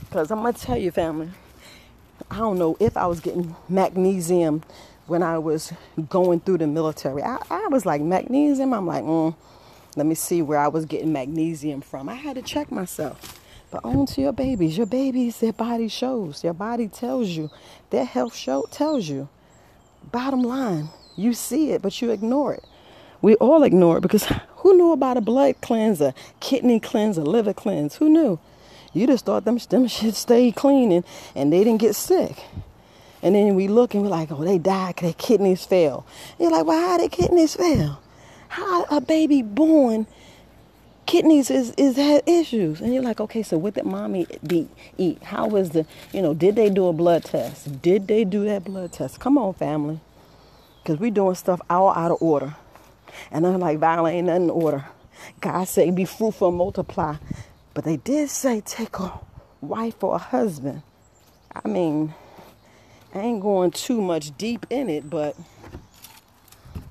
Because 0.00 0.30
I'm 0.30 0.40
going 0.40 0.54
to 0.54 0.60
tell 0.60 0.78
you, 0.78 0.90
family, 0.90 1.28
I 2.30 2.38
don't 2.38 2.58
know 2.58 2.76
if 2.80 2.96
I 2.96 3.06
was 3.06 3.20
getting 3.20 3.54
magnesium 3.68 4.62
when 5.06 5.22
I 5.22 5.36
was 5.36 5.72
going 6.08 6.40
through 6.40 6.58
the 6.58 6.66
military. 6.66 7.22
I, 7.22 7.36
I 7.50 7.66
was 7.68 7.84
like, 7.84 8.00
magnesium? 8.00 8.72
I'm 8.72 8.86
like, 8.86 9.04
mm, 9.04 9.36
let 9.94 10.06
me 10.06 10.14
see 10.14 10.40
where 10.40 10.58
I 10.58 10.68
was 10.68 10.86
getting 10.86 11.12
magnesium 11.12 11.82
from. 11.82 12.08
I 12.08 12.14
had 12.14 12.36
to 12.36 12.42
check 12.42 12.72
myself. 12.72 13.38
But 13.70 13.84
on 13.84 14.06
to 14.06 14.22
your 14.22 14.32
babies. 14.32 14.78
Your 14.78 14.86
babies, 14.86 15.40
their 15.40 15.52
body 15.52 15.88
shows. 15.88 16.42
Your 16.42 16.54
body 16.54 16.88
tells 16.88 17.28
you. 17.28 17.50
Their 17.90 18.06
health 18.06 18.34
show 18.34 18.66
tells 18.70 19.08
you. 19.08 19.28
Bottom 20.10 20.42
line, 20.42 20.88
you 21.16 21.32
see 21.32 21.72
it, 21.72 21.82
but 21.82 22.00
you 22.00 22.10
ignore 22.10 22.54
it. 22.54 22.64
We 23.22 23.34
all 23.36 23.62
ignore 23.62 23.98
it 23.98 24.02
because 24.02 24.24
who 24.56 24.76
knew 24.76 24.92
about 24.92 25.16
a 25.16 25.20
blood 25.20 25.60
cleanser, 25.60 26.14
kidney 26.40 26.80
cleanser, 26.80 27.22
liver 27.22 27.54
cleanse? 27.54 27.96
Who 27.96 28.08
knew? 28.08 28.38
You 28.92 29.06
just 29.06 29.24
thought 29.26 29.44
them, 29.44 29.58
them 29.68 29.88
should 29.88 30.14
stay 30.14 30.52
clean 30.52 30.92
and, 30.92 31.04
and 31.34 31.52
they 31.52 31.64
didn't 31.64 31.80
get 31.80 31.94
sick. 31.94 32.44
And 33.22 33.34
then 33.34 33.54
we 33.54 33.68
look 33.68 33.94
and 33.94 34.02
we're 34.02 34.08
like, 34.08 34.30
oh, 34.30 34.44
they 34.44 34.58
died 34.58 34.96
their 34.96 35.12
kidneys 35.12 35.64
fail. 35.64 36.06
you're 36.38 36.50
like, 36.50 36.66
well, 36.66 36.80
how 36.80 36.98
their 36.98 37.08
kidneys 37.08 37.54
fail? 37.56 38.00
How 38.48 38.84
a 38.84 39.00
baby 39.00 39.42
born 39.42 40.06
kidneys 41.06 41.50
is 41.50 41.72
is 41.76 41.96
had 41.96 42.22
issues 42.26 42.80
and 42.80 42.92
you're 42.92 43.02
like 43.02 43.20
okay 43.20 43.40
so 43.42 43.56
what 43.56 43.74
did 43.74 43.84
mommy 43.84 44.26
be 44.44 44.68
eat 44.98 45.22
how 45.22 45.46
was 45.46 45.70
the 45.70 45.86
you 46.12 46.20
know 46.20 46.34
did 46.34 46.56
they 46.56 46.68
do 46.68 46.88
a 46.88 46.92
blood 46.92 47.22
test 47.22 47.80
did 47.80 48.08
they 48.08 48.24
do 48.24 48.44
that 48.44 48.64
blood 48.64 48.90
test 48.92 49.20
come 49.20 49.38
on 49.38 49.54
family 49.54 50.00
because 50.86 51.00
we 51.00 51.10
doing 51.10 51.34
stuff 51.34 51.60
all 51.68 51.92
out 51.92 52.12
of 52.12 52.18
order. 52.22 52.54
And 53.32 53.44
i'm 53.44 53.58
like 53.58 53.80
violent 53.80 54.14
ain't 54.14 54.26
nothing 54.28 54.44
in 54.44 54.50
order. 54.50 54.84
God 55.40 55.64
say 55.66 55.90
be 55.90 56.04
fruitful 56.04 56.50
and 56.50 56.56
multiply. 56.56 57.16
But 57.74 57.82
they 57.82 57.96
did 57.96 58.30
say 58.30 58.60
take 58.60 58.96
a 59.00 59.18
wife 59.60 60.04
or 60.04 60.14
a 60.14 60.18
husband. 60.18 60.82
I 61.52 61.66
mean 61.66 62.14
I 63.12 63.18
ain't 63.18 63.42
going 63.42 63.72
too 63.72 64.00
much 64.00 64.38
deep 64.38 64.64
in 64.70 64.88
it, 64.88 65.10
but 65.10 65.36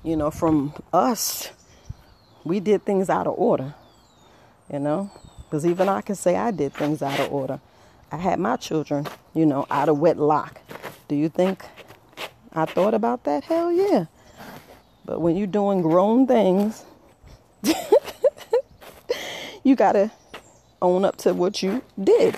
you 0.02 0.14
know, 0.14 0.30
from 0.30 0.74
us, 0.92 1.50
we 2.44 2.60
did 2.60 2.84
things 2.84 3.08
out 3.08 3.26
of 3.26 3.34
order, 3.38 3.74
you 4.70 4.78
know, 4.78 5.10
because 5.44 5.64
even 5.64 5.88
I 5.88 6.02
can 6.02 6.16
say 6.16 6.36
I 6.36 6.50
did 6.50 6.74
things 6.74 7.00
out 7.00 7.18
of 7.18 7.32
order. 7.32 7.60
I 8.12 8.18
had 8.18 8.38
my 8.40 8.56
children, 8.56 9.06
you 9.32 9.46
know, 9.46 9.66
out 9.70 9.88
of 9.88 9.98
wedlock. 9.98 10.60
Do 11.08 11.16
you 11.16 11.30
think 11.30 11.64
I 12.56 12.64
thought 12.66 12.94
about 12.94 13.24
that? 13.24 13.44
Hell 13.44 13.72
yeah. 13.72 14.06
But 15.04 15.20
when 15.20 15.36
you're 15.36 15.46
doing 15.46 15.82
grown 15.82 16.26
things, 16.26 16.84
you 19.62 19.76
got 19.76 19.92
to 19.92 20.10
own 20.82 21.04
up 21.04 21.16
to 21.18 21.34
what 21.34 21.62
you 21.62 21.82
did. 22.02 22.36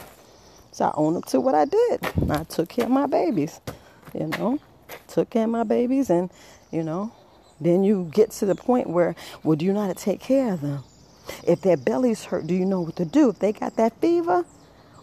So 0.73 0.87
I 0.87 0.91
own 0.95 1.17
up 1.17 1.25
to 1.27 1.41
what 1.41 1.55
I 1.55 1.65
did. 1.65 2.01
I 2.31 2.45
took 2.45 2.69
care 2.69 2.85
of 2.87 2.91
my 2.91 3.07
babies 3.07 3.61
you 4.15 4.27
know, 4.27 4.59
took 5.09 5.31
care 5.31 5.45
of 5.45 5.51
my 5.51 5.65
babies, 5.65 6.11
and 6.11 6.31
you 6.71 6.83
know, 6.83 7.13
then 7.61 7.85
you 7.85 8.11
get 8.13 8.31
to 8.33 8.47
the 8.47 8.55
point 8.55 8.89
where, 8.89 9.15
well, 9.43 9.57
do 9.57 9.65
you 9.65 9.73
know 9.73 9.83
how 9.83 9.89
to 9.89 9.95
take 9.95 10.21
care 10.21 10.55
of 10.55 10.61
them? 10.61 10.85
If 11.47 11.61
their 11.61 11.77
bellies 11.77 12.25
hurt, 12.25 12.47
do 12.47 12.55
you 12.55 12.65
know 12.65 12.81
what 12.81 12.97
to 12.97 13.05
do? 13.05 13.31
If 13.31 13.39
they 13.39 13.53
got 13.53 13.77
that 13.77 14.01
fever, 14.01 14.45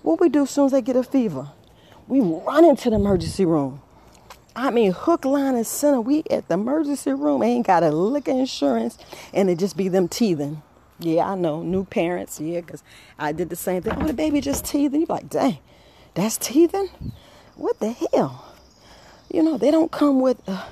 what 0.01 0.19
we 0.19 0.29
do 0.29 0.43
as 0.43 0.49
soon 0.49 0.67
as 0.67 0.71
they 0.71 0.81
get 0.81 0.95
a 0.95 1.03
fever? 1.03 1.49
We 2.07 2.21
run 2.21 2.65
into 2.65 2.89
the 2.89 2.95
emergency 2.95 3.45
room. 3.45 3.81
I 4.55 4.71
mean, 4.71 4.93
hook, 4.93 5.25
line, 5.25 5.55
and 5.55 5.67
center. 5.67 6.01
We 6.01 6.23
at 6.31 6.47
the 6.47 6.55
emergency 6.55 7.13
room 7.13 7.43
ain't 7.43 7.67
got 7.67 7.83
a 7.83 7.91
lick 7.91 8.27
of 8.29 8.37
insurance, 8.37 8.97
and 9.33 9.49
it 9.49 9.59
just 9.59 9.77
be 9.77 9.89
them 9.89 10.07
teething. 10.07 10.63
Yeah, 10.99 11.31
I 11.31 11.35
know, 11.35 11.63
new 11.63 11.85
parents. 11.85 12.39
Yeah, 12.39 12.61
because 12.61 12.83
I 13.19 13.33
did 13.33 13.49
the 13.49 13.57
same 13.57 13.81
thing. 13.83 13.93
Oh, 13.97 14.07
the 14.07 14.13
baby 14.13 14.41
just 14.41 14.65
teething. 14.65 15.01
You're 15.01 15.07
like, 15.07 15.29
dang, 15.29 15.59
that's 16.15 16.37
teething? 16.37 16.89
What 17.55 17.79
the 17.79 17.91
hell? 17.91 18.55
You 19.31 19.43
know, 19.43 19.57
they 19.57 19.71
don't 19.71 19.91
come 19.91 20.21
with 20.21 20.41
uh, 20.47 20.65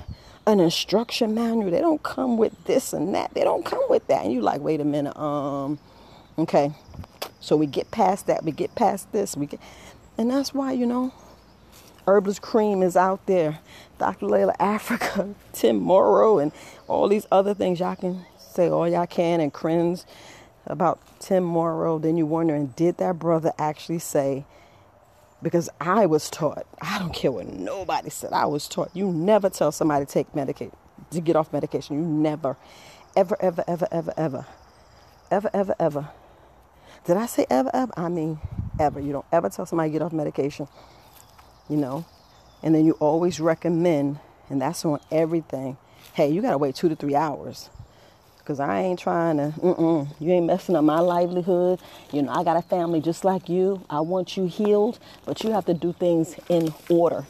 an 0.46 0.60
instruction 0.60 1.34
manual. 1.34 1.70
They 1.70 1.80
don't 1.80 2.02
come 2.02 2.38
with 2.38 2.64
this 2.64 2.92
and 2.94 3.14
that. 3.14 3.34
They 3.34 3.44
don't 3.44 3.64
come 3.64 3.82
with 3.90 4.06
that. 4.08 4.24
And 4.24 4.32
you're 4.32 4.42
like, 4.42 4.62
wait 4.62 4.80
a 4.80 4.84
minute, 4.84 5.16
um, 5.18 5.78
Okay. 6.38 6.72
So 7.40 7.56
we 7.56 7.66
get 7.66 7.90
past 7.90 8.26
that. 8.26 8.44
We 8.44 8.52
get 8.52 8.74
past 8.74 9.12
this. 9.12 9.36
We 9.36 9.46
get, 9.46 9.60
and 10.18 10.30
that's 10.30 10.54
why 10.54 10.72
you 10.72 10.86
know, 10.86 11.12
Herbalist 12.06 12.42
Cream 12.42 12.82
is 12.82 12.96
out 12.96 13.24
there. 13.26 13.60
Dr. 13.98 14.26
Llaila 14.26 14.56
Afrika, 14.58 15.34
Tim 15.52 15.76
Morrow, 15.76 16.38
and 16.38 16.52
all 16.88 17.08
these 17.08 17.26
other 17.32 17.54
things. 17.54 17.80
Y'all 17.80 17.96
can 17.96 18.24
say 18.38 18.68
all 18.68 18.88
y'all 18.88 19.06
can 19.06 19.40
and 19.40 19.52
cringe 19.52 20.02
about 20.66 21.00
Tim 21.20 21.44
Morrow. 21.44 21.98
Then 21.98 22.16
you 22.16 22.26
wondering, 22.26 22.68
did 22.76 22.98
that 22.98 23.18
brother 23.18 23.52
actually 23.58 24.00
say? 24.00 24.44
Because 25.42 25.68
I 25.80 26.06
was 26.06 26.30
taught. 26.30 26.66
I 26.80 26.98
don't 26.98 27.12
care 27.14 27.32
what 27.32 27.46
nobody 27.46 28.10
said. 28.10 28.32
I 28.32 28.46
was 28.46 28.68
taught. 28.68 28.90
You 28.94 29.12
never 29.12 29.50
tell 29.50 29.72
somebody 29.72 30.06
to 30.06 30.12
take 30.12 30.34
medication 30.34 30.76
to 31.10 31.20
get 31.20 31.36
off 31.36 31.52
medication. 31.52 31.96
You 31.96 32.04
never, 32.04 32.56
ever, 33.16 33.36
ever, 33.40 33.64
ever, 33.68 33.88
ever, 33.92 34.14
ever, 34.16 34.46
ever, 35.30 35.50
ever, 35.52 35.74
ever 35.78 36.10
did 37.04 37.18
I 37.18 37.26
say 37.26 37.46
ever, 37.50 37.70
ever? 37.74 37.92
I 37.96 38.08
mean, 38.08 38.38
ever. 38.80 38.98
You 39.00 39.12
don't 39.12 39.26
ever 39.30 39.50
tell 39.50 39.66
somebody 39.66 39.90
to 39.90 39.92
get 39.92 40.02
off 40.02 40.12
medication, 40.12 40.68
you 41.68 41.76
know? 41.76 42.04
And 42.62 42.74
then 42.74 42.84
you 42.84 42.92
always 42.92 43.40
recommend, 43.40 44.18
and 44.48 44.60
that's 44.60 44.84
on 44.84 45.00
everything. 45.10 45.76
Hey, 46.14 46.30
you 46.30 46.42
got 46.42 46.52
to 46.52 46.58
wait 46.58 46.74
two 46.74 46.88
to 46.88 46.96
three 46.96 47.14
hours. 47.14 47.70
Because 48.38 48.60
I 48.60 48.82
ain't 48.82 48.98
trying 48.98 49.38
to, 49.38 49.54
mm-mm, 49.58 50.08
you 50.20 50.32
ain't 50.32 50.46
messing 50.46 50.76
up 50.76 50.84
my 50.84 51.00
livelihood. 51.00 51.80
You 52.12 52.22
know, 52.22 52.32
I 52.32 52.44
got 52.44 52.58
a 52.58 52.62
family 52.62 53.00
just 53.00 53.24
like 53.24 53.48
you. 53.48 53.82
I 53.88 54.00
want 54.00 54.36
you 54.36 54.46
healed, 54.46 54.98
but 55.24 55.42
you 55.42 55.50
have 55.52 55.64
to 55.64 55.74
do 55.74 55.94
things 55.94 56.36
in 56.50 56.74
order 56.90 57.26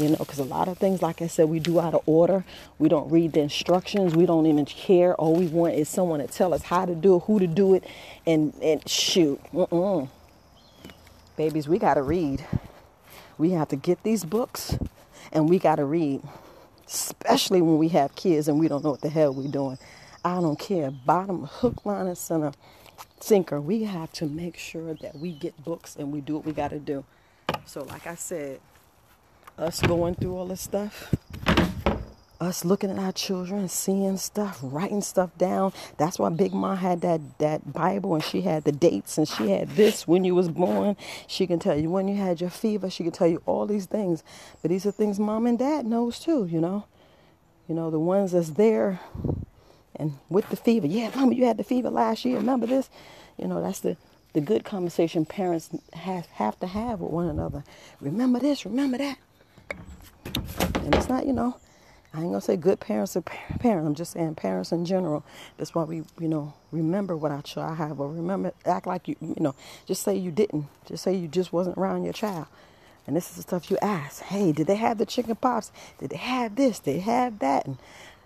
you 0.00 0.08
know, 0.08 0.16
because 0.16 0.38
a 0.38 0.44
lot 0.44 0.68
of 0.68 0.78
things, 0.78 1.02
like 1.02 1.22
I 1.22 1.26
said, 1.26 1.48
we 1.48 1.60
do 1.60 1.80
out 1.80 1.94
of 1.94 2.02
order. 2.06 2.44
We 2.78 2.88
don't 2.88 3.10
read 3.10 3.32
the 3.32 3.40
instructions. 3.40 4.14
We 4.14 4.26
don't 4.26 4.46
even 4.46 4.64
care. 4.64 5.14
All 5.14 5.34
we 5.34 5.46
want 5.46 5.74
is 5.74 5.88
someone 5.88 6.20
to 6.20 6.26
tell 6.26 6.52
us 6.52 6.62
how 6.62 6.84
to 6.84 6.94
do 6.94 7.16
it, 7.16 7.20
who 7.20 7.38
to 7.38 7.46
do 7.46 7.74
it, 7.74 7.84
and 8.26 8.52
and 8.62 8.86
shoot. 8.88 9.40
Mm-mm. 9.52 10.08
Babies, 11.36 11.68
we 11.68 11.78
got 11.78 11.94
to 11.94 12.02
read. 12.02 12.44
We 13.38 13.50
have 13.50 13.68
to 13.68 13.76
get 13.76 14.02
these 14.02 14.24
books, 14.24 14.78
and 15.32 15.48
we 15.48 15.58
got 15.58 15.76
to 15.76 15.84
read, 15.84 16.22
especially 16.86 17.62
when 17.62 17.78
we 17.78 17.88
have 17.88 18.14
kids 18.14 18.48
and 18.48 18.60
we 18.60 18.68
don't 18.68 18.84
know 18.84 18.92
what 18.92 19.00
the 19.00 19.08
hell 19.08 19.34
we're 19.34 19.48
doing. 19.48 19.78
I 20.24 20.40
don't 20.40 20.58
care. 20.58 20.90
Bottom 20.90 21.44
hook, 21.44 21.84
line, 21.84 22.06
and 22.06 22.16
center, 22.18 22.52
sinker. 23.20 23.60
We 23.60 23.84
have 23.84 24.12
to 24.14 24.26
make 24.26 24.56
sure 24.56 24.94
that 24.94 25.16
we 25.16 25.32
get 25.32 25.64
books 25.64 25.96
and 25.96 26.12
we 26.12 26.20
do 26.20 26.34
what 26.36 26.46
we 26.46 26.52
got 26.52 26.70
to 26.70 26.78
do. 26.78 27.04
So, 27.66 27.82
like 27.82 28.06
I 28.06 28.14
said 28.14 28.60
us 29.58 29.80
going 29.82 30.14
through 30.14 30.36
all 30.36 30.46
this 30.46 30.60
stuff, 30.60 31.14
us 32.40 32.64
looking 32.64 32.90
at 32.90 32.98
our 32.98 33.12
children, 33.12 33.68
seeing 33.68 34.16
stuff, 34.16 34.58
writing 34.62 35.00
stuff 35.00 35.36
down. 35.38 35.72
That's 35.96 36.18
why 36.18 36.28
Big 36.30 36.52
Ma 36.52 36.74
had 36.74 37.00
that 37.02 37.20
that 37.38 37.72
Bible 37.72 38.14
and 38.14 38.24
she 38.24 38.42
had 38.42 38.64
the 38.64 38.72
dates 38.72 39.18
and 39.18 39.28
she 39.28 39.50
had 39.50 39.70
this 39.70 40.06
when 40.06 40.24
you 40.24 40.34
was 40.34 40.48
born. 40.48 40.96
She 41.26 41.46
can 41.46 41.58
tell 41.58 41.78
you 41.78 41.90
when 41.90 42.08
you 42.08 42.16
had 42.16 42.40
your 42.40 42.50
fever. 42.50 42.90
She 42.90 43.04
can 43.04 43.12
tell 43.12 43.26
you 43.26 43.42
all 43.46 43.66
these 43.66 43.86
things. 43.86 44.22
But 44.62 44.70
these 44.70 44.86
are 44.86 44.92
things 44.92 45.18
mom 45.18 45.46
and 45.46 45.58
dad 45.58 45.86
knows 45.86 46.18
too, 46.18 46.46
you 46.46 46.60
know. 46.60 46.86
You 47.68 47.74
know, 47.74 47.90
the 47.90 47.98
ones 47.98 48.32
that's 48.32 48.50
there 48.50 49.00
and 49.96 50.18
with 50.28 50.50
the 50.50 50.56
fever. 50.56 50.86
Yeah, 50.86 51.10
mama, 51.14 51.34
you 51.34 51.46
had 51.46 51.56
the 51.56 51.64
fever 51.64 51.90
last 51.90 52.24
year. 52.24 52.36
Remember 52.36 52.66
this? 52.66 52.90
You 53.38 53.48
know, 53.48 53.62
that's 53.62 53.80
the 53.80 53.96
the 54.34 54.40
good 54.40 54.64
conversation 54.64 55.24
parents 55.24 55.70
have 55.92 56.26
have 56.26 56.58
to 56.60 56.66
have 56.66 57.00
with 57.00 57.12
one 57.12 57.28
another. 57.28 57.64
Remember 58.00 58.40
this, 58.40 58.64
remember 58.64 58.98
that. 58.98 59.18
And 60.74 60.94
it's 60.94 61.08
not, 61.08 61.26
you 61.26 61.32
know, 61.32 61.56
I 62.14 62.18
ain't 62.18 62.28
gonna 62.28 62.40
say 62.40 62.56
good 62.56 62.78
parents 62.78 63.16
or 63.16 63.22
parents. 63.58 63.86
I'm 63.86 63.94
just 63.94 64.12
saying 64.12 64.36
parents 64.36 64.70
in 64.70 64.84
general. 64.84 65.24
That's 65.58 65.74
why 65.74 65.82
we, 65.82 66.04
you 66.20 66.28
know, 66.28 66.54
remember 66.70 67.16
what 67.16 67.32
our 67.32 67.42
child 67.42 67.76
have, 67.78 67.98
or 67.98 68.08
remember 68.08 68.52
act 68.64 68.86
like 68.86 69.08
you, 69.08 69.16
you 69.20 69.34
know, 69.40 69.54
just 69.84 70.02
say 70.02 70.14
you 70.14 70.30
didn't. 70.30 70.66
Just 70.86 71.02
say 71.02 71.14
you 71.14 71.26
just 71.26 71.52
wasn't 71.52 71.76
around 71.76 72.04
your 72.04 72.12
child. 72.12 72.46
And 73.06 73.16
this 73.16 73.30
is 73.30 73.36
the 73.36 73.42
stuff 73.42 73.70
you 73.70 73.76
ask. 73.82 74.22
Hey, 74.22 74.52
did 74.52 74.68
they 74.68 74.76
have 74.76 74.98
the 74.98 75.06
chicken 75.06 75.34
pox? 75.34 75.72
Did 75.98 76.10
they 76.10 76.16
have 76.16 76.54
this? 76.54 76.78
Did 76.78 76.96
they 76.96 77.00
have 77.00 77.40
that? 77.40 77.66
And 77.66 77.78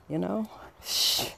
you 0.08 0.18
know, 0.18 0.50
shh. 0.84 1.30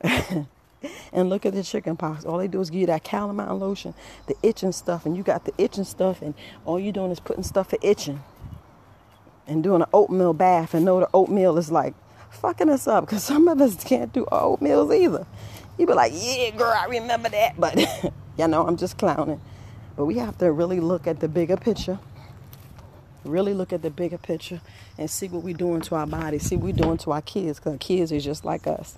and 0.02 1.28
look 1.28 1.44
at 1.44 1.52
the 1.52 1.62
chicken 1.62 1.96
pox. 1.96 2.24
All 2.24 2.38
they 2.38 2.48
do 2.48 2.60
is 2.62 2.70
give 2.70 2.80
you 2.80 2.86
that 2.86 3.04
calamine 3.04 3.60
lotion, 3.60 3.92
the 4.28 4.34
itching 4.42 4.72
stuff, 4.72 5.04
and 5.04 5.14
you 5.14 5.22
got 5.22 5.44
the 5.44 5.52
itching 5.58 5.84
stuff, 5.84 6.22
and 6.22 6.32
all 6.64 6.80
you're 6.80 6.92
doing 6.92 7.10
is 7.10 7.20
putting 7.20 7.44
stuff 7.44 7.68
for 7.70 7.78
itching 7.82 8.22
and 9.46 9.62
doing 9.62 9.82
an 9.82 9.88
oatmeal 9.92 10.32
bath 10.32 10.74
and 10.74 10.84
know 10.84 11.00
the 11.00 11.08
oatmeal 11.14 11.58
is 11.58 11.70
like 11.70 11.94
fucking 12.30 12.68
us 12.70 12.86
up 12.86 13.06
because 13.06 13.24
some 13.32 13.48
of 13.48 13.60
us 13.60 13.82
can't 13.84 14.12
do 14.12 14.24
oatmeals 14.26 14.96
either. 14.96 15.26
You 15.78 15.86
be 15.86 15.92
like, 15.92 16.12
yeah, 16.14 16.50
girl, 16.50 16.72
I 16.74 16.86
remember 16.86 17.28
that. 17.28 17.60
But, 17.60 17.78
you 18.38 18.48
know, 18.48 18.66
I'm 18.66 18.76
just 18.76 18.98
clowning. 18.98 19.40
But 19.96 20.06
we 20.06 20.16
have 20.18 20.38
to 20.38 20.50
really 20.52 20.80
look 20.80 21.06
at 21.06 21.20
the 21.20 21.28
bigger 21.28 21.56
picture. 21.56 21.98
Really 23.24 23.54
look 23.54 23.72
at 23.72 23.82
the 23.82 23.90
bigger 23.90 24.18
picture 24.18 24.60
and 24.98 25.10
see 25.10 25.28
what 25.28 25.42
we're 25.42 25.54
doing 25.56 25.80
to 25.82 25.96
our 25.96 26.06
bodies, 26.06 26.44
see 26.44 26.56
what 26.56 26.66
we're 26.66 26.72
doing 26.72 26.96
to 26.98 27.12
our 27.12 27.22
kids, 27.22 27.58
because 27.58 27.76
kids 27.78 28.12
are 28.12 28.20
just 28.20 28.44
like 28.44 28.66
us. 28.66 28.96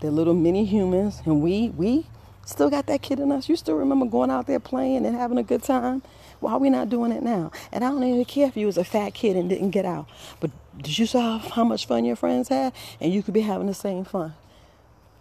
They're 0.00 0.10
little 0.10 0.34
mini 0.34 0.64
humans, 0.64 1.22
and 1.24 1.42
we 1.42 1.70
we 1.70 2.06
still 2.44 2.70
got 2.70 2.86
that 2.86 3.02
kid 3.02 3.20
in 3.20 3.32
us. 3.32 3.48
You 3.48 3.56
still 3.56 3.76
remember 3.76 4.06
going 4.06 4.30
out 4.30 4.46
there 4.46 4.60
playing 4.60 5.06
and 5.06 5.16
having 5.16 5.38
a 5.38 5.42
good 5.42 5.62
time? 5.62 6.02
Why 6.40 6.52
are 6.52 6.58
we 6.58 6.70
not 6.70 6.88
doing 6.88 7.12
it 7.12 7.22
now? 7.22 7.50
And 7.72 7.84
I 7.84 7.90
don't 7.90 8.04
even 8.04 8.24
care 8.24 8.46
if 8.46 8.56
you 8.56 8.66
was 8.66 8.78
a 8.78 8.84
fat 8.84 9.14
kid 9.14 9.36
and 9.36 9.48
didn't 9.48 9.70
get 9.70 9.84
out. 9.84 10.08
But 10.40 10.50
did 10.76 10.98
you 10.98 11.06
saw 11.06 11.38
how 11.38 11.64
much 11.64 11.86
fun 11.86 12.04
your 12.04 12.16
friends 12.16 12.48
had? 12.48 12.72
And 13.00 13.12
you 13.12 13.22
could 13.22 13.34
be 13.34 13.40
having 13.40 13.66
the 13.66 13.74
same 13.74 14.04
fun. 14.04 14.34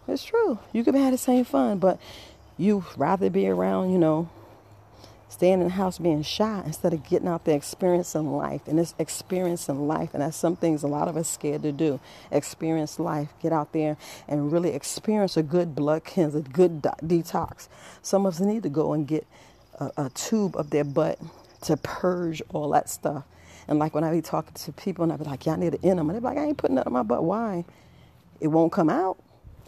It's 0.07 0.23
true. 0.23 0.59
You 0.71 0.83
could 0.83 0.95
having 0.95 1.11
the 1.11 1.17
same 1.17 1.43
fun, 1.43 1.79
but 1.79 1.99
you 2.57 2.85
rather 2.95 3.29
be 3.29 3.47
around, 3.47 3.91
you 3.91 3.97
know, 3.97 4.29
staying 5.29 5.59
in 5.59 5.65
the 5.65 5.69
house 5.69 5.99
being 5.99 6.23
shy 6.23 6.63
instead 6.65 6.93
of 6.93 7.03
getting 7.03 7.27
out 7.27 7.43
there 7.43 7.55
experiencing 7.55 8.31
life. 8.31 8.61
And 8.67 8.79
it's 8.79 8.95
experiencing 8.97 9.87
life. 9.87 10.11
And 10.13 10.21
that's 10.21 10.37
some 10.37 10.55
things 10.55 10.83
a 10.83 10.87
lot 10.87 11.07
of 11.07 11.17
us 11.17 11.29
scared 11.29 11.63
to 11.63 11.71
do. 11.71 11.99
Experience 12.31 12.99
life. 12.99 13.29
Get 13.41 13.51
out 13.51 13.73
there 13.73 13.97
and 14.27 14.51
really 14.51 14.73
experience 14.73 15.35
a 15.35 15.43
good 15.43 15.75
blood 15.75 16.05
cleanse, 16.05 16.35
a 16.35 16.41
good 16.41 16.81
detox. 16.81 17.67
Some 18.01 18.25
of 18.25 18.35
us 18.35 18.39
need 18.39 18.63
to 18.63 18.69
go 18.69 18.93
and 18.93 19.05
get 19.07 19.27
a, 19.79 19.91
a 19.97 20.09
tube 20.11 20.55
of 20.55 20.69
their 20.69 20.83
butt 20.83 21.19
to 21.63 21.77
purge 21.77 22.41
all 22.49 22.69
that 22.71 22.89
stuff. 22.89 23.25
And 23.67 23.79
like 23.79 23.93
when 23.93 24.03
I 24.03 24.11
be 24.11 24.21
talking 24.21 24.53
to 24.53 24.71
people 24.73 25.03
and 25.03 25.11
I 25.11 25.17
be 25.17 25.25
like, 25.25 25.47
I 25.47 25.55
need 25.55 25.73
to 25.73 25.79
an 25.83 25.91
enema. 25.91 26.13
they 26.13 26.19
be 26.19 26.25
like, 26.25 26.37
I 26.37 26.45
ain't 26.45 26.57
putting 26.57 26.75
that 26.77 26.87
in 26.87 26.93
my 26.93 27.03
butt. 27.03 27.23
Why? 27.23 27.65
It 28.39 28.47
won't 28.47 28.71
come 28.71 28.89
out. 28.89 29.17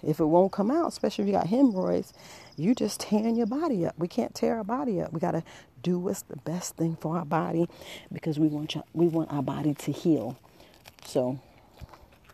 If 0.03 0.19
it 0.19 0.25
won't 0.25 0.51
come 0.51 0.71
out, 0.71 0.87
especially 0.87 1.23
if 1.23 1.27
you 1.27 1.33
got 1.33 1.47
hemorrhoids, 1.47 2.13
you 2.55 2.73
just 2.73 3.01
tearing 3.01 3.35
your 3.35 3.47
body 3.47 3.85
up. 3.85 3.95
We 3.97 4.07
can't 4.07 4.33
tear 4.33 4.57
our 4.57 4.63
body 4.63 5.01
up. 5.01 5.11
We 5.11 5.19
got 5.19 5.31
to 5.31 5.43
do 5.83 5.99
what's 5.99 6.21
the 6.23 6.37
best 6.37 6.77
thing 6.77 6.97
for 6.99 7.17
our 7.17 7.25
body 7.25 7.67
because 8.11 8.39
we 8.39 8.47
want 8.47 8.75
we 8.93 9.07
want 9.07 9.31
our 9.31 9.43
body 9.43 9.73
to 9.73 9.91
heal. 9.91 10.37
So, 11.05 11.39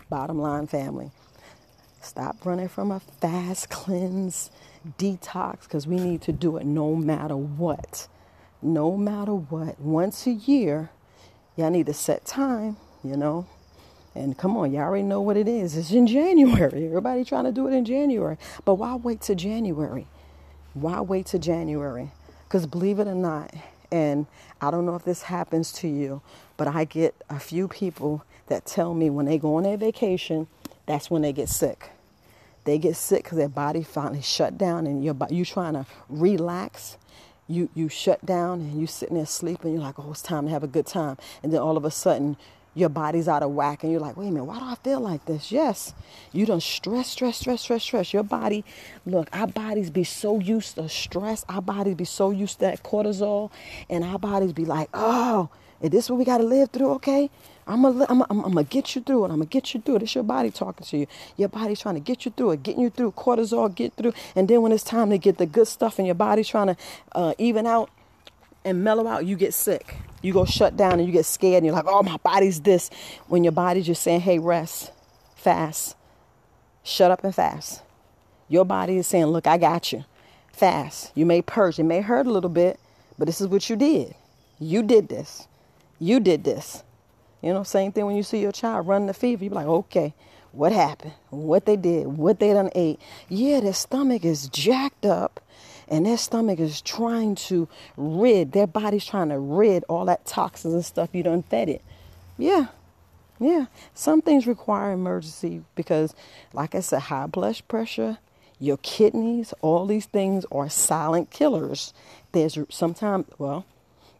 bottom 0.09 0.39
line, 0.39 0.67
family, 0.67 1.11
stop 2.01 2.45
running 2.45 2.67
from 2.67 2.91
a 2.91 2.99
fast 2.99 3.69
cleanse 3.69 4.51
detox 4.97 5.63
because 5.63 5.88
we 5.88 5.97
need 5.97 6.21
to 6.23 6.31
do 6.31 6.57
it 6.57 6.65
no 6.65 6.95
matter 6.95 7.36
what. 7.36 8.07
No 8.61 8.97
matter 8.97 9.33
what. 9.33 9.79
Once 9.79 10.25
a 10.27 10.31
year, 10.31 10.89
y'all 11.55 11.69
need 11.69 11.86
to 11.88 11.93
set 11.93 12.25
time, 12.25 12.77
you 13.03 13.17
know. 13.17 13.47
And 14.13 14.38
come 14.38 14.55
on, 14.55 14.71
y'all 14.71 14.83
already 14.83 15.03
know 15.03 15.21
what 15.21 15.38
it 15.38 15.47
is. 15.47 15.75
It's 15.75 15.91
in 15.91 16.07
January. 16.19 16.88
Everybody 16.88 17.23
trying 17.25 17.45
to 17.45 17.51
do 17.51 17.67
it 17.67 17.73
in 17.73 17.86
January. 17.86 18.38
But 18.63 18.75
why 18.75 18.95
wait 18.95 19.21
to 19.21 19.36
January? 19.36 20.07
Why 20.73 21.01
wait 21.01 21.25
to 21.27 21.39
January? 21.39 22.11
Because 22.43 22.65
believe 22.65 22.99
it 22.99 23.07
or 23.07 23.15
not, 23.15 23.53
and 23.91 24.27
I 24.61 24.71
don't 24.71 24.86
know 24.86 24.95
if 24.95 25.03
this 25.03 25.23
happens 25.23 25.71
to 25.73 25.88
you, 25.88 26.21
but 26.57 26.67
I 26.67 26.86
get 26.86 27.15
a 27.29 27.39
few 27.39 27.67
people 27.67 28.23
that 28.47 28.65
tell 28.65 28.93
me 28.93 29.09
when 29.09 29.25
they 29.25 29.38
go 29.38 29.55
on 29.55 29.63
their 29.63 29.77
vacation, 29.77 30.47
that's 30.86 31.09
when 31.09 31.21
they 31.21 31.33
get 31.33 31.49
sick. 31.49 31.89
They 32.66 32.78
get 32.78 32.95
sick 32.95 33.24
because 33.24 33.38
their 33.38 33.49
body 33.49 33.84
finally 33.84 34.22
shut 34.22 34.57
down, 34.57 34.86
and 34.86 35.03
you're 35.03 35.16
you 35.30 35.45
trying 35.45 35.74
to 35.74 35.86
relax. 36.09 36.97
You 37.47 37.70
you 37.76 37.89
shut 37.89 38.26
down 38.26 38.59
and 38.59 38.82
you 38.82 38.88
sitting 38.88 39.16
there 39.16 39.26
sleeping. 39.26 39.74
You're 39.74 39.84
like, 39.84 39.99
oh, 39.99 40.11
it's 40.11 40.22
time 40.22 40.45
to 40.45 40.51
have 40.51 40.63
a 40.63 40.68
good 40.68 40.88
time, 40.88 41.18
and 41.43 41.53
then 41.53 41.61
all 41.61 41.78
of 41.78 41.86
a 41.86 41.91
sudden 41.91 42.38
your 42.76 42.89
body's 42.89 43.28
out 43.28 43.41
of 43.41 43.51
whack 43.51 43.84
and 43.84 43.91
you're 43.91 44.01
like, 44.01 44.18
wait 44.18 44.28
a 44.28 44.32
minute, 44.32 44.43
why 44.43 44.59
do 44.59 44.66
I 44.66 44.76
feel 44.76 44.99
like 44.99 45.26
this? 45.26 45.51
Yes, 45.51 45.93
you 46.34 46.45
don't 46.45 46.61
stress, 46.61 47.07
stress, 47.07 47.38
stress, 47.38 47.61
stress, 47.61 47.82
stress. 47.82 48.13
Your 48.13 48.24
body, 48.24 48.66
look, 49.05 49.30
our 49.32 49.47
bodies 49.47 49.89
be 49.89 50.03
so 50.03 50.39
used 50.39 50.76
to 50.76 50.89
stress, 50.89 51.45
our 51.47 51.61
bodies 51.61 51.95
be 51.95 52.05
so 52.05 52.32
used 52.32 52.55
to 52.55 52.66
that 52.66 52.84
cortisol, 52.84 53.49
and 53.89 54.03
our 54.03 54.20
bodies 54.20 54.51
be 54.51 54.66
like, 54.66 54.89
oh, 54.93 55.49
is 55.82 55.89
this 55.89 56.09
what 56.09 56.20
we 56.20 56.26
got 56.26 56.39
to 56.39 56.43
live 56.43 56.70
through? 56.70 56.91
Okay, 56.95 57.30
I'm 57.68 57.84
gonna, 57.84 58.05
I'm, 58.09 58.24
I'm, 58.30 58.57
I'm 58.57 58.63
get 58.66 58.95
you 58.95 59.01
through 59.01 59.24
it. 59.26 59.28
I'm 59.28 59.38
gonna 59.38 59.45
get 59.45 59.74
you 59.74 59.82
through 59.82 59.97
it. 59.97 60.03
It's 60.03 60.16
your 60.16 60.24
body 60.26 60.51
talking 60.51 60.86
to 60.88 60.97
you. 60.97 61.07
Your 61.38 61.49
body's 61.49 61.80
trying 61.82 61.95
to 61.95 62.01
get 62.01 62.26
you 62.26 62.32
through 62.36 62.51
it, 62.51 62.63
getting 62.63 62.82
you 62.82 62.91
through 62.91 63.13
cortisol, 63.13 63.74
get 63.74 63.93
through. 63.95 64.13
And 64.36 64.47
then 64.47 64.61
when 64.61 64.72
it's 64.72 64.84
time 64.84 65.09
to 65.11 65.18
get 65.18 65.38
the 65.39 65.47
good 65.47 65.68
stuff 65.68 65.99
and 65.99 66.07
your 66.07 66.16
body's 66.16 66.47
trying 66.47 66.68
to 66.68 66.78
uh, 67.13 67.34
even 67.39 67.68
out 67.68 67.89
and 68.66 68.84
mellow 68.84 69.07
out, 69.07 69.26
you 69.26 69.36
get 69.38 69.53
sick. 69.53 69.97
You 70.22 70.34
go 70.34 70.45
shut 70.45 70.78
down 70.78 70.93
and 70.99 71.05
you 71.07 71.11
get 71.13 71.26
scared 71.26 71.57
and 71.57 71.68
you're 71.68 71.76
like, 71.76 71.86
oh, 71.88 72.03
my 72.03 72.18
body's 72.18 72.61
this. 72.61 72.89
When 73.28 73.43
your 73.43 73.53
body's 73.53 73.88
just 73.88 74.03
saying, 74.03 74.22
hey, 74.22 74.39
rest, 74.39 74.91
fast, 75.36 75.95
shut 76.84 77.11
up 77.11 77.24
and 77.24 77.36
fast. 77.36 77.84
Your 78.49 78.66
body 78.66 78.97
is 78.97 79.07
saying, 79.07 79.28
look, 79.28 79.47
I 79.47 79.57
got 79.57 79.93
you. 79.93 80.05
fast. 80.53 81.11
You 81.16 81.26
may 81.26 81.41
purge. 81.41 81.80
It 81.80 81.84
may 81.86 82.01
hurt 82.01 82.28
a 82.28 82.32
little 82.32 82.49
bit, 82.49 82.80
but 83.18 83.26
this 83.28 83.41
is 83.41 83.47
what 83.47 83.70
you 83.70 83.76
did. 83.76 84.16
You 84.59 84.84
did 84.84 85.09
this. 85.09 85.47
You 85.99 86.20
did 86.20 86.43
this. 86.45 86.84
You 87.45 87.53
know, 87.53 87.61
same 87.61 87.91
thing 87.91 88.07
when 88.07 88.15
you 88.15 88.23
see 88.23 88.41
your 88.41 88.51
child 88.51 88.87
running 88.87 89.05
the 89.05 89.13
fever. 89.13 89.45
You're 89.45 89.53
like, 89.53 89.67
okay, 89.67 90.15
what 90.51 90.71
happened? 90.71 91.13
What 91.29 91.67
they 91.67 91.75
did? 91.75 92.07
What 92.07 92.39
they 92.39 92.51
done 92.53 92.71
ate? 92.73 92.99
Yeah, 93.29 93.59
their 93.59 93.71
stomach 93.71 94.25
is 94.25 94.49
jacked 94.49 95.05
up 95.05 95.39
and 95.87 96.07
their 96.07 96.17
stomach 96.17 96.59
is 96.59 96.81
trying 96.81 97.35
to 97.35 97.69
rid, 97.97 98.53
their 98.53 98.65
body's 98.65 99.05
trying 99.05 99.29
to 99.29 99.37
rid 99.37 99.83
all 99.87 100.05
that 100.05 100.25
toxins 100.25 100.73
and 100.73 100.83
stuff 100.83 101.09
you 101.13 101.21
done 101.21 101.43
fed 101.43 101.69
it. 101.69 101.83
Yeah, 102.39 102.69
yeah. 103.39 103.67
Some 103.93 104.23
things 104.23 104.47
require 104.47 104.91
emergency 104.91 105.61
because, 105.75 106.15
like 106.51 106.73
I 106.73 106.79
said, 106.79 107.01
high 107.01 107.27
blood 107.27 107.61
pressure, 107.67 108.17
your 108.59 108.77
kidneys, 108.77 109.53
all 109.61 109.85
these 109.85 110.07
things 110.07 110.47
are 110.51 110.67
silent 110.67 111.29
killers. 111.29 111.93
There's 112.31 112.57
sometimes, 112.69 113.27
well, 113.37 113.65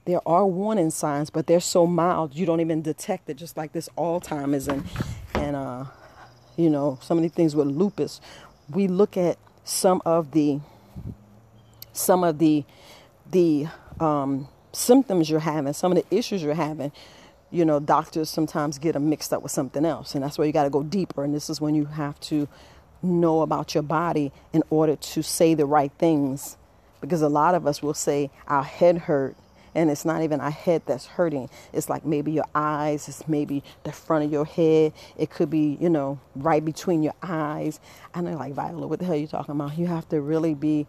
there 0.06 0.22
are 0.28 0.46
warning 0.46 0.92
signs, 0.92 1.30
but 1.30 1.48
they're 1.48 1.60
so 1.60 1.86
mild 1.86 2.36
you 2.36 2.46
don't 2.46 2.62
even 2.62 2.82
detect 2.82 3.30
it. 3.30 3.36
Just 3.36 3.58
like 3.58 3.74
this 3.74 3.90
Alzheimer's 3.98 4.68
and 4.68 4.86
and 5.34 5.56
uh, 5.56 5.86
you 6.56 6.70
know, 6.70 7.00
some 7.02 7.18
of 7.18 7.24
the 7.24 7.30
things 7.30 7.56
with 7.56 7.68
lupus. 7.68 8.22
We 8.70 8.88
look 8.88 9.18
at 9.18 9.38
some 9.64 10.02
of 10.06 10.32
the 10.32 10.60
some 11.92 12.24
of 12.24 12.38
the 12.38 12.64
the 13.32 13.68
um, 14.00 14.48
symptoms 14.72 15.30
you're 15.30 15.40
having, 15.40 15.74
some 15.74 15.92
of 15.92 15.98
the 15.98 16.16
issues 16.16 16.42
you're 16.44 16.54
having. 16.54 16.92
You 17.52 17.64
know, 17.64 17.80
doctors 17.80 18.30
sometimes 18.30 18.80
get 18.80 18.94
them 18.94 19.10
mixed 19.10 19.32
up 19.32 19.42
with 19.42 19.52
something 19.52 19.86
else, 19.86 20.14
and 20.14 20.24
that's 20.24 20.38
where 20.38 20.46
you 20.46 20.54
got 20.54 20.64
to 20.64 20.70
go 20.70 20.84
deeper. 20.84 21.24
And 21.24 21.34
this 21.34 21.50
is 21.50 21.62
when 21.62 21.74
you 21.74 21.86
have 21.86 22.20
to 22.22 22.48
know 23.02 23.42
about 23.42 23.74
your 23.74 23.84
body 23.84 24.32
in 24.52 24.64
order 24.70 24.96
to 24.96 25.22
say 25.22 25.54
the 25.54 25.66
right 25.66 25.92
things, 25.98 26.58
because 27.02 27.22
a 27.22 27.30
lot 27.30 27.56
of 27.56 27.66
us 27.66 27.82
will 27.82 27.94
say 27.94 28.30
our 28.48 28.64
head 28.64 28.98
hurt 28.98 29.36
and 29.76 29.92
it's 29.92 30.06
not 30.06 30.24
even 30.24 30.40
a 30.40 30.50
head 30.50 30.82
that's 30.86 31.06
hurting. 31.06 31.50
It's 31.74 31.90
like 31.90 32.06
maybe 32.06 32.32
your 32.32 32.46
eyes, 32.56 33.08
it's 33.08 33.28
maybe 33.28 33.64
the 33.84 33.92
front 33.92 34.24
of 34.26 34.32
your 34.32 34.46
head. 34.46 34.94
It 35.18 35.30
could 35.30 35.50
be, 35.50 35.78
you 35.80 35.90
know, 35.90 36.20
right 36.36 36.64
between 36.64 37.04
your 37.04 37.14
eyes. 37.22 37.80
And 38.14 38.26
they're 38.26 38.36
like, 38.36 38.54
Viola, 38.54 38.88
what 38.88 39.00
the 39.00 39.06
hell 39.06 39.16
are 39.16 39.18
you 39.18 39.28
talking 39.28 39.54
about? 39.54 39.78
You 39.78 39.88
have 39.88 40.08
to 40.10 40.22
really 40.22 40.56
be 40.56 40.88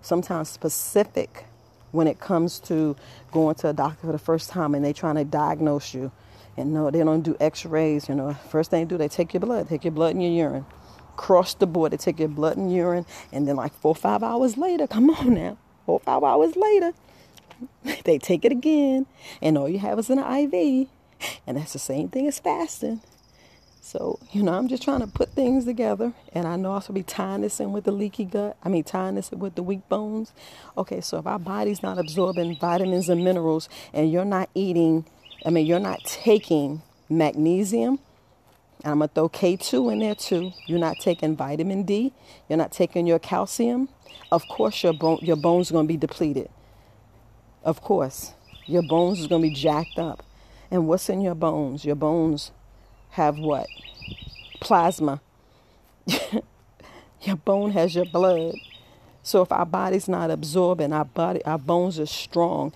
sometimes 0.00 0.48
specific 0.48 1.44
when 1.90 2.06
it 2.06 2.20
comes 2.20 2.60
to 2.60 2.94
going 3.32 3.56
to 3.56 3.70
a 3.70 3.72
doctor 3.72 4.06
for 4.06 4.12
the 4.12 4.18
first 4.18 4.50
time 4.50 4.74
and 4.74 4.84
they're 4.84 4.92
trying 4.92 5.16
to 5.16 5.24
diagnose 5.24 5.92
you. 5.92 6.12
And 6.56 6.72
no, 6.72 6.90
they 6.90 6.98
don't 7.00 7.22
do 7.22 7.36
x-rays, 7.40 8.08
you 8.08 8.14
know. 8.14 8.34
First 8.34 8.70
thing 8.70 8.84
they 8.84 8.88
do, 8.88 8.98
they 8.98 9.08
take 9.08 9.32
your 9.32 9.40
blood, 9.40 9.68
take 9.68 9.84
your 9.84 9.92
blood 9.92 10.14
and 10.14 10.22
your 10.22 10.32
urine. 10.32 10.66
Cross 11.16 11.54
the 11.54 11.66
board, 11.66 11.92
they 11.92 11.96
take 11.96 12.18
your 12.18 12.28
blood 12.28 12.56
and 12.56 12.72
urine, 12.72 13.06
and 13.32 13.46
then 13.48 13.56
like 13.56 13.72
four 13.74 13.90
or 13.90 13.94
five 13.96 14.22
hours 14.22 14.56
later, 14.56 14.86
come 14.86 15.10
on 15.10 15.34
now, 15.34 15.58
four 15.86 15.96
or 15.96 16.00
five 16.00 16.22
hours 16.22 16.54
later, 16.54 16.92
they 18.04 18.18
take 18.18 18.44
it 18.44 18.52
again, 18.52 19.06
and 19.42 19.58
all 19.58 19.68
you 19.68 19.78
have 19.78 19.98
is 19.98 20.10
an 20.10 20.18
IV. 20.18 20.88
And 21.46 21.56
that's 21.56 21.72
the 21.72 21.78
same 21.78 22.08
thing 22.08 22.26
as 22.28 22.38
fasting. 22.38 23.00
So, 23.80 24.18
you 24.32 24.42
know, 24.42 24.52
I'm 24.52 24.68
just 24.68 24.82
trying 24.82 25.00
to 25.00 25.06
put 25.06 25.30
things 25.30 25.64
together. 25.64 26.12
And 26.34 26.46
I 26.46 26.56
know 26.56 26.72
I'll 26.72 26.84
be 26.92 27.02
tying 27.02 27.40
this 27.40 27.58
in 27.58 27.72
with 27.72 27.84
the 27.84 27.90
leaky 27.90 28.26
gut. 28.26 28.56
I 28.62 28.68
mean, 28.68 28.84
tying 28.84 29.14
this 29.14 29.32
in 29.32 29.38
with 29.38 29.54
the 29.54 29.62
weak 29.62 29.88
bones. 29.88 30.32
Okay, 30.76 31.00
so 31.00 31.18
if 31.18 31.26
our 31.26 31.38
body's 31.38 31.82
not 31.82 31.98
absorbing 31.98 32.56
vitamins 32.58 33.08
and 33.08 33.24
minerals, 33.24 33.68
and 33.94 34.12
you're 34.12 34.26
not 34.26 34.50
eating, 34.54 35.06
I 35.46 35.50
mean, 35.50 35.64
you're 35.64 35.80
not 35.80 36.04
taking 36.04 36.82
magnesium, 37.08 37.98
and 38.84 38.92
I'm 38.92 38.98
going 38.98 39.08
to 39.08 39.14
throw 39.14 39.28
K2 39.28 39.92
in 39.92 39.98
there 40.00 40.14
too. 40.14 40.52
You're 40.66 40.78
not 40.78 40.98
taking 41.00 41.34
vitamin 41.34 41.82
D. 41.82 42.12
You're 42.48 42.58
not 42.58 42.72
taking 42.72 43.06
your 43.06 43.18
calcium. 43.18 43.88
Of 44.30 44.46
course, 44.48 44.82
your, 44.82 44.92
bone, 44.92 45.18
your 45.22 45.36
bones 45.36 45.70
are 45.70 45.74
going 45.74 45.86
to 45.86 45.88
be 45.88 45.96
depleted. 45.96 46.50
Of 47.64 47.82
course, 47.82 48.34
your 48.66 48.82
bones 48.82 49.20
is 49.20 49.26
going 49.26 49.42
to 49.42 49.48
be 49.48 49.54
jacked 49.54 49.98
up. 49.98 50.24
And 50.70 50.86
what's 50.86 51.08
in 51.08 51.20
your 51.20 51.34
bones? 51.34 51.84
Your 51.84 51.96
bones 51.96 52.52
have 53.10 53.38
what? 53.38 53.66
Plasma. 54.60 55.20
your 57.22 57.36
bone 57.36 57.70
has 57.72 57.94
your 57.94 58.04
blood. 58.04 58.54
So 59.22 59.42
if 59.42 59.50
our 59.50 59.66
body's 59.66 60.08
not 60.08 60.30
absorbing, 60.30 60.92
our 60.92 61.04
body, 61.04 61.44
our 61.44 61.58
bones 61.58 61.98
are 61.98 62.06
strong. 62.06 62.72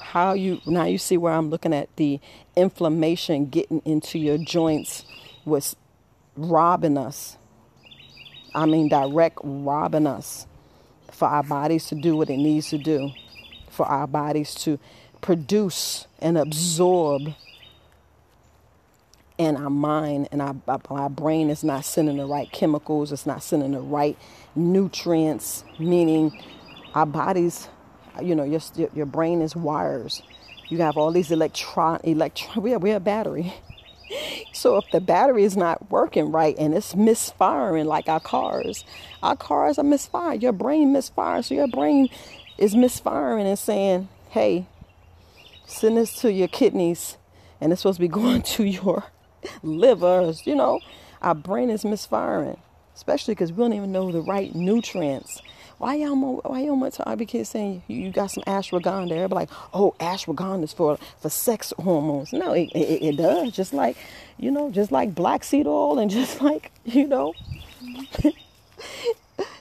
How 0.00 0.34
you 0.34 0.60
now 0.66 0.84
you 0.84 0.98
see 0.98 1.16
where 1.16 1.32
I'm 1.32 1.50
looking 1.50 1.74
at 1.74 1.94
the 1.96 2.20
inflammation 2.54 3.46
getting 3.46 3.80
into 3.84 4.18
your 4.18 4.38
joints 4.38 5.04
was 5.44 5.74
robbing 6.36 6.98
us. 6.98 7.36
I 8.54 8.66
mean 8.66 8.88
direct 8.88 9.38
robbing 9.42 10.06
us 10.06 10.46
for 11.10 11.26
our 11.26 11.42
bodies 11.42 11.86
to 11.86 11.94
do 11.94 12.16
what 12.16 12.30
it 12.30 12.36
needs 12.36 12.68
to 12.70 12.78
do 12.78 13.10
for 13.74 13.86
our 13.86 14.06
bodies 14.06 14.54
to 14.54 14.78
produce 15.20 16.06
and 16.20 16.38
absorb 16.38 17.34
and 19.38 19.56
our 19.56 19.70
mind 19.70 20.28
and 20.30 20.40
our, 20.40 20.54
our 20.90 21.08
brain 21.08 21.50
is 21.50 21.64
not 21.64 21.84
sending 21.84 22.18
the 22.18 22.26
right 22.26 22.50
chemicals 22.52 23.10
it's 23.10 23.26
not 23.26 23.42
sending 23.42 23.72
the 23.72 23.80
right 23.80 24.16
nutrients 24.54 25.64
meaning 25.78 26.30
our 26.94 27.06
bodies 27.06 27.68
you 28.22 28.34
know 28.34 28.44
your, 28.44 28.60
your 28.94 29.06
brain 29.06 29.42
is 29.42 29.56
wires 29.56 30.22
you 30.68 30.78
have 30.78 30.96
all 30.96 31.10
these 31.10 31.30
electron 31.30 32.00
electron 32.04 32.62
we 32.62 32.72
are, 32.72 32.78
we 32.78 32.90
a 32.90 33.00
battery. 33.00 33.52
So 34.52 34.76
if 34.76 34.84
the 34.92 35.00
battery 35.00 35.42
is 35.44 35.56
not 35.56 35.90
working 35.90 36.30
right 36.30 36.54
and 36.56 36.74
it's 36.74 36.94
misfiring 36.94 37.86
like 37.86 38.08
our 38.08 38.20
cars 38.20 38.84
our 39.22 39.34
cars 39.34 39.78
are 39.78 39.82
misfired 39.84 40.42
your 40.42 40.52
brain 40.52 40.94
misfires 40.94 41.46
so 41.46 41.54
your 41.54 41.66
brain 41.66 42.08
is 42.58 42.74
misfiring 42.74 43.46
and 43.46 43.58
saying, 43.58 44.08
hey, 44.30 44.66
send 45.66 45.96
this 45.96 46.14
to 46.20 46.32
your 46.32 46.48
kidneys 46.48 47.16
and 47.60 47.72
it's 47.72 47.82
supposed 47.82 47.96
to 47.96 48.00
be 48.00 48.08
going 48.22 48.42
to 48.42 48.64
your 48.64 49.04
livers. 49.62 50.46
You 50.46 50.54
know, 50.54 50.80
our 51.22 51.34
brain 51.34 51.70
is 51.70 51.84
misfiring, 51.84 52.58
especially 52.94 53.34
because 53.34 53.52
we 53.52 53.58
don't 53.58 53.72
even 53.72 53.92
know 53.92 54.12
the 54.12 54.20
right 54.20 54.54
nutrients. 54.54 55.40
Why 55.78 55.96
y'all 55.96 56.40
why 56.44 56.60
y'all 56.60 56.76
much 56.76 56.96
to 56.96 57.26
kids 57.26 57.48
saying 57.48 57.82
you, 57.88 58.10
got 58.10 58.30
some 58.30 58.44
ashwagandha? 58.44 59.08
They're 59.08 59.28
like, 59.28 59.50
oh, 59.72 59.94
ashwagandha 59.98 60.64
is 60.64 60.72
for 60.72 60.98
for 61.20 61.28
sex 61.28 61.72
hormones. 61.78 62.32
No, 62.32 62.52
it, 62.52 62.70
it, 62.74 63.02
it 63.02 63.16
does. 63.16 63.52
Just 63.52 63.74
like, 63.74 63.96
you 64.38 64.52
know, 64.52 64.70
just 64.70 64.92
like 64.92 65.14
black 65.14 65.42
seed 65.42 65.66
oil 65.66 65.98
and 65.98 66.10
just 66.10 66.40
like, 66.40 66.70
you 66.84 67.08
know, 67.08 67.34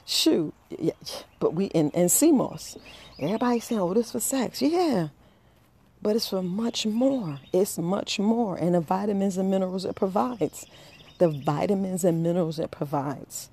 shoot. 0.06 0.54
Yeah, 0.70 0.94
but 1.40 1.54
we 1.54 1.66
in 1.66 1.92
and 1.94 2.12
sea 2.12 2.32
moss. 2.32 2.78
Everybody 3.20 3.60
saying, 3.60 3.82
"Oh, 3.82 3.94
this 3.94 4.12
for 4.12 4.20
sex." 4.20 4.62
Yeah, 4.62 5.10
but 6.02 6.16
it's 6.16 6.30
for 6.30 6.42
much 6.42 6.86
more. 6.86 7.40
It's 7.52 7.78
much 7.78 8.20
more, 8.20 8.58
and 8.58 8.76
the 8.76 8.82
vitamins 8.82 9.38
and 9.38 9.50
minerals 9.50 9.86
it 9.86 9.96
provides. 9.96 10.66
The 11.20 11.30
vitamins 11.30 12.04
and 12.04 12.24
minerals 12.24 12.60
it 12.60 12.72
provides. 12.72 13.50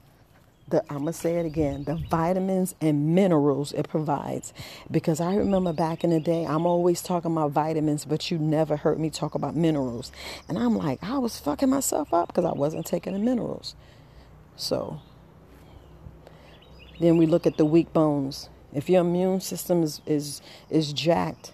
The, 0.68 0.82
I'm 0.88 1.01
gonna 1.01 1.12
say 1.12 1.36
it 1.36 1.46
again. 1.46 1.84
The 1.84 1.96
vitamins 1.96 2.74
and 2.80 3.14
minerals 3.14 3.72
it 3.72 3.88
provides, 3.88 4.53
because 4.90 5.20
I 5.20 5.34
remember 5.34 5.72
back 5.72 6.05
in 6.05 6.11
the 6.11 6.20
day, 6.20 6.44
I'm 6.46 6.64
always 6.64 7.03
talking 7.03 7.32
about 7.32 7.51
vitamins, 7.51 8.05
but 8.05 8.30
you 8.30 8.38
never 8.38 8.76
heard 8.76 8.98
me 9.01 9.11
talk 9.11 9.34
about 9.34 9.57
minerals, 9.57 10.12
and 10.48 10.59
I'm 10.59 10.76
like, 10.76 11.03
I 11.03 11.18
was 11.18 11.38
fucking 11.40 11.68
myself 11.68 12.14
up 12.14 12.28
because 12.28 12.44
I 12.44 12.53
wasn't 12.53 12.86
taking 12.86 13.12
the 13.14 13.18
minerals. 13.18 13.74
So 14.57 15.01
then 17.01 17.16
we 17.16 17.26
look 17.26 17.46
at 17.46 17.57
the 17.57 17.64
weak 17.64 17.92
bones. 17.92 18.48
If 18.72 18.88
your 18.88 19.01
immune 19.01 19.40
system 19.40 19.82
is, 19.82 20.01
is, 20.07 20.42
is 20.68 20.92
jacked, 20.92 21.53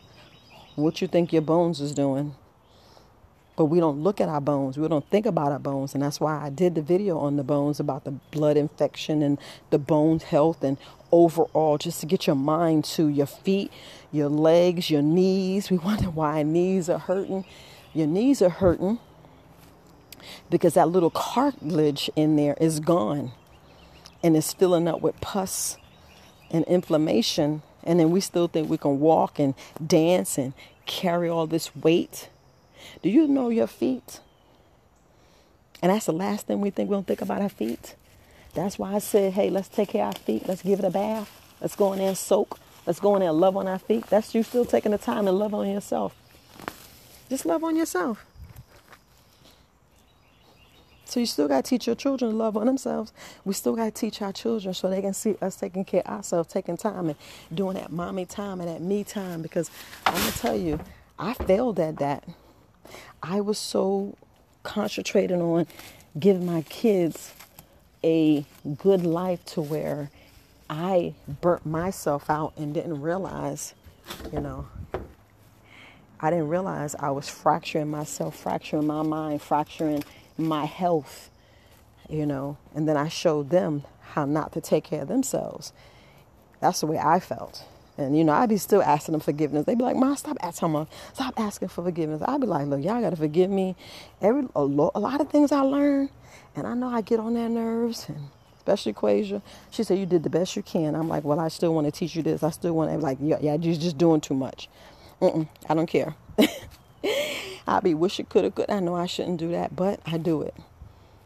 what 0.75 1.01
you 1.01 1.09
think 1.09 1.33
your 1.33 1.43
bones 1.43 1.81
is 1.81 1.95
doing? 1.95 2.35
But 3.57 3.67
we 3.67 3.81
don't 3.81 4.03
look 4.03 4.21
at 4.21 4.29
our 4.29 4.41
bones. 4.41 4.77
We 4.77 4.87
don't 4.87 5.09
think 5.09 5.25
about 5.25 5.53
our 5.53 5.59
bones. 5.59 5.95
And 5.95 6.03
that's 6.03 6.21
why 6.21 6.45
I 6.45 6.51
did 6.51 6.75
the 6.75 6.83
video 6.83 7.19
on 7.19 7.37
the 7.37 7.45
bones 7.45 7.81
about 7.81 8.05
the 8.05 8.11
blood 8.11 8.59
infection 8.59 9.23
and 9.23 9.39
the 9.71 9.79
bones 9.79 10.25
health 10.25 10.63
and 10.63 10.77
overall, 11.11 11.79
just 11.79 12.01
to 12.01 12.07
get 12.07 12.27
your 12.27 12.37
mind 12.37 12.85
to 12.85 13.09
your 13.09 13.27
feet, 13.27 13.73
your 14.13 14.29
legs, 14.29 14.91
your 14.91 15.01
knees. 15.01 15.71
We 15.77 15.79
wonder 15.79 16.11
why 16.11 16.43
knees 16.43 16.91
are 16.91 16.99
hurting. 16.99 17.47
Your 17.95 18.07
knees 18.07 18.43
are 18.43 18.51
hurting 18.51 18.99
because 20.51 20.75
that 20.75 20.89
little 20.89 21.11
cartilage 21.11 22.11
in 22.15 22.37
there 22.37 22.57
is 22.61 22.81
gone 22.81 23.33
and 24.23 24.37
it's 24.37 24.53
filling 24.53 24.89
up 24.89 25.01
with 25.01 25.21
pus 25.21 25.77
and 26.51 26.65
inflammation, 26.65 27.63
and 27.85 28.01
then 28.01 28.11
we 28.11 28.21
still 28.21 28.49
think 28.49 28.69
we 28.69 28.79
can 28.79 29.01
walk 29.01 29.39
and 29.39 29.55
dance 29.85 30.39
and 30.39 30.53
carry 30.87 31.29
all 31.29 31.47
this 31.47 31.75
weight. 31.75 32.29
Do 33.03 33.09
you 33.09 33.27
know 33.27 33.49
your 33.49 33.67
feet? 33.67 34.21
And 35.83 35.93
that's 35.93 36.07
the 36.07 36.13
last 36.13 36.47
thing 36.47 36.61
we 36.61 36.71
think. 36.71 36.89
We 36.89 36.95
don't 36.95 37.07
think 37.07 37.21
about 37.21 37.43
our 37.43 37.49
feet. 37.49 37.95
That's 38.55 38.79
why 38.79 38.95
I 38.95 38.99
said, 38.99 39.35
hey, 39.35 39.51
let's 39.51 39.69
take 39.69 39.91
care 39.91 40.07
of 40.07 40.15
our 40.15 40.21
feet. 40.21 40.49
Let's 40.49 40.63
give 40.63 40.79
it 40.79 40.85
a 40.85 40.91
bath. 40.91 41.31
Let's 41.61 41.77
go 41.77 41.93
in 41.93 41.99
there 41.99 42.09
and 42.09 42.17
soak. 42.17 42.59
Let's 42.87 43.01
go 43.01 43.15
in 43.17 43.21
there 43.21 43.31
and 43.31 43.41
love 43.41 43.57
on 43.57 43.69
our 43.69 43.79
feet. 43.79 44.07
That's 44.07 44.35
you 44.35 44.43
still 44.43 44.65
taking 44.65 44.93
the 44.93 44.99
time 44.99 45.27
to 45.27 45.33
love 45.33 45.53
on 45.53 45.69
yourself. 45.69 46.15
Just 47.29 47.45
love 47.45 47.65
on 47.65 47.77
yourself. 47.77 48.25
So 51.07 51.21
you 51.21 51.27
still 51.27 51.47
got 51.47 51.65
to 51.65 51.71
teach 51.71 51.87
your 51.87 51.95
children 51.95 52.33
to 52.33 52.37
love 52.37 52.57
on 52.57 52.67
themselves. 52.67 53.13
We 53.45 53.55
still 53.55 53.77
got 53.77 53.85
to 53.85 53.91
teach 53.93 54.21
our 54.21 54.33
children 54.33 54.75
so 54.75 54.91
they 54.91 55.01
can 55.01 55.15
see 55.15 55.37
us 55.41 55.55
taking 55.55 55.85
care 55.85 56.03
of 56.03 56.17
ourselves, 56.17 56.53
taking 56.53 56.77
time 56.77 57.07
and 57.07 57.17
doing 57.55 57.77
that 57.77 57.93
mommy 57.93 58.27
time 58.27 58.61
and 58.61 58.69
that 58.69 58.83
me 58.83 59.05
time. 59.05 59.41
Because 59.41 59.71
I'm 60.05 60.33
to 60.33 60.39
tell 60.39 60.57
you, 60.57 60.81
I 61.17 61.35
failed 61.35 61.79
at 61.79 61.99
that. 61.99 62.25
I 63.23 63.41
was 63.41 63.57
so 63.57 64.17
concentrated 64.65 65.39
on 65.39 65.69
giving 66.19 66.45
my 66.45 66.63
kids 66.63 67.33
a 68.03 68.45
good 68.79 69.07
life 69.07 69.45
to 69.45 69.61
where 69.63 70.11
I 70.69 71.15
burnt 71.41 71.65
myself 71.65 72.29
out 72.29 72.53
and 72.57 72.75
didn't 72.75 73.01
realize, 73.01 73.75
you 74.33 74.41
know, 74.41 74.67
I 76.19 76.31
didn't 76.31 76.49
realize 76.49 76.97
I 76.99 77.11
was 77.11 77.29
fracturing 77.29 77.91
myself, 77.91 78.37
fracturing 78.37 78.87
my 78.87 79.03
mind, 79.03 79.43
fracturing 79.43 80.03
my 80.39 80.65
health, 80.65 81.31
you 82.09 82.27
know, 82.27 82.57
and 82.75 82.89
then 82.89 82.97
I 82.97 83.09
showed 83.09 83.51
them 83.51 83.85
how 84.01 84.25
not 84.25 84.53
to 84.53 84.61
take 84.61 84.85
care 84.85 85.03
of 85.03 85.09
themselves. 85.09 85.73
That's 86.61 86.81
the 86.81 86.87
way 86.87 86.99
I 86.99 87.21
felt. 87.21 87.65
And 87.99 88.17
you 88.17 88.25
know, 88.25 88.33
I'd 88.33 88.49
be 88.49 88.59
still 88.59 88.83
asking 88.83 89.13
them 89.13 89.21
forgiveness. 89.21 89.65
They'd 89.65 89.79
be 89.79 89.85
like, 89.85 89.97
"Mom, 89.97 90.17
stop 90.17 90.37
asking, 90.41 90.73
Mom, 90.73 90.87
stop 91.15 91.35
asking 91.39 91.69
for 91.69 91.83
forgiveness." 91.83 92.23
I'd 92.27 92.41
be 92.41 92.47
like, 92.47 92.67
"Look, 92.67 92.83
y'all 92.85 93.01
gotta 93.01 93.17
forgive 93.17 93.51
me. 93.51 93.75
Every 94.21 94.47
a, 94.55 94.63
lo- 94.63 94.93
a 94.95 95.01
lot 95.01 95.21
of 95.21 95.31
things 95.31 95.51
I 95.53 95.61
learned, 95.61 96.11
and 96.55 96.67
I 96.67 96.75
know 96.75 96.89
I 96.89 97.01
get 97.01 97.21
on 97.21 97.35
their 97.35 97.49
nerves, 97.49 98.07
and 98.09 98.29
especially 98.59 98.93
Quasia. 98.93 99.41
She 99.71 99.83
said, 99.83 99.99
"You 99.99 100.05
did 100.07 100.25
the 100.25 100.31
best 100.31 100.57
you 100.57 100.63
can." 100.63 100.95
I'm 100.95 101.09
like, 101.09 101.25
"Well, 101.25 101.41
I 101.41 101.49
still 101.49 101.75
want 101.75 101.87
to 101.87 101.91
teach 101.91 102.15
you 102.15 102.23
this. 102.23 102.43
I 102.43 102.51
still 102.51 102.75
want 102.75 102.91
to 102.91 102.99
like, 102.99 103.19
yeah, 103.21 103.39
yeah, 103.41 103.55
you're 103.55 103.75
just 103.75 103.97
doing 103.97 104.21
too 104.21 104.35
much." 104.35 104.69
Mm-mm, 105.23 105.49
I 105.69 105.75
don't 105.75 105.87
care. 105.87 106.15
I'd 107.67 107.83
be 107.83 107.95
wish 107.95 108.21
it 108.21 108.29
could 108.29 108.45
have 108.45 108.55
could. 108.55 108.71
I 108.71 108.81
know 108.81 108.95
I 108.95 109.07
shouldn't 109.07 109.39
do 109.39 109.51
that, 109.51 109.75
but 109.75 110.01
I 110.07 110.19
do 110.19 110.43
it. 110.43 110.55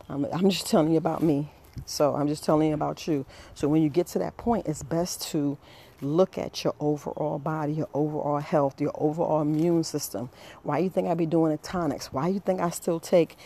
I'm, 0.08 0.24
I'm 0.26 0.50
just 0.50 0.66
telling 0.66 0.92
you 0.92 0.98
about 0.98 1.22
me. 1.22 1.50
So 1.86 2.14
I'm 2.14 2.28
just 2.28 2.44
telling 2.44 2.68
you 2.68 2.74
about 2.74 3.06
you. 3.06 3.26
So 3.54 3.68
when 3.68 3.82
you 3.82 3.88
get 3.88 4.06
to 4.08 4.18
that 4.20 4.36
point, 4.36 4.66
it's 4.66 4.82
best 4.82 5.22
to 5.30 5.58
look 6.00 6.38
at 6.38 6.64
your 6.64 6.74
overall 6.80 7.38
body, 7.38 7.74
your 7.74 7.88
overall 7.94 8.38
health, 8.38 8.80
your 8.80 8.92
overall 8.94 9.42
immune 9.42 9.84
system. 9.84 10.30
Why 10.62 10.78
you 10.78 10.90
think 10.90 11.08
I 11.08 11.14
be 11.14 11.26
doing 11.26 11.52
the 11.52 11.58
tonics? 11.58 12.12
Why 12.12 12.28
you 12.28 12.40
think 12.40 12.60
I 12.60 12.70
still 12.70 13.00
take 13.00 13.36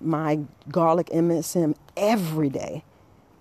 my 0.00 0.40
garlic 0.70 1.08
MSM 1.08 1.76
every 1.96 2.48
day? 2.48 2.84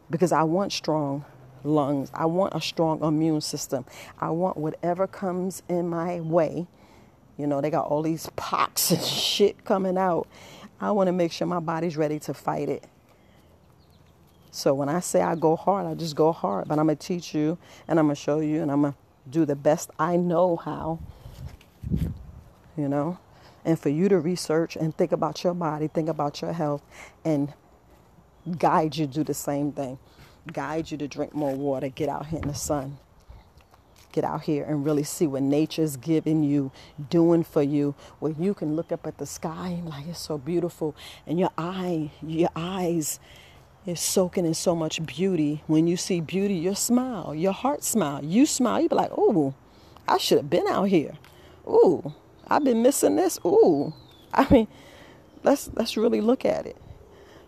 Because 0.09 0.31
I 0.31 0.43
want 0.43 0.71
strong 0.73 1.25
lungs. 1.63 2.09
I 2.13 2.25
want 2.25 2.53
a 2.53 2.61
strong 2.61 3.03
immune 3.03 3.41
system. 3.41 3.85
I 4.19 4.29
want 4.29 4.57
whatever 4.57 5.07
comes 5.07 5.63
in 5.67 5.89
my 5.89 6.19
way. 6.21 6.67
You 7.37 7.47
know, 7.47 7.61
they 7.61 7.69
got 7.69 7.87
all 7.87 8.01
these 8.01 8.29
pox 8.35 8.91
and 8.91 9.01
shit 9.03 9.63
coming 9.65 9.97
out. 9.97 10.27
I 10.79 10.91
want 10.91 11.07
to 11.07 11.11
make 11.11 11.31
sure 11.31 11.47
my 11.47 11.59
body's 11.59 11.97
ready 11.97 12.19
to 12.19 12.33
fight 12.33 12.69
it. 12.69 12.83
So 14.51 14.73
when 14.73 14.89
I 14.89 14.99
say 15.01 15.21
I 15.21 15.35
go 15.35 15.55
hard, 15.55 15.85
I 15.85 15.93
just 15.93 16.15
go 16.15 16.31
hard. 16.31 16.67
But 16.67 16.79
I'm 16.79 16.85
going 16.85 16.97
to 16.97 17.07
teach 17.07 17.33
you 17.33 17.57
and 17.87 17.99
I'm 17.99 18.07
going 18.07 18.15
to 18.15 18.21
show 18.21 18.39
you 18.39 18.61
and 18.61 18.71
I'm 18.71 18.81
going 18.81 18.93
to 18.93 18.99
do 19.29 19.45
the 19.45 19.55
best 19.55 19.91
I 19.99 20.17
know 20.17 20.55
how. 20.55 20.99
You 22.75 22.87
know? 22.89 23.19
And 23.65 23.79
for 23.79 23.89
you 23.89 24.09
to 24.09 24.19
research 24.19 24.75
and 24.75 24.95
think 24.95 25.11
about 25.11 25.43
your 25.43 25.53
body, 25.53 25.87
think 25.87 26.09
about 26.09 26.41
your 26.41 26.53
health, 26.53 26.81
and 27.25 27.53
guide 28.57 28.95
you 28.95 29.05
do 29.05 29.23
the 29.23 29.33
same 29.33 29.71
thing 29.71 29.99
guide 30.47 30.89
you 30.91 30.97
to 30.97 31.07
drink 31.07 31.33
more 31.33 31.55
water, 31.55 31.89
get 31.89 32.09
out 32.09 32.27
here 32.27 32.39
in 32.41 32.47
the 32.47 32.55
sun. 32.55 32.97
Get 34.17 34.23
out 34.23 34.41
here 34.41 34.63
and 34.63 34.83
really 34.83 35.03
see 35.03 35.27
what 35.27 35.43
nature's 35.43 35.95
giving 35.95 36.41
you, 36.41 36.71
doing 37.11 37.43
for 37.43 37.61
you, 37.61 37.93
where 38.17 38.31
you 38.31 38.55
can 38.55 38.75
look 38.75 38.91
up 38.91 39.05
at 39.05 39.19
the 39.19 39.27
sky 39.27 39.67
and 39.67 39.87
like 39.87 40.07
it's 40.07 40.17
so 40.17 40.39
beautiful, 40.39 40.95
and 41.27 41.39
your 41.39 41.51
eye, 41.55 42.09
your 42.25 42.49
eyes 42.55 43.19
is 43.85 43.99
soaking 43.99 44.43
in 44.47 44.55
so 44.55 44.73
much 44.73 45.05
beauty. 45.05 45.61
When 45.67 45.85
you 45.85 45.97
see 45.97 46.19
beauty, 46.19 46.55
your 46.55 46.73
smile, 46.73 47.35
your 47.35 47.51
heart 47.51 47.83
smile. 47.83 48.25
You 48.25 48.47
smile, 48.47 48.81
you 48.81 48.89
be 48.89 48.95
like, 48.95 49.11
"Oh, 49.15 49.53
I 50.07 50.17
should 50.17 50.39
have 50.39 50.49
been 50.49 50.65
out 50.67 50.85
here. 50.85 51.13
Ooh, 51.67 52.11
I've 52.47 52.63
been 52.63 52.81
missing 52.81 53.17
this. 53.17 53.37
Ooh, 53.45 53.93
I 54.33 54.51
mean, 54.51 54.67
let's 55.43 55.69
let's 55.75 55.95
really 55.95 56.21
look 56.21 56.43
at 56.43 56.65
it. 56.65 56.77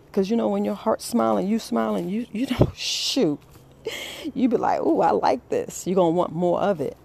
Because 0.06 0.30
you 0.30 0.38
know, 0.38 0.50
when 0.50 0.66
your 0.66 0.76
heart's 0.76 1.06
smiling, 1.06 1.48
you 1.48 1.58
smiling, 1.58 2.10
you 2.10 2.28
you 2.32 2.46
know, 2.46 2.72
shoot. 2.76 3.40
You 4.36 4.48
be 4.50 4.58
like, 4.58 4.80
oh, 4.84 5.02
I 5.02 5.12
like 5.12 5.48
this. 5.50 5.88
You're 5.88 5.96
gonna 5.96 6.12
want 6.12 6.34
more 6.34 6.62
of 6.62 6.82
it. 6.82 6.96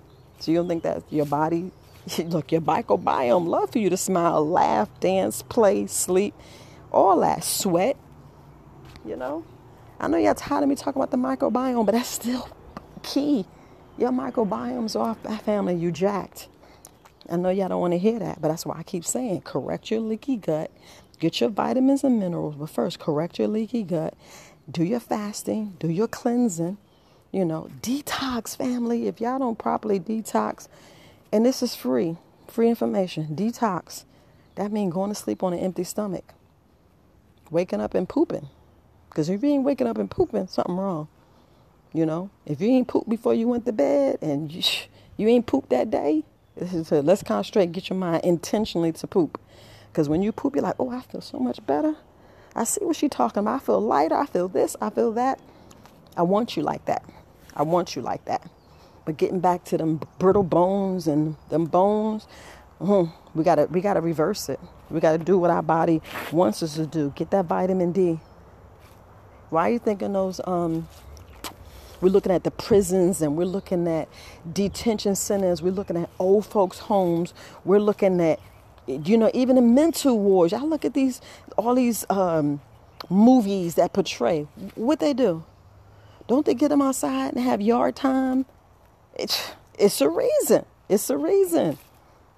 So 0.41 0.51
you 0.51 0.59
don't 0.59 0.69
think 0.69 0.83
that 0.83 1.03
your 1.11 1.25
body 1.25 1.71
look, 2.19 2.53
your 2.53 2.61
microbiome 2.61 3.47
love 3.47 3.71
for 3.71 3.79
you 3.79 3.89
to 3.89 3.97
smile, 3.97 4.47
laugh, 4.47 4.89
dance, 5.01 5.43
play, 5.43 5.87
sleep, 5.87 6.35
all 6.93 7.21
that, 7.21 7.45
sweat. 7.45 7.97
You 9.07 9.17
know? 9.17 9.45
I 9.99 10.09
know 10.09 10.19
y'all 10.19 10.35
tired 10.35 10.65
of 10.65 10.69
me 10.69 10.75
talking 10.75 11.01
about 11.01 11.13
the 11.13 11.17
microbiome, 11.17 11.87
but 11.87 11.93
that's 11.93 12.09
still 12.09 12.49
key. 13.03 13.47
Your 13.97 14.11
microbiome's 14.11 14.97
off 14.97 15.23
family, 15.45 15.77
you 15.77 15.93
jacked. 15.93 16.49
I 17.31 17.37
know 17.37 17.49
y'all 17.49 17.69
don't 17.69 17.81
want 17.81 17.95
to 17.95 17.99
hear 17.99 18.19
that, 18.19 18.43
but 18.43 18.49
that's 18.49 18.67
why 18.67 18.77
I 18.77 18.83
keep 18.83 19.05
saying 19.05 19.43
correct 19.43 19.91
your 19.91 20.01
leaky 20.01 20.37
gut 20.37 20.71
Get 21.19 21.41
your 21.41 21.51
vitamins 21.51 22.05
and 22.05 22.19
minerals, 22.19 22.57
but 22.57 22.69
first 22.71 22.99
correct 22.99 23.39
your 23.39 23.49
leaky 23.49 23.83
gut. 23.83 24.15
Do 24.71 24.83
your 24.83 25.01
fasting, 25.01 25.77
do 25.79 25.89
your 25.91 26.09
cleansing, 26.09 26.79
you 27.33 27.45
know, 27.45 27.69
detox 27.83 28.57
family. 28.57 29.07
If 29.07 29.21
y'all 29.21 29.39
don't 29.39 29.59
properly 29.59 30.01
detox, 30.01 30.69
and 31.33 31.45
this 31.45 31.63
is 31.63 31.75
free, 31.75 32.17
free 32.49 32.69
information, 32.69 33.37
detox. 33.37 34.05
That 34.55 34.73
means 34.73 34.95
going 34.95 35.11
to 35.11 35.15
sleep 35.15 35.43
on 35.43 35.53
an 35.53 35.59
empty 35.59 35.85
stomach. 35.85 36.33
Waking 37.51 37.81
up 37.81 37.95
and 37.95 38.09
pooping. 38.09 38.49
Because 39.09 39.29
if 39.29 39.43
you 39.43 39.51
ain't 39.51 39.65
waking 39.65 39.87
up 39.87 39.99
and 39.99 40.11
pooping, 40.11 40.47
something 40.49 40.77
wrong. 40.77 41.09
You 41.93 42.07
know, 42.07 42.31
if 42.47 42.61
you 42.61 42.69
ain't 42.69 42.89
pooped 42.89 43.09
before 43.09 43.35
you 43.35 43.47
went 43.49 43.67
to 43.67 43.73
bed 43.73 44.19
and 44.23 44.51
you, 44.51 44.63
you 45.17 45.29
ain't 45.29 45.47
pooped 45.47 45.71
that 45.71 45.91
day, 45.91 46.25
let's 46.57 47.23
concentrate, 47.23 47.73
get 47.73 47.91
your 47.91 47.99
mind 47.99 48.25
intentionally 48.25 48.93
to 48.93 49.07
poop. 49.07 49.41
Because 49.93 50.09
when 50.09 50.23
you 50.23 50.33
poop, 50.33 50.57
you're 50.57 50.65
like, 50.65 50.75
oh, 50.79 50.91
I 50.91 51.03
feel 51.03 51.21
so 51.21 51.39
much 51.39 51.65
better. 51.67 51.95
I 52.55 52.65
see 52.65 52.85
what 52.85 52.97
she's 52.97 53.11
talking 53.11 53.41
about. 53.41 53.63
I 53.63 53.65
feel 53.65 53.81
lighter. 53.81 54.15
I 54.17 54.27
feel 54.27 54.49
this. 54.49 54.77
I 54.81 54.91
feel 54.91 55.13
that. 55.13 55.41
I 56.17 56.23
want 56.23 56.57
you 56.57 56.63
like 56.63 56.85
that. 56.87 57.05
I 57.55 57.63
want 57.63 57.97
you 57.97 58.03
like 58.03 58.25
that. 58.27 58.49
But 59.05 59.17
getting 59.17 59.41
back 59.41 59.65
to 59.65 59.79
them 59.79 60.01
brittle 60.19 60.43
bones 60.45 61.07
and 61.07 61.37
them 61.51 61.67
bones, 61.67 62.27
mm, 62.81 63.13
we 63.35 63.45
gotta 63.45 63.67
we 63.67 63.81
gotta 63.81 64.01
reverse 64.01 64.49
it. 64.49 64.61
We 64.91 65.01
gotta 65.01 65.19
do 65.19 65.39
what 65.39 65.51
our 65.51 65.63
body 65.63 66.01
wants 66.33 66.63
us 66.63 66.75
to 66.77 66.87
do. 66.87 67.13
Get 67.17 67.31
that 67.31 67.47
vitamin 67.47 67.93
D. 67.93 68.21
Why 69.51 69.69
are 69.69 69.73
you 69.73 69.79
thinking 69.79 70.13
those 70.13 70.41
um 70.47 70.89
we're 72.01 72.11
looking 72.11 72.33
at 72.33 72.45
the 72.45 72.51
prisons 72.51 73.23
and 73.23 73.37
we're 73.37 73.47
looking 73.47 73.89
at 73.89 74.09
detention 74.53 75.15
centers, 75.15 75.63
we're 75.63 75.73
looking 75.73 75.97
at 75.97 76.11
old 76.19 76.47
folks' 76.47 76.79
homes, 76.81 77.35
we're 77.65 77.81
looking 77.81 78.21
at 78.21 78.41
you 78.87 79.17
know, 79.17 79.31
even 79.35 79.57
the 79.57 79.63
mental 79.63 80.19
wars. 80.19 80.53
I 80.53 80.61
look 80.61 80.85
at 80.85 80.95
these, 80.95 81.21
all 81.57 81.75
these 81.75 82.05
um, 82.11 82.61
movies 83.09 83.75
that 83.77 83.93
portray 83.93 84.47
what 84.75 85.01
they 85.01 85.13
do. 85.13 85.45
Don't 86.27 86.47
they 86.47 86.55
get 86.55 86.69
them 86.69 86.81
outside 86.81 87.35
and 87.35 87.45
have 87.45 87.61
yard 87.61 87.97
time? 87.97 88.47
It's, 89.15 89.53
it's 89.79 90.01
a 90.01 90.09
reason. 90.09 90.65
It's 90.89 91.11
a 91.11 91.17
reason. 91.17 91.79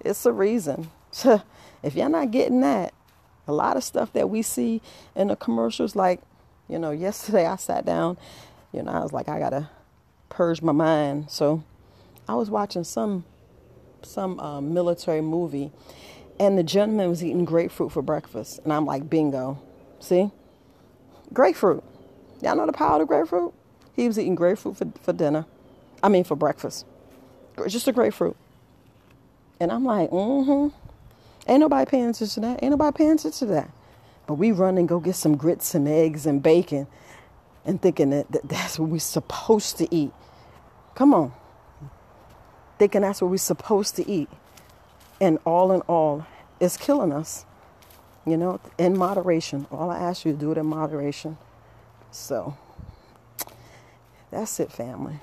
It's 0.01 0.25
a 0.25 0.31
reason. 0.31 0.89
if 1.83 1.95
you're 1.95 2.09
not 2.09 2.31
getting 2.31 2.61
that, 2.61 2.93
a 3.47 3.53
lot 3.53 3.77
of 3.77 3.83
stuff 3.83 4.11
that 4.13 4.29
we 4.29 4.41
see 4.41 4.81
in 5.15 5.29
the 5.29 5.35
commercials, 5.35 5.95
like, 5.95 6.21
you 6.67 6.77
know, 6.77 6.91
yesterday 6.91 7.45
I 7.45 7.55
sat 7.55 7.85
down, 7.85 8.17
you 8.73 8.83
know, 8.83 8.91
I 8.91 8.99
was 8.99 9.13
like, 9.13 9.29
I 9.29 9.39
gotta 9.39 9.69
purge 10.29 10.61
my 10.61 10.73
mind. 10.73 11.31
So 11.31 11.63
I 12.27 12.35
was 12.35 12.49
watching 12.49 12.83
some 12.83 13.23
some 14.03 14.39
uh, 14.39 14.61
military 14.61 15.21
movie, 15.21 15.71
and 16.39 16.57
the 16.57 16.63
gentleman 16.63 17.09
was 17.09 17.23
eating 17.23 17.45
grapefruit 17.45 17.91
for 17.91 18.01
breakfast. 18.01 18.59
And 18.63 18.71
I'm 18.71 18.85
like, 18.85 19.09
bingo. 19.09 19.61
See? 19.99 20.31
Grapefruit. 21.33 21.83
Y'all 22.41 22.55
know 22.55 22.65
the 22.65 22.73
power 22.73 23.01
of 23.01 23.07
grapefruit? 23.07 23.53
He 23.95 24.07
was 24.07 24.19
eating 24.19 24.35
grapefruit 24.35 24.77
for, 24.77 24.87
for 25.01 25.13
dinner. 25.13 25.45
I 26.03 26.09
mean, 26.09 26.23
for 26.23 26.35
breakfast. 26.35 26.85
Just 27.67 27.87
a 27.87 27.91
grapefruit. 27.91 28.37
And 29.59 29.71
I'm 29.71 29.83
like, 29.83 30.11
mm 30.11 30.45
hmm. 30.45 30.67
Ain't 31.47 31.61
nobody 31.61 31.89
paying 31.89 32.09
attention 32.09 32.43
to 32.43 32.49
that. 32.49 32.63
Ain't 32.63 32.71
nobody 32.71 32.95
paying 32.95 33.11
attention 33.11 33.47
to 33.47 33.53
that. 33.53 33.71
But 34.27 34.35
we 34.35 34.51
run 34.51 34.77
and 34.77 34.87
go 34.87 34.99
get 34.99 35.15
some 35.15 35.37
grits 35.37 35.73
and 35.73 35.87
eggs 35.87 36.25
and 36.25 36.43
bacon 36.43 36.87
and 37.65 37.81
thinking 37.81 38.09
that, 38.11 38.31
that 38.33 38.47
that's 38.47 38.77
what 38.77 38.89
we're 38.89 38.99
supposed 38.99 39.77
to 39.77 39.93
eat. 39.93 40.11
Come 40.93 41.13
on. 41.13 41.31
Thinking 42.77 43.01
that's 43.01 43.21
what 43.21 43.31
we're 43.31 43.37
supposed 43.37 43.95
to 43.95 44.07
eat 44.09 44.29
and 45.21 45.39
all 45.45 45.71
in 45.71 45.81
all, 45.81 46.25
it's 46.59 46.77
killing 46.77 47.11
us. 47.11 47.45
You 48.25 48.37
know, 48.37 48.59
in 48.77 48.97
moderation. 48.97 49.67
All 49.71 49.89
I 49.89 49.99
ask 49.99 50.25
you 50.25 50.33
to 50.33 50.37
do 50.37 50.51
it 50.51 50.57
in 50.57 50.65
moderation. 50.65 51.37
So 52.11 52.57
that's 54.31 54.59
it, 54.59 54.71
family. 54.71 55.21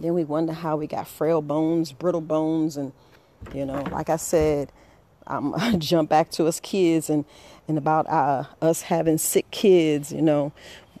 Then 0.00 0.14
we 0.14 0.24
wonder 0.24 0.52
how 0.52 0.76
we 0.76 0.86
got 0.88 1.06
frail 1.06 1.42
bones, 1.42 1.92
brittle 1.92 2.20
bones, 2.20 2.76
and 2.76 2.92
you 3.54 3.64
know, 3.64 3.82
like 3.92 4.10
I 4.10 4.16
said, 4.16 4.72
I'm 5.26 5.54
I 5.56 5.76
jump 5.76 6.10
back 6.10 6.30
to 6.32 6.46
us 6.46 6.60
kids 6.60 7.08
and 7.10 7.24
and 7.68 7.78
about 7.78 8.08
uh, 8.08 8.44
us 8.60 8.82
having 8.82 9.18
sick 9.18 9.50
kids. 9.52 10.12
You 10.12 10.22
know, 10.22 10.52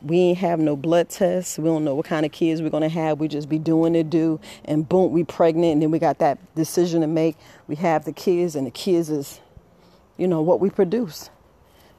we 0.04 0.18
ain't 0.18 0.38
have 0.38 0.58
no 0.58 0.76
blood 0.76 1.08
tests. 1.08 1.58
We 1.58 1.64
don't 1.64 1.84
know 1.84 1.94
what 1.94 2.06
kind 2.06 2.26
of 2.26 2.32
kids 2.32 2.60
we're 2.60 2.70
gonna 2.70 2.88
have. 2.88 3.20
We 3.20 3.28
just 3.28 3.48
be 3.48 3.58
doing 3.58 3.94
it 3.94 4.10
do, 4.10 4.40
and 4.64 4.88
boom, 4.88 5.12
we 5.12 5.24
pregnant, 5.24 5.74
and 5.74 5.82
then 5.82 5.90
we 5.90 5.98
got 5.98 6.18
that 6.18 6.38
decision 6.54 7.00
to 7.02 7.06
make. 7.06 7.36
We 7.68 7.76
have 7.76 8.04
the 8.04 8.12
kids, 8.12 8.56
and 8.56 8.66
the 8.66 8.70
kids 8.70 9.10
is, 9.10 9.40
you 10.16 10.26
know, 10.26 10.42
what 10.42 10.60
we 10.60 10.70
produce. 10.70 11.30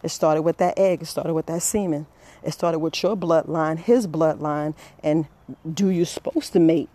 It 0.03 0.09
started 0.09 0.41
with 0.41 0.57
that 0.57 0.77
egg. 0.77 1.01
It 1.01 1.05
started 1.05 1.33
with 1.33 1.45
that 1.45 1.61
semen. 1.61 2.07
It 2.43 2.51
started 2.51 2.79
with 2.79 3.01
your 3.01 3.15
bloodline, 3.15 3.79
his 3.79 4.05
bloodline, 4.05 4.75
and 5.01 5.27
do 5.71 5.89
you 5.89 6.03
supposed 6.05 6.53
to 6.53 6.59
mate? 6.59 6.89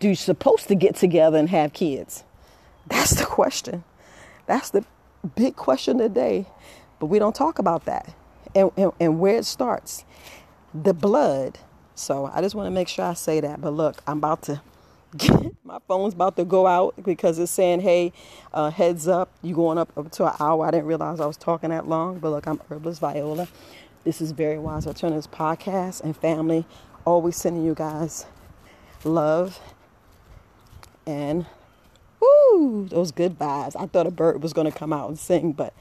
Do 0.00 0.08
you 0.08 0.14
supposed 0.14 0.66
to 0.68 0.74
get 0.74 0.96
together 0.96 1.38
and 1.38 1.48
have 1.48 1.72
kids? 1.72 2.24
That's 2.86 3.12
the 3.12 3.24
question. 3.24 3.84
That's 4.46 4.70
the 4.70 4.84
big 5.36 5.54
question 5.54 5.98
today. 5.98 6.46
But 6.98 7.06
we 7.06 7.18
don't 7.18 7.34
talk 7.34 7.58
about 7.58 7.84
that. 7.84 8.14
And, 8.54 8.72
and, 8.76 8.92
and 8.98 9.20
where 9.20 9.36
it 9.36 9.46
starts. 9.46 10.04
The 10.72 10.94
blood. 10.94 11.58
So 11.94 12.30
I 12.32 12.40
just 12.40 12.54
want 12.54 12.66
to 12.66 12.70
make 12.70 12.88
sure 12.88 13.04
I 13.04 13.14
say 13.14 13.40
that. 13.40 13.60
But 13.60 13.70
look, 13.72 14.02
I'm 14.06 14.18
about 14.18 14.42
to 14.42 14.62
get, 15.16 15.52
my 15.64 15.78
phone's 15.88 16.14
about 16.14 16.36
to 16.36 16.44
go 16.44 16.66
out 16.66 16.94
because 17.04 17.38
it's 17.38 17.52
saying, 17.52 17.80
hey, 17.80 18.12
uh, 18.52 18.70
heads 18.70 19.08
up, 19.08 19.30
you 19.42 19.54
going 19.54 19.78
up, 19.78 19.96
up 19.96 20.10
to 20.12 20.26
an 20.26 20.34
hour. 20.40 20.66
I 20.66 20.70
didn't 20.70 20.86
realize 20.86 21.20
I 21.20 21.26
was 21.26 21.36
talking 21.36 21.70
that 21.70 21.88
long. 21.88 22.18
But 22.18 22.30
look, 22.30 22.46
I'm 22.46 22.60
Herbalist 22.68 23.00
Viola. 23.00 23.48
This 24.04 24.20
is 24.20 24.32
Very 24.32 24.58
Wise 24.58 24.86
Alternatives 24.86 25.26
podcast 25.26 26.02
and 26.02 26.16
family. 26.16 26.64
Always 27.04 27.36
sending 27.36 27.64
you 27.64 27.74
guys 27.74 28.26
love 29.04 29.60
and 31.06 31.46
woo, 32.20 32.86
those 32.88 33.10
good 33.10 33.38
vibes. 33.38 33.74
I 33.78 33.86
thought 33.86 34.06
a 34.06 34.10
bird 34.10 34.42
was 34.42 34.52
going 34.52 34.70
to 34.70 34.76
come 34.76 34.92
out 34.92 35.08
and 35.08 35.18
sing, 35.18 35.52
but 35.52 35.74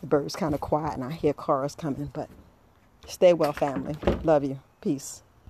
the 0.00 0.06
bird's 0.06 0.36
kind 0.36 0.54
of 0.54 0.60
quiet 0.60 0.94
and 0.94 1.04
I 1.04 1.12
hear 1.12 1.32
cars 1.32 1.74
coming. 1.74 2.10
But 2.12 2.28
stay 3.06 3.32
well, 3.32 3.52
family. 3.52 3.96
Love 4.22 4.44
you. 4.44 4.60
Peace. 4.80 5.23